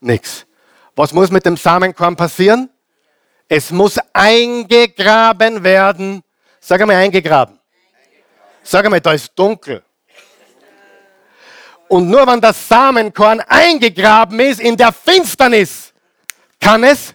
Nichts. 0.00 0.46
Was 0.96 1.12
muss 1.12 1.30
mit 1.30 1.44
dem 1.46 1.56
Samenkorn 1.56 2.16
passieren? 2.16 2.70
Es 3.52 3.72
muss 3.72 3.98
eingegraben 4.12 5.64
werden. 5.64 6.22
Sag 6.60 6.80
einmal 6.80 6.98
eingegraben. 6.98 7.58
Sag 8.62 8.84
einmal, 8.84 9.00
da 9.00 9.12
ist 9.12 9.32
dunkel. 9.34 9.82
Und 11.88 12.08
nur 12.08 12.24
wenn 12.28 12.40
das 12.40 12.68
Samenkorn 12.68 13.40
eingegraben 13.40 14.38
ist 14.38 14.60
in 14.60 14.76
der 14.76 14.92
Finsternis, 14.92 15.92
kann 16.60 16.84
es. 16.84 17.12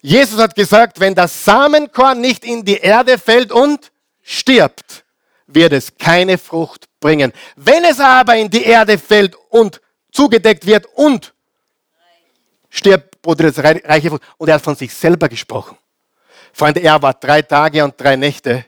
Jesus 0.00 0.40
hat 0.40 0.54
gesagt, 0.54 0.98
wenn 0.98 1.14
das 1.14 1.44
Samenkorn 1.44 2.18
nicht 2.18 2.42
in 2.42 2.64
die 2.64 2.78
Erde 2.78 3.18
fällt 3.18 3.52
und 3.52 3.92
stirbt, 4.22 5.04
wird 5.46 5.74
es 5.74 5.94
keine 5.98 6.38
Frucht 6.38 6.86
bringen. 7.00 7.34
Wenn 7.54 7.84
es 7.84 8.00
aber 8.00 8.36
in 8.36 8.48
die 8.48 8.64
Erde 8.64 8.96
fällt 8.96 9.36
und 9.50 9.78
zugedeckt 10.10 10.64
wird 10.64 10.86
und 10.94 11.34
stirbt, 12.70 13.15
produziert 13.26 13.58
es 13.58 13.84
reiche 13.88 14.10
Frucht. 14.10 14.22
Und 14.38 14.48
er 14.48 14.54
hat 14.54 14.62
von 14.62 14.74
sich 14.74 14.94
selber 14.94 15.28
gesprochen. 15.28 15.76
Freunde, 16.52 16.80
er 16.80 17.00
war 17.02 17.12
drei 17.14 17.42
Tage 17.42 17.84
und 17.84 18.00
drei 18.00 18.16
Nächte 18.16 18.64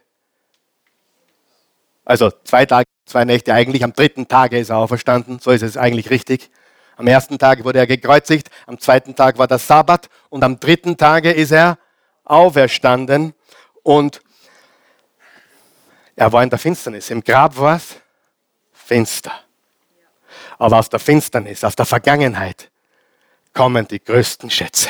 also 2.09 2.31
zwei 2.43 2.65
Tage, 2.65 2.87
zwei 3.05 3.27
Nächte 3.27 3.53
eigentlich. 3.53 3.85
Am 3.85 3.93
dritten 3.93 4.27
Tage 4.27 4.59
ist 4.59 4.71
er 4.71 4.79
auferstanden. 4.79 5.41
So 5.41 5.51
ist 5.51 5.61
es 5.61 5.77
eigentlich 5.77 6.09
richtig. 6.09 6.51
Am 6.97 7.07
ersten 7.07 7.39
Tag 7.39 7.63
wurde 7.65 7.81
er 7.81 7.87
gekreuzigt. 7.87 8.49
Am 8.67 8.79
zweiten 8.79 9.15
Tag 9.15 9.37
war 9.37 9.47
der 9.47 9.59
Sabbat. 9.59 10.09
Und 10.31 10.43
am 10.43 10.59
dritten 10.59 10.97
Tage 10.97 11.31
ist 11.31 11.51
er 11.51 11.77
auferstanden. 12.25 13.35
Und 13.83 14.23
er 16.17 16.33
war 16.33 16.43
in 16.43 16.49
der 16.49 16.59
Finsternis. 16.59 17.11
Im 17.11 17.23
Grab 17.23 17.59
war 17.59 17.77
es 17.77 17.97
finster. 18.73 19.33
Aber 20.57 20.79
aus 20.79 20.89
der 20.89 21.01
Finsternis, 21.01 21.63
aus 21.63 21.77
der 21.77 21.85
Vergangenheit, 21.85 22.71
kommen 23.59 23.89
die 23.89 23.99
größten 23.99 24.51
Schätze. 24.51 24.89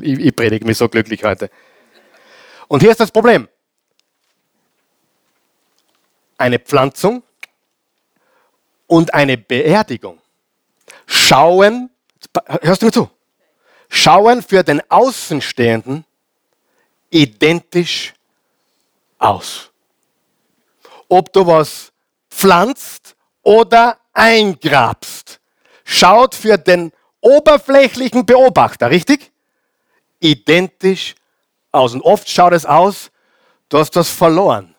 Ich, 0.00 0.18
ich 0.18 0.34
predige 0.34 0.64
mich 0.64 0.78
so 0.78 0.88
glücklich 0.88 1.22
heute. 1.24 1.50
Und 2.68 2.80
hier 2.80 2.90
ist 2.90 3.00
das 3.00 3.10
Problem. 3.10 3.46
Eine 6.38 6.58
Pflanzung 6.58 7.22
und 8.86 9.12
eine 9.12 9.36
Beerdigung 9.36 10.18
schauen, 11.04 11.90
hörst 12.62 12.80
du 12.80 12.86
mir 12.86 12.92
zu, 12.92 13.10
schauen 13.90 14.42
für 14.42 14.62
den 14.62 14.80
Außenstehenden 14.90 16.06
identisch 17.10 18.14
aus. 19.18 19.70
Ob 21.08 21.30
du 21.34 21.46
was 21.46 21.92
pflanzt 22.30 23.16
oder 23.42 23.98
eingrabst, 24.14 25.40
schaut 25.84 26.34
für 26.34 26.56
den 26.56 26.90
oberflächlichen 27.20 28.26
Beobachter, 28.26 28.90
richtig? 28.90 29.32
Identisch 30.20 31.14
aus. 31.72 31.94
Und 31.94 32.02
oft 32.02 32.28
schaut 32.28 32.52
es 32.52 32.66
aus, 32.66 33.10
du 33.68 33.78
hast 33.78 33.96
das 33.96 34.10
verloren. 34.10 34.74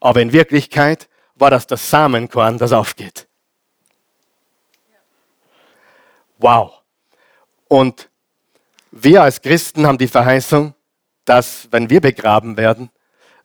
Aber 0.00 0.20
in 0.20 0.32
Wirklichkeit 0.32 1.08
war 1.34 1.50
das 1.50 1.66
das 1.66 1.88
Samenkorn, 1.88 2.58
das 2.58 2.72
aufgeht. 2.72 3.26
Wow. 6.38 6.80
Und 7.68 8.08
wir 8.90 9.22
als 9.22 9.40
Christen 9.40 9.86
haben 9.86 9.98
die 9.98 10.08
Verheißung, 10.08 10.74
dass 11.24 11.68
wenn 11.70 11.90
wir 11.90 12.00
begraben 12.00 12.56
werden, 12.56 12.90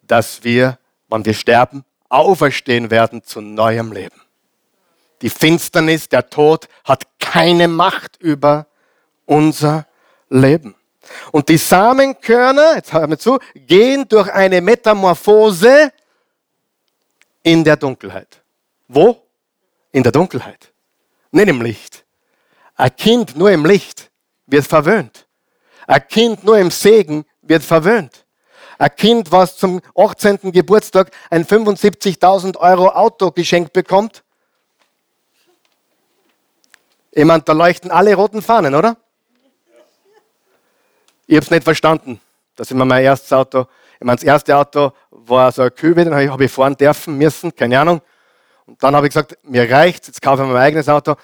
dass 0.02 0.44
wir, 0.44 0.80
wenn 1.08 1.26
wir 1.26 1.34
sterben, 1.34 1.84
auferstehen 2.10 2.90
werden 2.90 3.24
zu 3.24 3.42
neuem 3.42 3.92
Leben. 3.92 4.25
Die 5.22 5.30
Finsternis, 5.30 6.10
der 6.10 6.30
Tod 6.30 6.68
hat 6.84 7.04
keine 7.20 7.68
Macht 7.68 8.18
über 8.18 8.68
unser 9.26 9.88
Leben. 10.30 10.76
Und 11.32 11.50
die 11.50 11.58
Samenkörner, 11.58 12.76
jetzt 12.76 12.94
hören 12.94 13.12
wir 13.12 13.20
zu, 13.20 13.40
gehen 13.54 14.08
durch 14.08 14.32
eine 14.32 14.62
Metamorphose 14.62 15.92
in 17.44 17.64
der 17.64 17.78
Dunkelheit. 17.78 18.42
Wo? 18.88 19.22
In 19.92 20.04
der 20.04 20.12
Dunkelheit. 20.12 20.74
Nicht 21.32 21.48
im 21.48 21.62
Licht. 21.62 22.06
Ein 22.76 22.96
Kind 22.96 23.36
nur 23.36 23.52
im 23.52 23.66
Licht 23.66 24.12
wird 24.48 24.66
verwöhnt. 24.66 25.28
Ein 25.88 26.08
Kind 26.08 26.44
nur 26.44 26.58
im 26.58 26.72
Segen 26.72 27.26
wird 27.42 27.64
verwöhnt. 27.64 28.26
Ein 28.78 28.94
Kind, 28.96 29.32
was 29.32 29.56
zum 29.56 29.80
18. 29.96 30.52
Geburtstag 30.52 31.12
ein 31.30 31.46
75.000 31.46 32.58
Euro 32.58 32.90
Auto 32.90 33.32
geschenkt 33.32 33.72
bekommt. 33.72 34.24
Ich 37.18 37.24
meine, 37.24 37.42
da 37.44 37.54
leuchten 37.54 37.92
alle 37.92 38.14
roten 38.14 38.42
Fahnen, 38.42 38.76
oder? 38.76 38.98
Ich 41.28 41.38
habe 41.38 41.46
es 41.46 41.50
nicht 41.50 41.64
verstanden. 41.64 42.20
Das 42.58 42.70
ist 42.70 42.76
mein 42.76 43.04
erstes 43.04 43.32
Auto. 43.32 43.68
Ich 43.98 44.06
meine, 44.06 44.18
das 44.18 44.26
erste 44.26 44.56
Auto 44.58 44.92
war 45.12 45.50
so 45.54 45.62
ein 45.62 45.74
Kübel, 45.74 46.04
den 46.04 46.14
habe 46.14 46.44
ich 46.44 46.52
fahren 46.52 46.76
dürfen, 46.76 47.18
müssen, 47.18 47.56
keine 47.56 47.80
Ahnung. 47.80 48.02
Und 48.66 48.84
dann 48.84 48.98
habe 48.98 49.08
ich 49.08 49.14
gesagt, 49.14 49.38
mir 49.44 49.72
reicht 49.72 50.08
jetzt 50.08 50.22
kaufe 50.22 50.44
ich 50.44 50.50
mein 50.50 50.58
eigenes 50.58 50.90
Auto. 50.90 51.16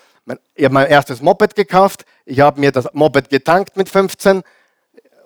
Ich 0.56 0.64
habe 0.64 0.74
mein 0.74 0.88
erstes 0.88 1.22
Moped 1.22 1.56
gekauft. 1.56 2.06
Ich 2.24 2.40
habe 2.40 2.62
mir 2.62 2.72
das 2.72 2.88
Moped 2.94 3.30
getankt 3.30 3.76
mit 3.76 3.90
15 3.90 4.44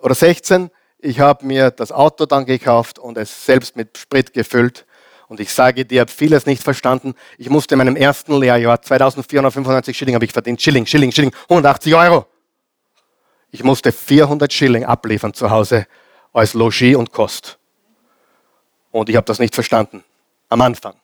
oder 0.02 0.16
16. 0.16 0.70
Ich 0.98 1.20
habe 1.20 1.46
mir 1.46 1.70
das 1.70 1.92
Auto 1.92 2.26
dann 2.26 2.44
gekauft 2.44 2.98
und 2.98 3.18
es 3.18 3.46
selbst 3.46 3.76
mit 3.76 3.96
Sprit 3.96 4.32
gefüllt. 4.32 4.84
Und 5.28 5.40
ich 5.40 5.52
sage 5.52 5.84
dir, 5.84 5.96
ich 5.96 6.00
habe 6.00 6.10
vieles 6.10 6.46
nicht 6.46 6.62
verstanden. 6.62 7.14
Ich 7.36 7.50
musste 7.50 7.74
in 7.74 7.78
meinem 7.78 7.96
ersten 7.96 8.38
Lehrjahr 8.38 8.80
2495 8.80 9.96
Schilling 9.96 10.14
habe 10.14 10.24
ich 10.24 10.32
verdient. 10.32 10.62
Schilling, 10.62 10.86
Schilling, 10.86 11.10
Schilling, 11.10 11.34
180 11.44 11.94
Euro. 11.94 12.26
Ich 13.50 13.64
musste 13.64 13.90
400 13.90 14.52
Schilling 14.52 14.84
abliefern 14.84 15.34
zu 15.34 15.50
Hause 15.50 15.86
als 16.32 16.54
Logis 16.54 16.96
und 16.96 17.12
Kost. 17.12 17.58
Und 18.90 19.08
ich 19.08 19.16
habe 19.16 19.24
das 19.24 19.38
nicht 19.38 19.54
verstanden 19.54 20.04
am 20.48 20.60
Anfang. 20.60 20.94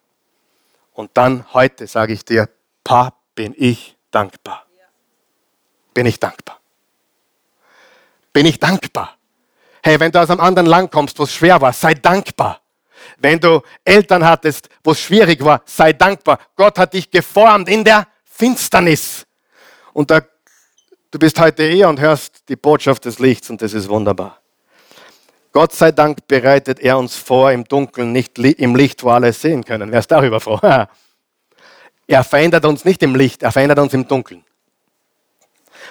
Und 0.93 1.11
dann 1.15 1.45
heute 1.53 1.87
sage 1.87 2.13
ich 2.13 2.25
dir, 2.25 2.49
Pa, 2.85 3.15
bin 3.35 3.55
ich 3.57 3.97
dankbar. 4.11 4.67
Bin 5.95 6.07
ich 6.07 6.21
dankbar. 6.21 6.61
Bin 8.33 8.47
ich 8.47 8.59
dankbar. 8.59 9.17
Hey, 9.83 9.99
wenn 9.99 10.13
du 10.13 10.21
aus 10.21 10.31
einem 10.31 10.41
anderen 10.41 10.67
Land 10.67 10.93
kommst, 10.93 11.19
wo 11.19 11.25
es 11.25 11.35
schwer 11.35 11.61
war, 11.61 11.73
sei 11.73 11.95
dankbar. 11.95 12.61
Wenn 13.19 13.39
du 13.39 13.61
Eltern 13.85 14.25
hattest, 14.25 14.69
wo 14.83 14.93
es 14.93 15.01
schwierig 15.01 15.45
war, 15.45 15.63
sei 15.65 15.93
dankbar. 15.93 16.39
Gott 16.57 16.79
hat 16.79 16.95
dich 16.95 17.11
geformt 17.11 17.69
in 17.69 17.85
der 17.85 18.07
Finsternis. 18.25 19.27
Und 19.93 20.11
da, 20.11 20.21
du 21.11 21.19
bist 21.19 21.39
heute 21.39 21.65
hier 21.69 21.89
und 21.89 22.01
hörst 22.01 22.49
die 22.49 22.57
Botschaft 22.57 23.05
des 23.05 23.19
Lichts 23.19 23.51
und 23.51 23.61
das 23.63 23.73
ist 23.73 23.89
wunderbar. 23.89 24.39
Gott 25.53 25.73
sei 25.75 25.93
Dank 25.93 26.27
bereitet 26.27 26.81
er 26.81 26.97
uns 26.97 27.15
vor 27.15 27.53
im 27.53 27.65
Dunkeln, 27.65 28.13
nicht 28.13 28.39
im 28.39 28.75
Licht, 28.75 29.05
wo 29.05 29.11
alle 29.11 29.33
sehen 29.33 29.65
können. 29.65 29.93
Wer 29.93 30.01
ist 30.01 30.11
darüber 30.11 30.41
froh? 30.41 30.59
Er 32.09 32.25
verändert 32.25 32.65
uns 32.65 32.85
nicht 32.85 33.03
im 33.03 33.15
Licht, 33.15 33.43
er 33.43 33.53
verändert 33.53 33.79
uns 33.79 33.95
im 33.95 34.07
Dunkeln. 34.07 34.45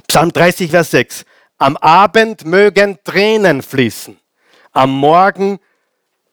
Psalm 0.08 0.32
30, 0.32 0.70
Vers 0.70 0.92
6. 0.92 1.26
Am 1.58 1.78
Abend 1.78 2.46
mögen 2.46 3.00
Tränen 3.04 3.62
fließen, 3.62 4.20
am 4.72 4.92
Morgen 4.92 5.60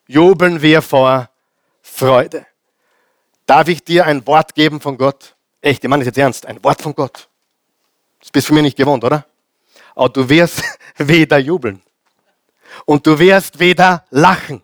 jubeln 0.08 0.60
wir 0.60 0.82
vor 0.82 1.30
Freude. 1.80 2.46
Darf 3.46 3.68
ich 3.68 3.84
dir 3.84 4.06
ein 4.06 4.26
Wort 4.26 4.54
geben 4.54 4.80
von 4.80 4.98
Gott? 4.98 5.36
Echt, 5.60 5.84
ich 5.84 5.88
meine 5.88 6.02
das 6.02 6.08
jetzt 6.08 6.18
ernst, 6.18 6.46
ein 6.46 6.62
Wort 6.64 6.82
von 6.82 6.94
Gott. 6.94 7.28
Das 8.20 8.30
bist 8.30 8.48
du 8.48 8.54
mir 8.54 8.62
nicht 8.62 8.76
gewohnt, 8.76 9.04
oder? 9.04 9.24
Aber 9.94 10.08
du 10.08 10.28
wirst 10.28 10.62
wieder 10.98 11.38
jubeln. 11.38 11.80
Und 12.84 13.06
du 13.06 13.18
wirst 13.18 13.60
wieder 13.60 14.04
lachen. 14.10 14.62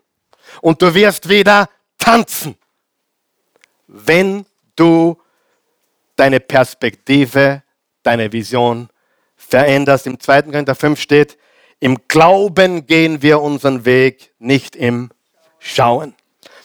Und 0.61 0.81
du 0.81 0.93
wirst 0.93 1.29
wieder 1.29 1.69
tanzen. 1.97 2.55
Wenn 3.87 4.45
du 4.75 5.19
deine 6.15 6.39
Perspektive, 6.39 7.63
deine 8.03 8.31
Vision 8.31 8.89
veränderst. 9.35 10.07
Im 10.07 10.19
2. 10.19 10.43
Korinther 10.43 10.75
5 10.75 10.99
steht, 10.99 11.37
im 11.79 12.07
Glauben 12.07 12.85
gehen 12.87 13.21
wir 13.21 13.41
unseren 13.41 13.85
Weg, 13.85 14.33
nicht 14.39 14.75
im 14.75 15.11
Schauen. 15.65 16.15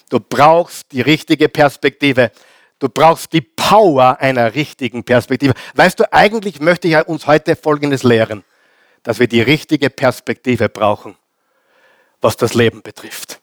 Du 0.08 0.20
brauchst 0.20 0.92
die 0.92 1.00
richtige 1.00 1.48
Perspektive. 1.48 2.30
Du 2.78 2.88
brauchst 2.88 3.32
die 3.32 3.40
Power 3.40 4.18
einer 4.20 4.54
richtigen 4.54 5.04
Perspektive. 5.04 5.54
Weißt 5.74 6.00
du, 6.00 6.12
eigentlich 6.12 6.60
möchte 6.60 6.88
ich 6.88 6.96
uns 7.06 7.26
heute 7.26 7.56
Folgendes 7.56 8.02
lehren, 8.02 8.44
dass 9.02 9.18
wir 9.18 9.28
die 9.28 9.42
richtige 9.42 9.90
Perspektive 9.90 10.68
brauchen, 10.68 11.16
was 12.20 12.36
das 12.36 12.54
Leben 12.54 12.82
betrifft 12.82 13.40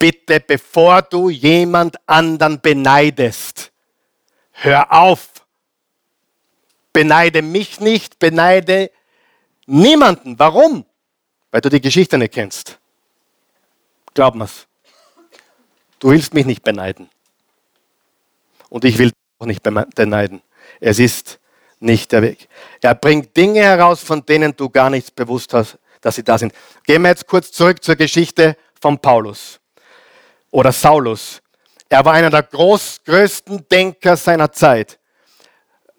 bitte, 0.00 0.40
bevor 0.40 1.02
du 1.02 1.30
jemand 1.30 1.96
anderen 2.08 2.60
beneidest, 2.60 3.70
hör 4.50 4.92
auf. 4.92 5.28
Beneide 6.92 7.42
mich 7.42 7.78
nicht, 7.78 8.18
beneide 8.18 8.90
niemanden. 9.66 10.36
Warum? 10.40 10.84
Weil 11.52 11.60
du 11.60 11.68
die 11.68 11.80
Geschichte 11.80 12.18
nicht 12.18 12.34
kennst. 12.34 12.79
Glaub 14.20 14.34
mir's. 14.34 14.66
Du 15.98 16.10
willst 16.10 16.34
mich 16.34 16.44
nicht 16.44 16.62
beneiden. 16.62 17.08
Und 18.68 18.84
ich 18.84 18.98
will 18.98 19.12
auch 19.38 19.46
nicht 19.46 19.62
beneiden. 19.62 20.42
Es 20.78 20.98
ist 20.98 21.40
nicht 21.78 22.12
der 22.12 22.20
Weg. 22.20 22.46
Er 22.82 22.94
bringt 22.94 23.34
Dinge 23.34 23.62
heraus, 23.62 24.02
von 24.02 24.26
denen 24.26 24.54
du 24.54 24.68
gar 24.68 24.90
nichts 24.90 25.10
bewusst 25.10 25.54
hast, 25.54 25.78
dass 26.02 26.16
sie 26.16 26.22
da 26.22 26.36
sind. 26.36 26.52
Gehen 26.84 27.00
wir 27.00 27.08
jetzt 27.08 27.26
kurz 27.26 27.50
zurück 27.50 27.82
zur 27.82 27.96
Geschichte 27.96 28.58
von 28.78 28.98
Paulus 28.98 29.58
oder 30.50 30.70
Saulus. 30.70 31.40
Er 31.88 32.04
war 32.04 32.12
einer 32.12 32.28
der 32.28 32.42
groß, 32.42 33.00
größten 33.06 33.68
Denker 33.70 34.18
seiner 34.18 34.52
Zeit. 34.52 34.98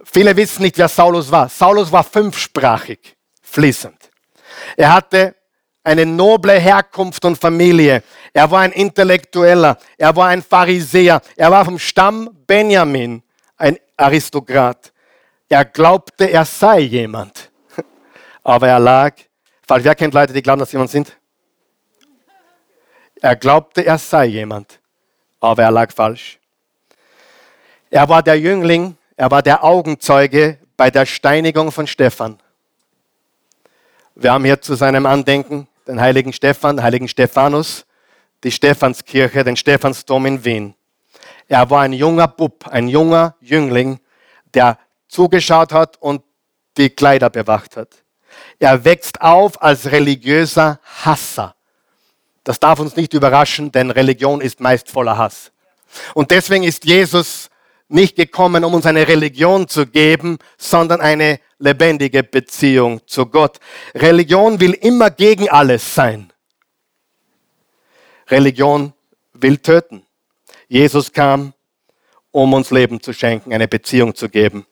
Viele 0.04 0.38
wissen 0.38 0.62
nicht, 0.62 0.78
wer 0.78 0.90
Saulus 0.90 1.32
war. 1.32 1.50
Saulus 1.50 1.92
war 1.92 2.04
fünfsprachig, 2.04 3.18
fließend. 3.42 4.12
Er 4.78 4.94
hatte 4.94 5.41
eine 5.84 6.06
noble 6.06 6.60
Herkunft 6.60 7.24
und 7.26 7.38
Familie. 7.38 8.04
Er 8.34 8.50
war 8.52 8.62
ein 8.62 8.72
Intellektueller. 8.72 9.78
Er 9.98 10.16
war 10.16 10.28
ein 10.28 10.42
Pharisäer. 10.42 11.22
Er 11.36 11.52
war 11.52 11.66
vom 11.66 11.80
Stamm 11.80 12.30
Benjamin, 12.46 13.24
ein 13.58 13.78
Aristokrat. 13.98 14.94
Er 15.50 15.66
glaubte, 15.66 16.30
er 16.30 16.46
sei 16.46 16.80
jemand. 16.80 17.52
Aber 18.44 18.68
er 18.68 18.80
lag, 18.80 19.14
falls 19.68 19.84
wer 19.84 19.96
kennt 19.96 20.14
Leute, 20.14 20.34
die 20.34 20.42
glauben, 20.42 20.60
dass 20.60 20.70
sie 20.70 20.76
jemand 20.76 20.92
sind? 20.92 21.18
Er 23.22 23.36
glaubte, 23.36 23.86
er 23.86 24.00
sei 24.00 24.26
jemand, 24.26 24.80
aber 25.40 25.62
er 25.62 25.70
lag 25.70 25.94
falsch. 25.94 26.40
Er 27.92 28.10
war 28.10 28.24
der 28.24 28.40
Jüngling, 28.40 28.98
er 29.16 29.30
war 29.30 29.44
der 29.44 29.64
Augenzeuge 29.64 30.58
bei 30.76 30.90
der 30.90 31.06
Steinigung 31.06 31.72
von 31.72 31.86
Stephan. 31.86 32.40
Wir 34.16 34.34
haben 34.34 34.44
hier 34.44 34.60
zu 34.60 34.74
seinem 34.74 35.06
Andenken 35.06 35.68
den 35.88 36.00
heiligen 36.00 36.34
Stephan, 36.34 36.78
den 36.78 36.84
heiligen 36.84 37.08
Stephanus, 37.08 37.86
die 38.44 38.52
Stephanskirche, 38.52 39.44
den 39.44 39.56
Stephansdom 39.56 40.26
in 40.26 40.44
Wien. 40.44 40.76
Er 41.48 41.70
war 41.70 41.82
ein 41.82 41.94
junger 41.94 42.28
Bub, 42.28 42.68
ein 42.68 42.88
junger 42.88 43.36
Jüngling, 43.42 44.00
der 44.54 44.78
zugeschaut 45.08 45.74
hat 45.74 45.98
und 45.98 46.24
die 46.78 46.90
Kleider 46.90 47.30
bewacht 47.30 47.78
hat. 47.78 47.90
Er 48.60 48.86
wächst 48.86 49.22
auf 49.22 49.62
als 49.62 49.92
religiöser 49.92 50.80
Hasser. 51.04 51.56
Das 52.44 52.60
darf 52.60 52.80
uns 52.80 52.96
nicht 52.96 53.14
überraschen, 53.14 53.72
denn 53.72 53.92
Religion 53.92 54.42
ist 54.42 54.60
meist 54.60 54.90
voller 54.90 55.18
Hass. 55.18 55.52
Und 56.14 56.32
deswegen 56.32 56.64
ist 56.64 56.86
Jesus 56.86 57.50
nicht 57.92 58.16
gekommen, 58.16 58.64
um 58.64 58.74
uns 58.74 58.86
eine 58.86 59.08
Religion 59.08 59.68
zu 59.68 59.86
geben, 59.86 60.38
sondern 60.58 61.02
eine 61.02 61.40
lebendige 61.60 62.24
Beziehung 62.24 63.02
zu 63.06 63.26
Gott. 63.26 63.60
Religion 63.94 64.60
will 64.60 64.74
immer 64.74 65.12
gegen 65.12 65.50
alles 65.50 65.96
sein. 65.96 66.32
Religion 68.30 68.94
will 69.34 69.58
töten. 69.58 70.06
Jesus 70.68 71.12
kam, 71.12 71.54
um 72.32 72.54
uns 72.54 72.72
Leben 72.72 73.02
zu 73.02 73.14
schenken, 73.14 73.54
eine 73.54 73.68
Beziehung 73.68 74.16
zu 74.16 74.30
geben. 74.30 74.66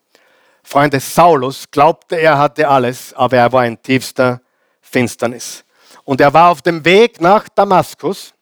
Freunde, 0.63 0.99
Saulus 0.99 1.69
glaubte, 1.71 2.15
er 2.15 2.37
hatte 2.37 2.67
alles, 2.67 3.13
aber 3.13 3.37
er 3.37 3.51
war 3.51 3.65
in 3.65 3.81
tiefster 3.81 4.41
Finsternis. 4.81 5.65
Und 6.03 6.21
er 6.21 6.33
war 6.33 6.51
auf 6.51 6.61
dem 6.61 6.83
Weg 6.85 7.19
nach 7.21 7.49
Damaskus. 7.49 8.33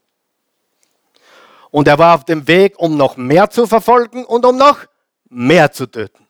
Und 1.69 1.87
er 1.87 1.99
war 1.99 2.15
auf 2.15 2.25
dem 2.25 2.47
Weg, 2.47 2.77
um 2.77 2.97
noch 2.97 3.17
mehr 3.17 3.49
zu 3.49 3.67
verfolgen 3.67 4.25
und 4.25 4.45
um 4.45 4.57
noch 4.57 4.85
mehr 5.29 5.71
zu 5.71 5.85
töten. 5.85 6.25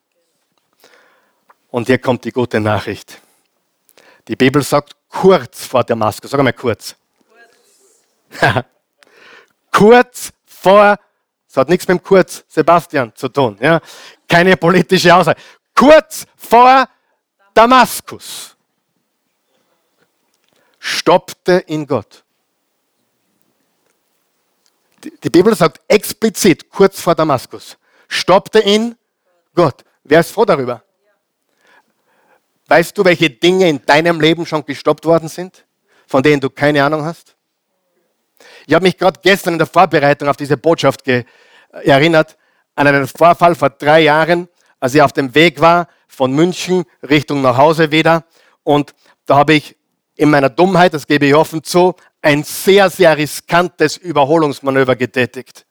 Und 1.70 1.88
hier 1.88 2.00
kommt 2.00 2.26
die 2.26 2.32
gute 2.32 2.60
Nachricht. 2.60 3.22
Die 4.28 4.36
Bibel 4.36 4.62
sagt 4.62 4.96
kurz 5.10 5.66
vor 5.66 5.84
Damaskus. 5.84 6.32
Sag 6.32 6.42
mal 6.42 6.54
kurz. 6.54 6.96
Kurz, 8.30 8.66
kurz 9.72 10.34
vor, 10.46 10.98
das 11.48 11.58
hat 11.58 11.70
nichts 11.70 11.88
mit 11.88 12.00
dem 12.00 12.04
Kurz 12.04 12.44
Sebastian 12.48 13.14
zu 13.16 13.30
tun. 13.30 13.58
Ja? 13.60 13.80
Keine 14.28 14.58
politische 14.58 15.14
Aussage. 15.14 15.40
Kurz 15.74 16.26
vor 16.36 16.90
Damaskus 17.54 18.56
stoppte 20.80 21.64
ihn 21.68 21.86
Gott. 21.86 22.24
Die 25.04 25.30
Bibel 25.30 25.56
sagt 25.56 25.82
explizit, 25.88 26.70
kurz 26.70 27.00
vor 27.00 27.14
Damaskus, 27.16 27.78
stoppte 28.08 28.60
ihn 28.60 28.96
Gott. 29.54 29.84
Wer 30.04 30.22
ist 30.22 30.32
froh 30.32 30.46
darüber? 30.46 30.84
Weißt 32.68 32.98
du, 32.98 33.06
welche 33.06 33.30
Dinge 33.30 33.70
in 33.70 33.86
deinem 33.86 34.20
Leben 34.20 34.46
schon 34.46 34.66
gestoppt 34.66 35.06
worden 35.06 35.30
sind, 35.30 35.66
von 36.06 36.22
denen 36.24 36.42
du 36.42 36.50
keine 36.50 36.84
Ahnung 36.84 37.06
hast? 37.06 37.36
Ich 38.66 38.74
habe 38.74 38.84
mich 38.84 38.98
gerade 38.98 39.20
gestern 39.24 39.54
in 39.54 39.60
der 39.60 39.68
Vorbereitung 39.68 40.28
auf 40.28 40.38
diese 40.38 40.58
Botschaft 40.58 41.04
erinnert 41.72 42.38
an 42.76 42.88
einen 42.88 43.08
Vorfall 43.08 43.56
vor 43.56 43.70
drei 43.70 44.02
Jahren, 44.02 44.50
als 44.80 44.94
ich 44.94 45.02
auf 45.02 45.14
dem 45.14 45.34
Weg 45.34 45.62
war 45.62 45.88
von 46.08 46.34
München 46.34 46.84
Richtung 47.08 47.42
nach 47.42 47.58
Hause 47.58 47.92
wieder. 47.92 48.26
Und 48.64 48.94
da 49.26 49.38
habe 49.38 49.54
ich 49.54 49.77
in 50.18 50.30
meiner 50.32 50.50
Dummheit, 50.50 50.94
das 50.94 51.08
gebe 51.08 51.28
ich 51.28 51.36
offen 51.36 51.64
zu, 51.64 51.96
ein 52.22 52.44
sehr, 52.44 52.90
sehr 52.90 53.16
riskantes 53.16 53.96
Überholungsmanöver 53.98 54.96
getätigt. 54.96 55.66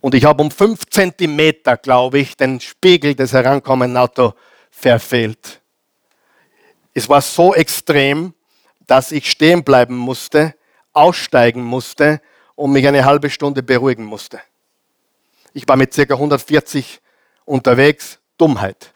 Und 0.00 0.14
ich 0.14 0.24
habe 0.24 0.42
um 0.42 0.50
fünf 0.50 0.86
Zentimeter, 0.90 1.76
glaube 1.76 2.18
ich, 2.18 2.36
den 2.36 2.60
Spiegel 2.60 3.14
des 3.14 3.32
herankommenden 3.32 3.96
Autos 3.96 4.34
verfehlt. 4.70 5.60
Es 6.92 7.08
war 7.08 7.20
so 7.20 7.54
extrem, 7.54 8.34
dass 8.86 9.12
ich 9.12 9.30
stehen 9.30 9.64
bleiben 9.64 9.96
musste, 9.96 10.54
aussteigen 10.92 11.62
musste 11.62 12.20
und 12.54 12.72
mich 12.72 12.86
eine 12.86 13.04
halbe 13.04 13.30
Stunde 13.30 13.62
beruhigen 13.62 14.04
musste. 14.04 14.40
Ich 15.52 15.66
war 15.68 15.76
mit 15.76 15.94
ca. 15.94 16.14
140 16.14 17.00
unterwegs, 17.44 18.18
Dummheit. 18.36 18.92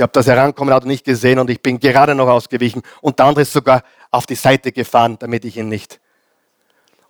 Ich 0.00 0.02
habe 0.02 0.12
das 0.12 0.28
Herankommen 0.28 0.72
Auto 0.72 0.86
nicht 0.86 1.04
gesehen 1.04 1.38
und 1.38 1.50
ich 1.50 1.60
bin 1.60 1.78
gerade 1.78 2.14
noch 2.14 2.26
ausgewichen 2.26 2.80
und 3.02 3.18
der 3.18 3.26
andere 3.26 3.42
ist 3.42 3.52
sogar 3.52 3.82
auf 4.10 4.24
die 4.24 4.34
Seite 4.34 4.72
gefahren, 4.72 5.18
damit 5.18 5.44
ich 5.44 5.58
ihn 5.58 5.68
nicht. 5.68 6.00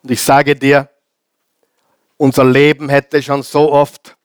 Und 0.03 0.11
ich 0.11 0.21
sage 0.21 0.57
dir, 0.57 0.89
unser 2.17 2.43
Leben 2.43 2.89
hätte 2.89 3.23
schon 3.23 3.43
so 3.43 3.71
oft 3.71 4.17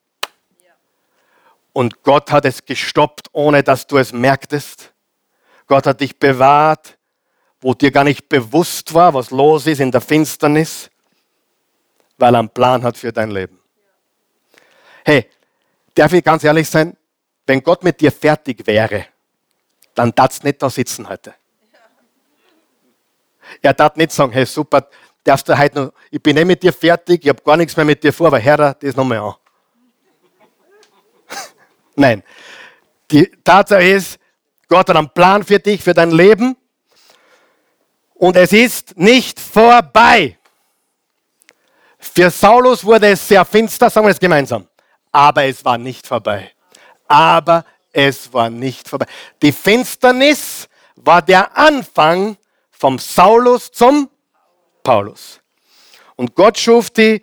und 1.75 2.03
Gott 2.03 2.33
hat 2.33 2.45
es 2.45 2.65
gestoppt, 2.65 3.29
ohne 3.31 3.63
dass 3.63 3.87
du 3.87 3.99
es 3.99 4.13
merktest. 4.13 4.93
Gott 5.69 5.87
hat 5.87 6.01
dich 6.01 6.19
bewahrt, 6.19 6.99
wo 7.61 7.73
dir 7.73 7.93
gar 7.93 8.03
nicht 8.03 8.29
bewusst 8.29 8.93
war, 8.93 9.15
was 9.15 9.31
los 9.31 9.69
ist 9.69 9.79
in 9.79 9.93
der 9.93 10.01
Finsternis, 10.01 10.91
weil 12.19 12.35
er 12.35 12.41
einen 12.41 12.49
Plan 12.49 12.83
hat 12.83 12.97
für 12.97 13.13
dein 13.13 13.31
Leben. 13.31 13.61
Hey, 15.05 15.31
darf 15.95 16.13
ich 16.13 16.25
ganz 16.25 16.43
ehrlich 16.43 16.69
sein? 16.69 16.97
Wenn 17.47 17.63
Gott 17.63 17.85
mit 17.85 18.01
dir 18.01 18.11
fertig 18.11 18.67
wäre, 18.67 19.07
dann 19.95 20.13
darfst 20.15 20.43
du 20.43 20.49
nicht 20.49 20.61
da 20.61 20.69
sitzen 20.69 21.09
heute. 21.09 21.35
Er 23.63 23.73
darf 23.73 23.95
nicht 23.95 24.11
sagen, 24.11 24.33
hey 24.33 24.45
super, 24.45 24.89
darfst 25.23 25.49
du 25.49 25.57
heute 25.57 25.85
noch, 25.85 25.93
ich 26.11 26.21
bin 26.21 26.35
nicht 26.35 26.47
mit 26.47 26.63
dir 26.63 26.73
fertig, 26.73 27.23
ich 27.23 27.29
habe 27.29 27.41
gar 27.43 27.57
nichts 27.57 27.77
mehr 27.77 27.87
mit 27.87 28.03
dir 28.03 28.13
vor, 28.13 28.27
aber 28.27 28.41
Herr, 28.41 28.75
das 28.75 28.97
nochmal 28.97 29.19
an. 29.19 29.35
Nein. 31.95 32.23
Die 33.09 33.31
Tatsache 33.45 33.85
ist, 33.85 34.19
Gott 34.69 34.89
hat 34.89 34.97
einen 34.97 35.09
Plan 35.11 35.45
für 35.45 35.61
dich, 35.61 35.81
für 35.81 35.95
dein 35.95 36.11
Leben. 36.11 36.57
Und 38.15 38.37
es 38.37 38.53
ist 38.53 38.97
nicht 38.97 39.39
vorbei. 39.39 40.37
Für 41.99 42.31
Saulus 42.31 42.85
wurde 42.85 43.09
es 43.11 43.29
sehr 43.29 43.45
finster, 43.45 43.89
sagen 43.89 44.07
wir 44.07 44.11
es 44.11 44.19
gemeinsam. 44.19 44.67
Aber 45.13 45.45
es 45.45 45.65
war 45.65 45.79
nicht 45.79 46.05
vorbei 46.07 46.56
aber 47.09 47.65
es 47.93 48.33
war 48.33 48.51
nicht 48.51 48.89
vorbei. 48.89 49.07
Die 49.43 49.53
Finsternis 49.53 50.69
war 50.97 51.23
der 51.23 51.57
Anfang 51.57 52.37
vom 52.71 52.99
Saulus 52.99 53.71
zum 53.73 54.11
Paulus. 54.83 55.41
Und 56.17 56.35
Gott 56.35 56.59
schuf 56.59 56.91
die, 56.91 57.23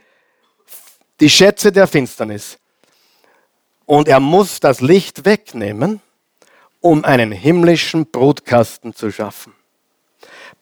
die 1.20 1.30
Schätze 1.30 1.72
der 1.72 1.88
Finsternis. 1.88 2.58
Und 3.86 4.08
er 4.08 4.20
muss 4.20 4.60
das 4.60 4.82
Licht 4.82 5.26
wegnehmen, 5.26 6.02
um 6.80 7.04
einen 7.06 7.32
himmlischen 7.32 8.10
Brutkasten 8.10 8.96
zu 8.96 9.12
schaffen. 9.12 9.54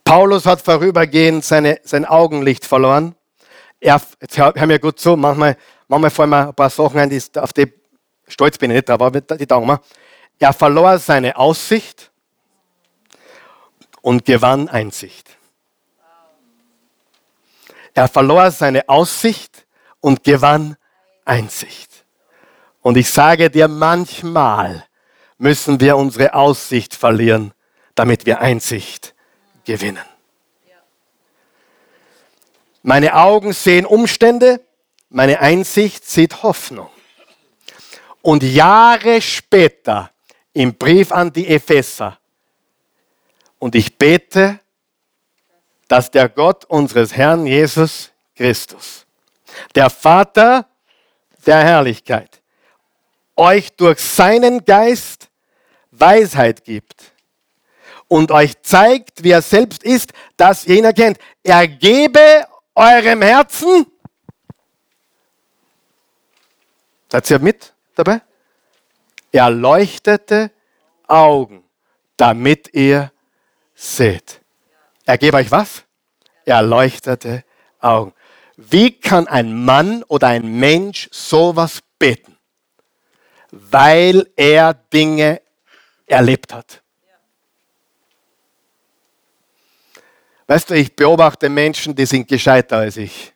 Paulus 0.04 0.46
hat 0.46 0.62
vorübergehend 0.62 1.46
seine, 1.46 1.80
sein 1.84 2.06
Augenlicht 2.06 2.66
verloren. 2.66 3.16
Er, 3.80 4.02
jetzt 4.20 4.38
hör 4.38 4.54
mir 4.66 4.80
gut 4.80 5.00
zu, 5.00 5.16
manchmal, 5.16 5.58
manchmal 5.88 6.12
fallen 6.12 6.30
mir 6.30 6.48
ein 6.50 6.54
paar 6.54 6.70
Sachen 6.70 7.00
ein, 7.00 7.10
die, 7.10 7.22
auf 7.36 7.54
die 7.54 7.72
stolz 8.32 8.58
bin 8.58 8.72
ich 8.72 8.78
nicht, 8.78 8.90
aber 8.90 9.12
die 9.12 9.48
Daumen. 9.48 9.78
Er 10.40 10.54
verlor 10.54 10.98
seine 10.98 11.36
Aussicht 11.36 12.12
und 14.02 14.26
gewann 14.26 14.70
Einsicht. 14.70 15.38
Er 17.94 18.08
verlor 18.08 18.52
seine 18.52 18.88
Aussicht 18.90 19.66
und 20.00 20.24
gewann 20.24 20.78
Einsicht. 21.26 22.06
Und 22.82 22.98
ich 22.98 23.12
sage 23.12 23.50
dir, 23.50 23.68
manchmal 23.68 24.86
müssen 25.38 25.80
wir 25.80 25.98
unsere 25.98 26.34
Aussicht 26.34 26.96
verlieren, 26.96 27.54
damit 27.96 28.26
wir 28.26 28.40
Einsicht 28.40 29.14
gewinnen. 29.66 30.06
Meine 32.84 33.16
Augen 33.16 33.54
sehen 33.54 33.86
Umstände, 33.86 34.62
meine 35.10 35.40
Einsicht 35.40 36.06
sieht 36.10 36.42
Hoffnung. 36.42 36.90
Und 38.22 38.44
Jahre 38.44 39.22
später 39.22 40.12
im 40.54 40.76
Brief 40.76 41.12
an 41.12 41.32
die 41.32 41.48
Epheser. 41.48 42.18
Und 43.60 43.76
ich 43.76 43.98
bete, 43.98 44.60
dass 45.88 46.10
der 46.10 46.30
Gott 46.30 46.66
unseres 46.66 47.16
Herrn 47.16 47.46
Jesus 47.46 48.12
Christus, 48.36 49.06
der 49.76 49.90
Vater 49.90 50.68
der 51.46 51.60
Herrlichkeit, 51.64 52.42
euch 53.36 53.72
durch 53.74 54.00
seinen 54.00 54.64
Geist 54.64 55.30
Weisheit 55.92 56.64
gibt 56.64 57.12
und 58.08 58.32
euch 58.32 58.62
zeigt, 58.62 59.24
wie 59.24 59.32
er 59.32 59.42
selbst 59.42 59.84
ist, 59.84 60.14
dass 60.38 60.66
ihr 60.66 60.78
ihn 60.78 60.86
erkennt. 60.86 61.18
Er 61.44 61.68
gebe 61.68 62.46
eurem 62.76 63.22
Herzen. 63.22 63.86
Seid 67.10 67.30
ihr 67.30 67.40
mit? 67.40 67.74
Dabei? 68.04 68.22
Erleuchtete 69.32 70.52
Augen, 71.08 71.64
damit 72.18 72.74
ihr 72.74 73.12
seht. 73.74 74.42
Er 75.06 75.18
gebe 75.18 75.38
euch 75.38 75.52
was? 75.52 75.84
Erleuchtete 76.46 77.44
Augen. 77.80 78.14
Wie 78.58 78.92
kann 78.92 79.28
ein 79.28 79.66
Mann 79.66 80.04
oder 80.04 80.28
ein 80.28 80.60
Mensch 80.60 81.10
sowas 81.12 81.80
beten? 81.98 82.38
Weil 83.52 84.30
er 84.36 84.74
Dinge 84.74 85.42
erlebt 86.06 86.54
hat. 86.54 86.82
Weißt 90.48 90.70
du, 90.70 90.76
ich 90.76 90.96
beobachte 90.96 91.50
Menschen, 91.50 91.96
die 91.96 92.06
sind 92.06 92.28
gescheiter 92.28 92.78
als 92.78 92.98
ich. 92.98 93.34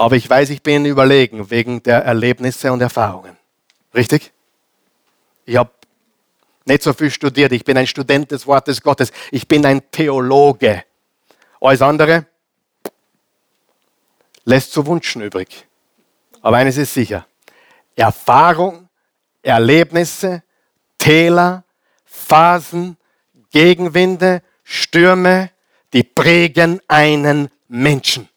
Aber 0.00 0.16
ich 0.16 0.30
weiß, 0.30 0.48
ich 0.48 0.62
bin 0.62 0.86
überlegen 0.86 1.50
wegen 1.50 1.82
der 1.82 2.02
Erlebnisse 2.02 2.72
und 2.72 2.80
Erfahrungen. 2.80 3.36
Richtig? 3.94 4.32
Ich 5.44 5.58
habe 5.58 5.70
nicht 6.64 6.82
so 6.82 6.94
viel 6.94 7.10
studiert. 7.10 7.52
Ich 7.52 7.64
bin 7.64 7.76
ein 7.76 7.86
Student 7.86 8.30
des 8.30 8.46
Wortes 8.46 8.80
Gottes. 8.80 9.12
Ich 9.30 9.46
bin 9.46 9.66
ein 9.66 9.82
Theologe. 9.90 10.84
Alles 11.60 11.82
andere 11.82 12.24
lässt 14.44 14.72
zu 14.72 14.86
wünschen 14.86 15.20
übrig. 15.20 15.66
Aber 16.40 16.56
eines 16.56 16.78
ist 16.78 16.94
sicher. 16.94 17.26
Erfahrung, 17.94 18.88
Erlebnisse, 19.42 20.42
Täler, 20.96 21.62
Phasen, 22.06 22.96
Gegenwinde, 23.50 24.40
Stürme, 24.64 25.50
die 25.92 26.04
prägen 26.04 26.80
einen 26.88 27.50
Menschen. 27.68 28.30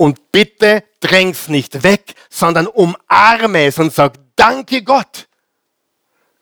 Und 0.00 0.32
bitte 0.32 0.82
dräng's 1.00 1.48
nicht 1.48 1.82
weg, 1.82 2.14
sondern 2.30 2.66
umarme 2.66 3.66
es 3.66 3.78
und 3.78 3.92
sag, 3.92 4.14
danke 4.34 4.82
Gott, 4.82 5.28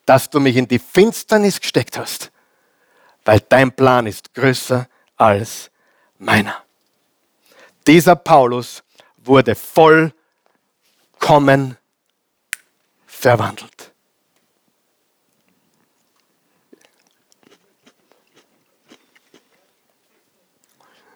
dass 0.06 0.30
du 0.30 0.38
mich 0.38 0.54
in 0.54 0.68
die 0.68 0.78
Finsternis 0.78 1.58
gesteckt 1.58 1.98
hast, 1.98 2.30
weil 3.24 3.40
dein 3.40 3.74
Plan 3.74 4.06
ist 4.06 4.32
größer 4.32 4.88
als 5.16 5.72
meiner. 6.18 6.62
Dieser 7.84 8.14
Paulus 8.14 8.84
wurde 9.16 9.56
vollkommen 9.56 10.16
verwandelt. 13.08 13.92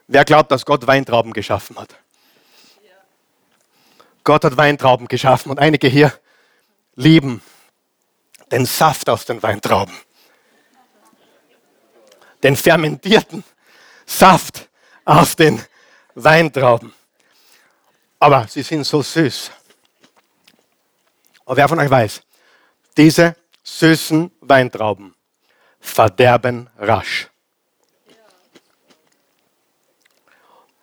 Wer 0.08 0.24
glaubt, 0.24 0.50
dass 0.50 0.66
Gott 0.66 0.88
Weintrauben 0.88 1.32
geschaffen 1.32 1.78
hat? 1.78 2.01
Gott 4.24 4.44
hat 4.44 4.56
Weintrauben 4.56 5.08
geschaffen 5.08 5.50
und 5.50 5.58
einige 5.58 5.88
hier 5.88 6.12
lieben 6.94 7.42
den 8.50 8.66
Saft 8.66 9.08
aus 9.08 9.24
den 9.24 9.42
Weintrauben. 9.42 9.94
Den 12.42 12.56
fermentierten 12.56 13.42
Saft 14.06 14.68
aus 15.04 15.36
den 15.36 15.64
Weintrauben. 16.14 16.92
Aber 18.18 18.46
sie 18.46 18.62
sind 18.62 18.84
so 18.84 19.02
süß. 19.02 19.50
Aber 21.44 21.56
wer 21.56 21.68
von 21.68 21.80
euch 21.80 21.90
weiß, 21.90 22.22
diese 22.96 23.36
süßen 23.64 24.30
Weintrauben 24.40 25.14
verderben 25.80 26.68
rasch. 26.78 27.28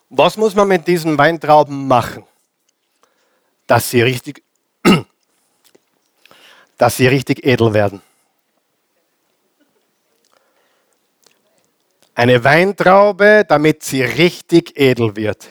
Was 0.10 0.38
muss 0.38 0.56
man 0.56 0.68
mit 0.68 0.88
diesen 0.88 1.18
Weintrauben 1.18 1.88
machen, 1.88 2.26
dass 3.70 3.92
sie 3.92 4.02
richtig 4.02 4.44
dass 6.78 6.98
sie 6.98 7.08
richtig 7.08 7.46
edel 7.46 7.74
werden. 7.74 8.02
Eine 12.16 12.44
Weintraube, 12.44 13.46
damit 13.48 13.84
sie 13.84 14.02
richtig 14.02 14.76
edel 14.76 15.16
wird, 15.16 15.48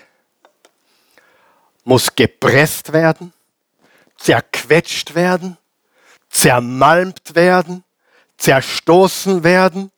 muss 1.85 2.15
gepresst 2.15 2.93
werden, 2.93 3.33
zerquetscht 4.17 5.15
werden, 5.15 5.57
zermalmt 6.29 7.37
werden, 7.37 7.85
zerstoßen 8.37 9.45
werden. 9.45 9.93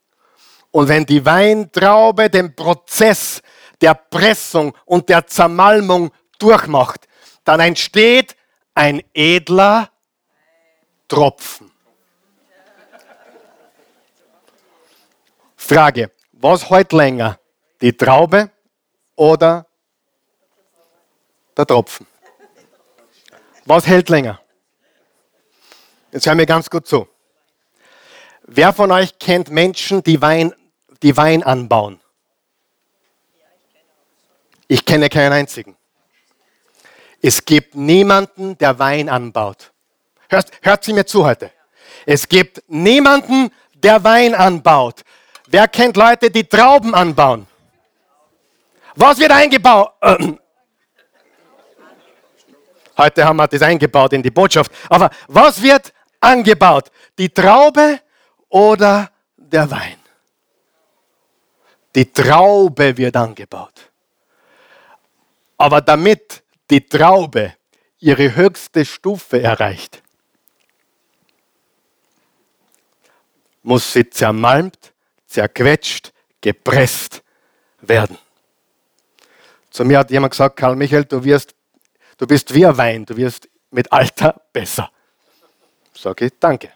Und 0.71 0.89
wenn 0.89 1.07
die 1.07 1.25
Weintraube 1.25 2.29
den 2.29 2.55
Prozess 2.55 3.41
der 3.81 3.95
Pressung 3.95 4.77
und 4.85 5.09
der 5.09 5.27
Zermalmung 5.27 6.13
durchmacht, 6.39 7.09
dann 7.51 7.59
entsteht 7.59 8.37
ein 8.75 9.03
edler 9.13 9.91
Tropfen. 11.09 11.73
Frage, 15.57 16.13
was 16.31 16.71
heute 16.71 16.97
länger? 16.97 17.41
Die 17.81 17.93
Traube 17.97 18.51
oder 19.17 19.67
der 21.57 21.67
Tropfen? 21.67 22.07
Was 23.65 23.85
hält 23.85 24.09
länger? 24.11 24.41
Jetzt 26.13 26.29
hören 26.29 26.39
wir 26.39 26.47
ganz 26.47 26.71
gut 26.71 26.87
zu. 26.87 27.09
Wer 28.43 28.73
von 28.73 28.93
euch 28.93 29.19
kennt 29.19 29.51
Menschen, 29.51 30.05
die 30.05 30.23
Wein, 30.23 30.55
die 31.03 31.17
Wein 31.17 31.43
anbauen? 31.43 32.01
Ich 34.69 34.85
kenne 34.85 35.09
keinen 35.09 35.33
einzigen. 35.33 35.77
Es 37.23 37.45
gibt 37.45 37.75
niemanden, 37.75 38.57
der 38.59 38.79
Wein 38.79 39.09
anbaut. 39.09 39.73
Hört, 40.29 40.51
hört 40.63 40.85
sie 40.85 40.93
mir 40.93 41.05
zu 41.05 41.25
heute. 41.25 41.51
Es 42.07 42.29
gibt 42.29 42.63
niemanden, 42.69 43.51
der 43.75 44.03
Wein 44.05 44.35
anbaut. 44.35 45.03
Wer 45.47 45.69
kennt 45.69 45.97
Leute, 45.97 46.31
die 46.31 46.45
Trauben 46.45 46.95
anbauen? 46.95 47.47
Was 48.95 49.19
wird 49.19 49.33
eingebaut? 49.33 49.93
Heute 52.97 53.25
haben 53.25 53.37
wir 53.37 53.49
das 53.49 53.63
eingebaut 53.63 54.13
in 54.13 54.23
die 54.23 54.31
Botschaft. 54.31 54.71
Aber 54.89 55.11
was 55.27 55.63
wird 55.63 55.93
angebaut? 56.21 56.91
Die 57.17 57.31
Traube 57.31 58.01
oder 58.51 59.11
der 59.37 59.71
Wein? 59.71 59.97
Die 61.95 62.13
Traube 62.13 62.97
wird 62.97 63.17
angebaut. 63.17 63.91
Aber 65.57 65.81
damit 65.81 66.43
die 66.71 66.87
Traube 66.89 67.55
ihre 67.99 68.35
höchste 68.35 68.85
Stufe 68.85 69.43
erreicht, 69.43 70.03
muss 73.63 73.93
sie 73.93 74.09
zermalmt, 74.09 74.93
zerquetscht, 75.27 76.13
gepresst 76.41 77.23
werden. 77.81 78.17
Zu 79.71 79.85
mir 79.85 79.99
hat 79.99 80.11
jemand 80.11 80.33
gesagt, 80.33 80.57
Karl 80.57 80.77
Michael, 80.77 81.05
du, 81.05 81.23
wirst, 81.23 81.55
du 82.17 82.27
bist 82.27 82.55
wie 82.55 82.65
ein 82.65 82.77
Wein, 82.77 83.05
du 83.05 83.17
wirst 83.17 83.49
mit 83.71 83.93
Alter 83.93 84.41
besser. 84.53 84.91
Sage 85.95 86.27
ich, 86.27 86.33
danke. 86.41 86.73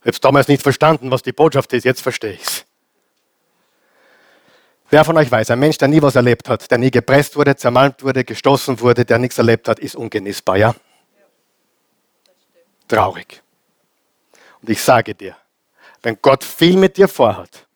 Ich 0.00 0.08
habe 0.08 0.20
damals 0.20 0.48
nicht 0.48 0.62
verstanden, 0.62 1.10
was 1.10 1.22
die 1.22 1.32
Botschaft 1.32 1.72
ist, 1.72 1.84
jetzt 1.84 2.00
verstehe 2.00 2.32
ich 2.32 2.42
es. 2.42 2.64
Wer 4.88 5.04
von 5.04 5.16
euch 5.16 5.30
weiß, 5.30 5.50
ein 5.50 5.58
Mensch, 5.58 5.78
der 5.78 5.88
nie 5.88 6.00
was 6.00 6.14
erlebt 6.14 6.48
hat, 6.48 6.70
der 6.70 6.78
nie 6.78 6.90
gepresst 6.90 7.34
wurde, 7.34 7.56
zermalmt 7.56 8.02
wurde, 8.02 8.24
gestoßen 8.24 8.78
wurde, 8.80 9.04
der 9.04 9.18
nichts 9.18 9.36
erlebt 9.36 9.68
hat, 9.68 9.80
ist 9.80 9.96
ungenießbar, 9.96 10.56
ja? 10.56 10.74
Traurig. 12.86 13.42
Und 14.62 14.70
ich 14.70 14.80
sage 14.80 15.14
dir, 15.14 15.36
wenn 16.02 16.18
Gott 16.22 16.44
viel 16.44 16.76
mit 16.76 16.96
dir 16.96 17.08
vorhat 17.08 17.66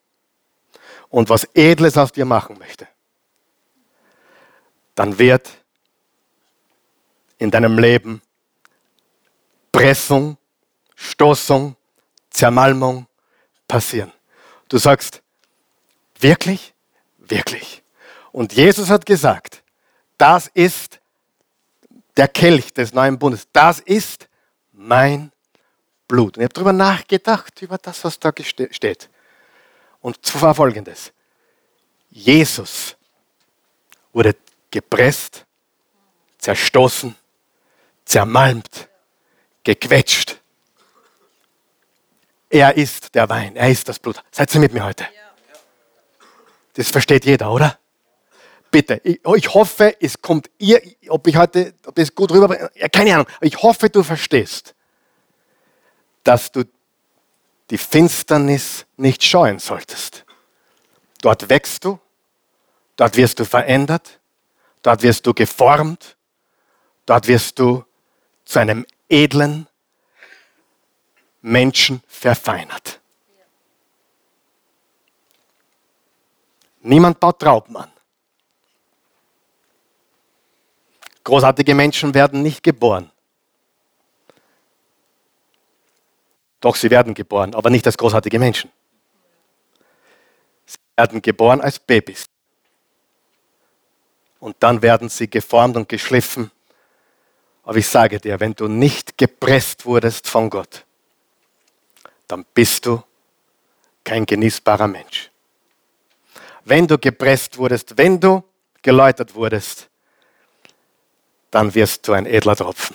und 1.09 1.29
was 1.29 1.49
Edles 1.53 1.99
aus 1.99 2.13
dir 2.13 2.25
machen 2.25 2.59
möchte, 2.59 2.87
dann 4.95 5.19
wird 5.19 5.51
in 7.39 7.51
deinem 7.51 7.79
Leben 7.79 8.23
Pressung, 9.73 10.37
Stoßung, 10.95 11.75
Zermalmung 12.29 13.07
passieren. 13.67 14.13
Du 14.69 14.79
sagst, 14.79 15.23
wirklich? 16.19 16.75
Wirklich. 17.31 17.83
Und 18.33 18.53
Jesus 18.53 18.91
hat 18.91 19.07
gesagt, 19.07 19.63
das 20.19 20.49
ist 20.49 21.01
der 22.17 22.29
Kelch 22.29 22.75
des 22.75 22.93
neuen 22.93 23.19
Bundes. 23.19 23.49
Das 23.53 23.81
ist 23.81 24.29
mein 24.73 25.33
Blut. 26.09 26.37
Und 26.37 26.43
ich 26.43 26.45
habe 26.45 26.55
darüber 26.55 26.73
nachgedacht, 26.73 27.63
über 27.63 27.79
das, 27.79 28.05
was 28.05 28.19
da 28.19 28.33
steht. 28.43 29.09
Und 30.01 30.25
zwar 30.27 30.55
folgendes. 30.55 31.13
Jesus 32.11 32.97
wurde 34.13 34.35
gepresst, 34.71 35.47
zerstoßen, 36.39 37.15
zermalmt, 38.05 38.89
gequetscht. 39.63 40.41
Er 42.49 42.77
ist 42.77 43.15
der 43.15 43.29
Wein, 43.29 43.55
er 43.55 43.71
ist 43.71 43.89
das 43.89 44.01
Blut. 44.01 44.21
Seid 44.33 44.53
ihr 44.53 44.61
mit 44.61 44.73
mir 44.73 44.85
heute? 44.85 45.07
Das 46.75 46.89
versteht 46.89 47.25
jeder, 47.25 47.51
oder? 47.51 47.79
Bitte, 48.71 49.01
ich, 49.03 49.21
ich 49.37 49.55
hoffe, 49.55 49.97
es 50.01 50.23
kommt 50.23 50.49
ihr, 50.59 50.81
ob 51.09 51.27
ich 51.27 51.37
heute, 51.37 51.75
ob 51.87 51.95
das 51.97 52.15
gut 52.15 52.31
rüberbringe, 52.31 52.71
keine 52.93 53.15
Ahnung, 53.15 53.27
ich 53.41 53.61
hoffe, 53.61 53.91
du 53.91 54.03
verstehst 54.03 54.75
dass 56.23 56.53
du 56.53 56.65
die 57.71 57.79
Finsternis 57.79 58.87
nicht 58.97 59.23
scheuen 59.23 59.59
solltest. 59.59 60.25
Dort 61.23 61.49
wächst 61.49 61.85
du, 61.85 61.99
dort 62.97 63.17
wirst 63.17 63.39
du 63.39 63.45
verändert, 63.45 64.21
dort 64.83 65.03
wirst 65.03 65.27
du 65.27 65.35
geformt, 65.35 66.17
dort 67.07 67.27
wirst 67.27 67.59
du 67.59 67.85
zu 68.45 68.59
einem 68.59 68.87
edlen 69.09 69.69
Menschen 71.43 72.03
verfeinert. 72.07 73.00
Niemand 76.81 77.21
baut 77.21 77.39
Trauben 77.39 77.77
an. 77.77 77.91
Großartige 81.23 81.75
Menschen 81.75 82.15
werden 82.15 82.43
nicht 82.43 82.63
geboren. 82.63 83.11
Doch 86.61 86.77
sie 86.77 86.91
werden 86.91 87.15
geboren, 87.15 87.55
aber 87.55 87.71
nicht 87.71 87.87
als 87.87 87.97
großartige 87.97 88.39
Menschen. 88.39 88.71
Sie 90.67 90.79
werden 90.97 91.23
geboren 91.23 91.61
als 91.61 91.79
Babys. 91.79 92.27
Und 94.39 94.57
dann 94.61 94.81
werden 94.81 95.09
sie 95.09 95.29
geformt 95.29 95.77
und 95.77 95.89
geschliffen. 95.89 96.51
Aber 97.63 97.77
ich 97.77 97.87
sage 97.87 98.19
dir, 98.19 98.41
wenn 98.41 98.55
du 98.55 98.69
nicht 98.69 99.17
gepresst 99.19 99.85
wurdest 99.85 100.27
von 100.27 100.49
Gott, 100.49 100.85
dann 102.27 102.45
bist 102.55 102.87
du 102.87 103.03
kein 104.03 104.25
genießbarer 104.25 104.89
Mensch. 104.89 105.30
Wenn 106.71 106.87
du 106.87 106.99
gepresst 106.99 107.59
wurdest, 107.59 107.99
wenn 107.99 108.21
du 108.21 108.45
geläutert 108.81 109.35
wurdest, 109.35 109.91
dann 111.51 111.75
wirst 111.75 112.07
du 112.07 112.13
ein 112.13 112.27
edler 112.27 112.55
Tropfen. 112.55 112.95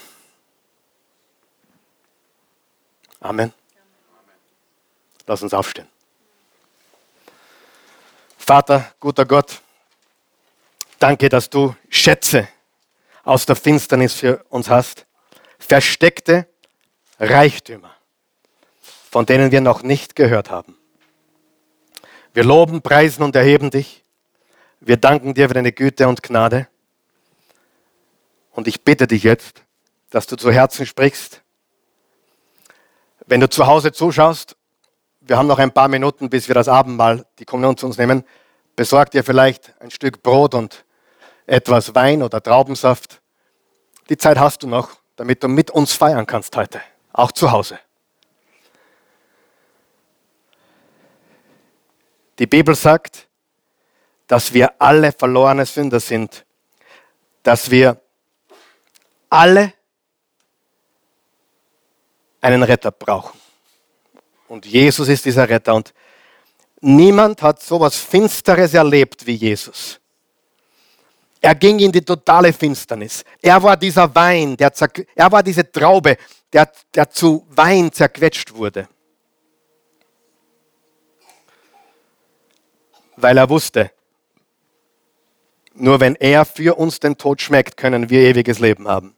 Amen. 3.20 3.52
Lass 5.26 5.42
uns 5.42 5.52
aufstehen. 5.52 5.86
Vater, 8.38 8.94
guter 8.98 9.26
Gott, 9.26 9.60
danke, 10.98 11.28
dass 11.28 11.50
du 11.50 11.76
Schätze 11.90 12.48
aus 13.24 13.44
der 13.44 13.56
Finsternis 13.56 14.14
für 14.14 14.42
uns 14.48 14.70
hast. 14.70 15.04
Versteckte 15.58 16.48
Reichtümer, 17.20 17.94
von 19.10 19.26
denen 19.26 19.50
wir 19.52 19.60
noch 19.60 19.82
nicht 19.82 20.16
gehört 20.16 20.50
haben. 20.50 20.78
Wir 22.36 22.44
loben, 22.44 22.82
preisen 22.82 23.22
und 23.22 23.34
erheben 23.34 23.70
dich. 23.70 24.04
Wir 24.80 24.98
danken 24.98 25.32
dir 25.32 25.48
für 25.48 25.54
deine 25.54 25.72
Güte 25.72 26.06
und 26.06 26.22
Gnade. 26.22 26.68
Und 28.52 28.68
ich 28.68 28.84
bitte 28.84 29.06
dich 29.06 29.22
jetzt, 29.22 29.62
dass 30.10 30.26
du 30.26 30.36
zu 30.36 30.52
Herzen 30.52 30.84
sprichst. 30.84 31.40
Wenn 33.26 33.40
du 33.40 33.48
zu 33.48 33.66
Hause 33.66 33.90
zuschaust, 33.90 34.54
wir 35.22 35.38
haben 35.38 35.46
noch 35.46 35.58
ein 35.58 35.72
paar 35.72 35.88
Minuten, 35.88 36.28
bis 36.28 36.46
wir 36.46 36.54
das 36.54 36.68
Abendmahl, 36.68 37.24
die 37.38 37.46
Kommunion 37.46 37.78
zu 37.78 37.86
uns 37.86 37.96
nehmen. 37.96 38.22
Besorg 38.76 39.12
dir 39.12 39.24
vielleicht 39.24 39.72
ein 39.80 39.90
Stück 39.90 40.22
Brot 40.22 40.52
und 40.52 40.84
etwas 41.46 41.94
Wein 41.94 42.22
oder 42.22 42.42
Traubensaft. 42.42 43.22
Die 44.10 44.18
Zeit 44.18 44.38
hast 44.38 44.62
du 44.62 44.66
noch, 44.66 44.90
damit 45.16 45.42
du 45.42 45.48
mit 45.48 45.70
uns 45.70 45.94
feiern 45.94 46.26
kannst 46.26 46.54
heute, 46.54 46.82
auch 47.14 47.32
zu 47.32 47.50
Hause. 47.50 47.78
Die 52.38 52.46
Bibel 52.46 52.74
sagt, 52.74 53.28
dass 54.26 54.52
wir 54.52 54.80
alle 54.80 55.12
verlorene 55.12 55.64
Sünder 55.64 56.00
sind, 56.00 56.44
dass 57.42 57.70
wir 57.70 58.00
alle 59.30 59.72
einen 62.40 62.62
Retter 62.62 62.90
brauchen. 62.90 63.38
Und 64.48 64.66
Jesus 64.66 65.08
ist 65.08 65.24
dieser 65.24 65.48
Retter. 65.48 65.74
Und 65.74 65.92
niemand 66.80 67.42
hat 67.42 67.62
so 67.62 67.76
etwas 67.76 67.96
Finsteres 67.96 68.74
erlebt 68.74 69.26
wie 69.26 69.34
Jesus. 69.34 69.98
Er 71.40 71.54
ging 71.54 71.78
in 71.78 71.92
die 71.92 72.02
totale 72.04 72.52
Finsternis. 72.52 73.24
Er 73.40 73.62
war 73.62 73.76
dieser 73.76 74.12
Wein, 74.14 74.56
der 74.56 74.72
er 75.14 75.30
war 75.30 75.42
diese 75.42 75.70
Traube, 75.70 76.16
der, 76.52 76.70
der 76.94 77.10
zu 77.10 77.46
Wein 77.50 77.92
zerquetscht 77.92 78.52
wurde. 78.54 78.88
Weil 83.16 83.38
er 83.38 83.48
wusste, 83.48 83.90
nur 85.74 86.00
wenn 86.00 86.14
er 86.16 86.44
für 86.44 86.76
uns 86.76 87.00
den 87.00 87.18
Tod 87.18 87.40
schmeckt, 87.40 87.76
können 87.76 88.08
wir 88.08 88.20
ewiges 88.20 88.58
Leben 88.58 88.88
haben. 88.88 89.14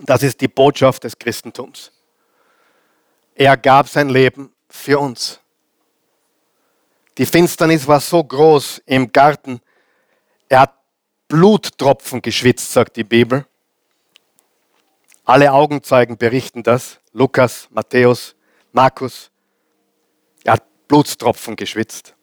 Das 0.00 0.22
ist 0.22 0.40
die 0.40 0.48
Botschaft 0.48 1.04
des 1.04 1.18
Christentums. 1.18 1.92
Er 3.34 3.56
gab 3.56 3.88
sein 3.88 4.08
Leben 4.08 4.52
für 4.68 4.98
uns. 4.98 5.40
Die 7.18 7.26
Finsternis 7.26 7.86
war 7.86 8.00
so 8.00 8.22
groß 8.22 8.82
im 8.86 9.12
Garten. 9.12 9.60
Er 10.48 10.60
hat 10.60 10.74
Bluttropfen 11.26 12.22
geschwitzt, 12.22 12.72
sagt 12.72 12.96
die 12.96 13.04
Bibel. 13.04 13.44
Alle 15.24 15.52
Augenzeugen 15.52 16.16
berichten 16.16 16.62
das. 16.62 17.00
Lukas, 17.12 17.68
Matthäus, 17.70 18.34
Markus. 18.72 19.30
Er 20.44 20.54
hat 20.54 20.64
Blutstropfen 20.88 21.56
geschwitzt. 21.56 22.14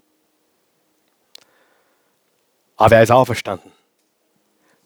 Aber 2.78 2.95
er 2.95 3.03
ist 3.03 3.11
auferstanden. 3.11 3.71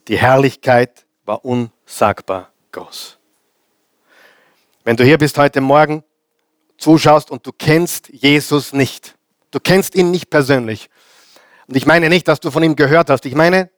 Die 0.08 0.18
Herrlichkeit 0.18 1.06
war 1.26 1.44
unsagbar 1.46 2.52
groß. 2.72 3.18
Wenn 4.84 4.96
du 4.96 5.04
hier 5.04 5.18
bist 5.18 5.38
heute 5.38 5.62
Morgen, 5.62 6.04
zuschaust 6.78 7.30
und 7.30 7.46
du 7.46 7.52
kennst 7.52 8.10
Jesus 8.10 8.74
nicht, 8.74 9.16
du 9.52 9.60
kennst 9.60 9.96
ihn 9.96 10.12
nicht 10.12 10.30
persönlich, 10.30 10.90
und 11.68 11.76
ich 11.76 11.86
meine 11.86 12.10
nicht, 12.10 12.28
dass 12.28 12.40
du 12.40 12.50
von 12.50 12.64
ihm 12.64 12.76
gehört 12.76 13.12
hast, 13.12 13.26
ich 13.26 13.36
meine, 13.36 13.70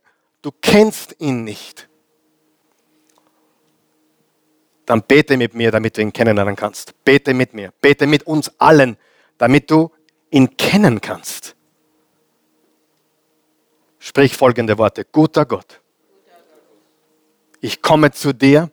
du 0.42 0.52
kennst 0.62 1.16
ihn 1.20 1.44
nicht, 1.44 1.90
dann 4.86 5.04
bete 5.04 5.38
mit 5.38 5.54
mir, 5.54 5.72
damit 5.72 5.98
du 5.98 6.02
ihn 6.02 6.12
kennenlernen 6.12 6.56
kannst. 6.56 6.94
Bete 7.06 7.34
mit 7.34 7.54
mir, 7.54 7.72
bete 7.82 8.08
mit 8.08 8.24
uns 8.24 8.52
allen, 8.60 8.98
damit 9.38 9.72
du 9.72 9.92
ihn 10.30 10.58
kennen 10.58 11.00
kannst. 11.02 11.56
Sprich 14.04 14.36
folgende 14.36 14.76
Worte. 14.80 15.06
Guter 15.06 15.46
Gott, 15.46 15.80
ich 17.60 17.84
komme 17.84 18.12
zu 18.12 18.34
dir, 18.34 18.72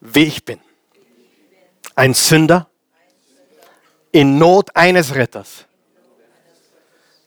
wie 0.00 0.24
ich 0.24 0.42
bin. 0.42 0.58
Ein 1.94 2.14
Sünder 2.14 2.66
in 4.10 4.38
Not 4.38 4.74
eines 4.74 5.14
Retters. 5.14 5.66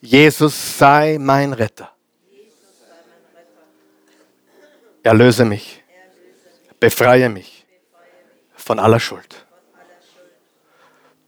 Jesus 0.01 0.79
sei 0.79 1.19
mein 1.19 1.53
Retter. 1.53 1.93
Erlöse 5.03 5.45
mich, 5.45 5.83
befreie 6.79 7.29
mich 7.29 7.67
von 8.55 8.79
aller 8.79 8.99
Schuld. 8.99 9.45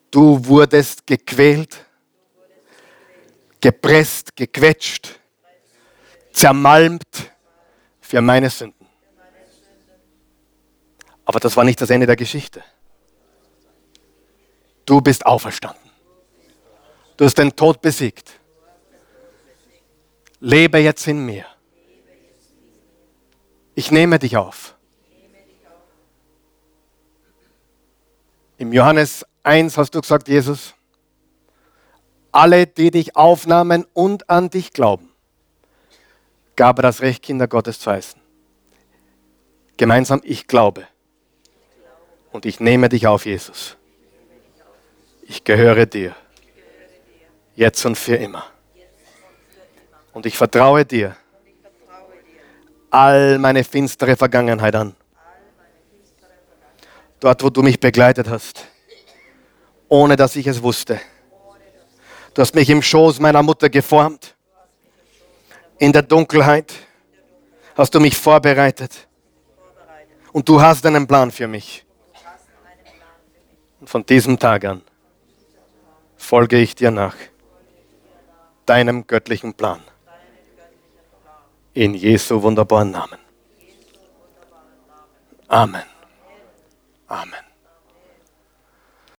Du 0.09 0.43
wurdest 0.43 1.05
gequält 1.05 1.85
gepresst, 3.61 4.35
gequetscht, 4.35 5.19
zermalmt 6.31 7.31
für 8.01 8.21
meine 8.21 8.49
Sünden. 8.49 8.87
Aber 11.25 11.39
das 11.39 11.55
war 11.55 11.63
nicht 11.63 11.79
das 11.79 11.89
Ende 11.89 12.07
der 12.07 12.15
Geschichte. 12.15 12.63
Du 14.85 15.01
bist 15.01 15.25
auferstanden. 15.25 15.91
Du 17.17 17.25
hast 17.25 17.37
den 17.37 17.55
Tod 17.55 17.81
besiegt. 17.81 18.31
Lebe 20.39 20.79
jetzt 20.79 21.05
in 21.07 21.25
mir. 21.25 21.45
Ich 23.75 23.91
nehme 23.91 24.17
dich 24.17 24.37
auf. 24.37 24.75
Im 28.57 28.73
Johannes 28.73 29.25
1 29.43 29.77
hast 29.77 29.95
du 29.95 30.01
gesagt, 30.01 30.27
Jesus, 30.27 30.73
alle, 32.31 32.67
die 32.67 32.91
dich 32.91 33.15
aufnahmen 33.15 33.85
und 33.93 34.29
an 34.29 34.49
dich 34.49 34.73
glauben, 34.73 35.11
gab 36.55 36.79
er 36.79 36.83
das 36.83 37.01
Recht, 37.01 37.23
Kinder 37.23 37.47
Gottes 37.47 37.79
zu 37.79 37.91
heißen. 37.91 38.19
Gemeinsam, 39.77 40.21
ich 40.23 40.47
glaube. 40.47 40.87
Und 42.31 42.45
ich 42.45 42.59
nehme 42.59 42.89
dich 42.89 43.07
auf, 43.07 43.25
Jesus. 43.25 43.77
Ich 45.23 45.43
gehöre 45.43 45.85
dir. 45.85 46.15
Jetzt 47.55 47.85
und 47.85 47.97
für 47.97 48.15
immer. 48.15 48.45
Und 50.13 50.25
ich 50.25 50.37
vertraue 50.37 50.85
dir 50.85 51.15
all 52.89 53.37
meine 53.37 53.63
finstere 53.63 54.15
Vergangenheit 54.15 54.75
an. 54.75 54.95
Dort, 57.19 57.43
wo 57.43 57.49
du 57.49 57.61
mich 57.61 57.79
begleitet 57.79 58.29
hast, 58.29 58.65
ohne 59.87 60.15
dass 60.15 60.35
ich 60.35 60.47
es 60.47 60.63
wusste. 60.63 60.99
Du 62.39 62.43
hast 62.43 62.55
mich 62.55 62.69
im 62.69 62.81
Schoß 62.81 63.19
meiner 63.19 63.43
Mutter 63.43 63.69
geformt. 63.69 64.33
In 65.77 65.91
der 65.91 66.03
Dunkelheit 66.03 66.73
hast 67.75 67.93
du 67.93 67.99
mich 67.99 68.17
vorbereitet. 68.17 69.09
Und 70.31 70.47
du 70.47 70.61
hast 70.61 70.85
einen 70.85 71.05
Plan 71.05 71.31
für 71.31 71.49
mich. 71.49 71.85
Und 73.81 73.89
von 73.89 74.05
diesem 74.05 74.39
Tag 74.39 74.63
an 74.63 74.81
folge 76.15 76.55
ich 76.59 76.75
dir 76.75 76.91
nach. 76.91 77.17
Deinem 78.65 79.05
göttlichen 79.05 79.53
Plan. 79.53 79.81
In 81.73 81.93
Jesu 81.93 82.41
wunderbaren 82.41 82.91
Namen. 82.91 83.19
Amen. 85.49 85.83
Amen. 87.05 87.48